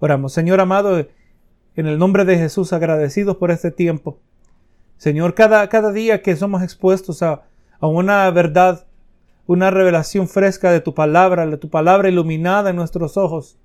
Oramos, 0.00 0.32
Señor 0.32 0.60
amado, 0.60 0.98
en 0.98 1.86
el 1.86 1.98
nombre 1.98 2.24
de 2.24 2.38
Jesús, 2.38 2.72
agradecidos 2.72 3.36
por 3.36 3.50
este 3.50 3.72
tiempo. 3.72 4.20
Señor, 4.96 5.34
cada, 5.34 5.68
cada 5.68 5.90
día 5.90 6.22
que 6.22 6.36
somos 6.36 6.62
expuestos 6.62 7.22
a, 7.22 7.42
a 7.80 7.86
una 7.88 8.30
verdad, 8.30 8.86
una 9.46 9.70
revelación 9.70 10.28
fresca 10.28 10.70
de 10.70 10.80
tu 10.80 10.94
palabra, 10.94 11.46
de 11.46 11.56
tu 11.56 11.68
palabra 11.68 12.08
iluminada 12.08 12.70
en 12.70 12.76
nuestros 12.76 13.16
ojos. 13.16 13.58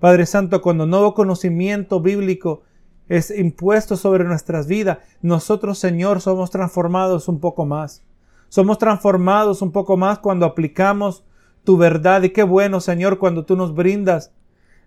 Padre 0.00 0.26
Santo, 0.26 0.60
cuando 0.60 0.86
nuevo 0.86 1.14
conocimiento 1.14 2.00
bíblico 2.00 2.62
es 3.08 3.30
impuesto 3.30 3.96
sobre 3.96 4.24
nuestras 4.24 4.66
vidas, 4.66 4.98
nosotros, 5.22 5.78
Señor, 5.78 6.20
somos 6.20 6.50
transformados 6.50 7.28
un 7.28 7.38
poco 7.38 7.64
más. 7.64 8.02
Somos 8.48 8.78
transformados 8.78 9.62
un 9.62 9.70
poco 9.70 9.96
más 9.96 10.18
cuando 10.18 10.46
aplicamos 10.46 11.24
tu 11.62 11.76
verdad. 11.76 12.22
Y 12.22 12.30
qué 12.30 12.42
bueno, 12.42 12.80
Señor, 12.80 13.18
cuando 13.18 13.44
tú 13.44 13.54
nos 13.54 13.74
brindas 13.74 14.32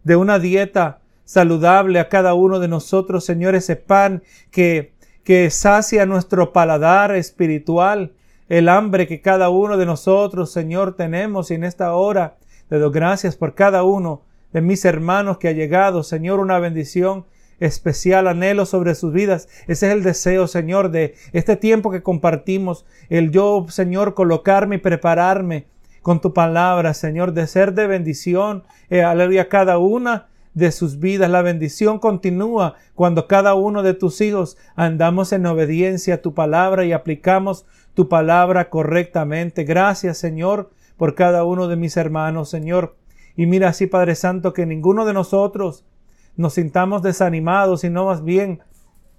de 0.03 0.15
una 0.15 0.39
dieta 0.39 0.99
saludable 1.25 1.99
a 1.99 2.09
cada 2.09 2.33
uno 2.33 2.59
de 2.59 2.67
nosotros, 2.67 3.25
Señor, 3.25 3.55
ese 3.55 3.75
pan 3.75 4.23
que, 4.51 4.93
que 5.23 5.49
sacia 5.49 6.05
nuestro 6.05 6.53
paladar 6.53 7.15
espiritual, 7.15 8.13
el 8.49 8.69
hambre 8.69 9.07
que 9.07 9.21
cada 9.21 9.49
uno 9.49 9.77
de 9.77 9.85
nosotros, 9.85 10.51
Señor, 10.51 10.95
tenemos. 10.95 11.49
Y 11.49 11.55
en 11.55 11.63
esta 11.63 11.93
hora 11.95 12.37
te 12.67 12.77
doy 12.77 12.91
gracias 12.91 13.35
por 13.35 13.55
cada 13.55 13.83
uno 13.83 14.21
de 14.51 14.61
mis 14.61 14.85
hermanos 14.85 15.37
que 15.37 15.47
ha 15.47 15.53
llegado, 15.53 16.03
Señor, 16.03 16.39
una 16.39 16.59
bendición 16.59 17.25
especial 17.59 18.27
anhelo 18.27 18.65
sobre 18.65 18.93
sus 18.95 19.13
vidas. 19.13 19.47
Ese 19.67 19.87
es 19.87 19.93
el 19.93 20.03
deseo, 20.03 20.47
Señor, 20.47 20.91
de 20.91 21.15
este 21.31 21.55
tiempo 21.55 21.91
que 21.91 22.03
compartimos, 22.03 22.85
el 23.09 23.31
yo, 23.31 23.65
Señor, 23.69 24.13
colocarme 24.13 24.75
y 24.75 24.79
prepararme 24.79 25.65
con 26.03 26.21
tu 26.21 26.33
palabra, 26.33 26.93
Señor, 26.93 27.33
de 27.33 27.47
ser 27.47 27.73
de 27.73 27.87
bendición, 27.87 28.63
eh, 28.91 29.01
aleluya, 29.01 29.49
cada 29.49 29.79
una 29.79 30.27
de 30.53 30.71
sus 30.71 30.99
vidas. 30.99 31.31
La 31.31 31.41
bendición 31.41 31.97
continúa 31.97 32.75
cuando 32.93 33.27
cada 33.27 33.55
uno 33.55 33.81
de 33.81 33.95
tus 33.95 34.21
hijos 34.21 34.57
andamos 34.75 35.33
en 35.33 35.45
obediencia 35.47 36.15
a 36.15 36.21
tu 36.21 36.35
palabra 36.35 36.85
y 36.85 36.91
aplicamos 36.91 37.65
tu 37.95 38.07
palabra 38.09 38.69
correctamente. 38.69 39.63
Gracias, 39.63 40.19
Señor, 40.19 40.69
por 40.97 41.15
cada 41.15 41.45
uno 41.45 41.67
de 41.67 41.77
mis 41.77 41.97
hermanos, 41.97 42.49
Señor. 42.49 42.95
Y 43.35 43.45
mira 43.45 43.69
así, 43.69 43.87
Padre 43.87 44.15
Santo, 44.15 44.53
que 44.53 44.65
ninguno 44.65 45.05
de 45.05 45.13
nosotros 45.13 45.85
nos 46.35 46.53
sintamos 46.53 47.01
desanimados, 47.01 47.81
sino 47.81 48.05
más 48.05 48.23
bien 48.23 48.61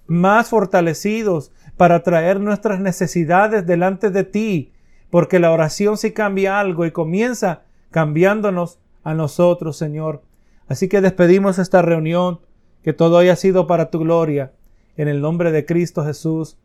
más 0.07 0.49
fortalecidos 0.49 1.51
para 1.77 2.03
traer 2.03 2.39
nuestras 2.39 2.79
necesidades 2.79 3.65
delante 3.65 4.11
de 4.11 4.23
ti, 4.23 4.71
porque 5.09 5.39
la 5.39 5.51
oración 5.51 5.97
sí 5.97 6.11
cambia 6.11 6.59
algo 6.59 6.85
y 6.85 6.91
comienza 6.91 7.63
cambiándonos 7.91 8.79
a 9.03 9.13
nosotros, 9.13 9.77
Señor. 9.77 10.23
Así 10.67 10.89
que 10.89 11.01
despedimos 11.01 11.59
esta 11.59 11.81
reunión, 11.81 12.39
que 12.83 12.93
todo 12.93 13.17
haya 13.17 13.35
sido 13.35 13.67
para 13.67 13.89
tu 13.89 13.99
gloria, 13.99 14.51
en 14.97 15.07
el 15.07 15.21
nombre 15.21 15.51
de 15.51 15.65
Cristo 15.65 16.03
Jesús. 16.03 16.57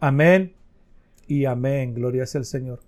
Amén 0.00 0.54
y 1.26 1.44
amén. 1.44 1.94
Gloria 1.94 2.26
sea 2.26 2.40
el 2.40 2.44
Señor. 2.44 2.87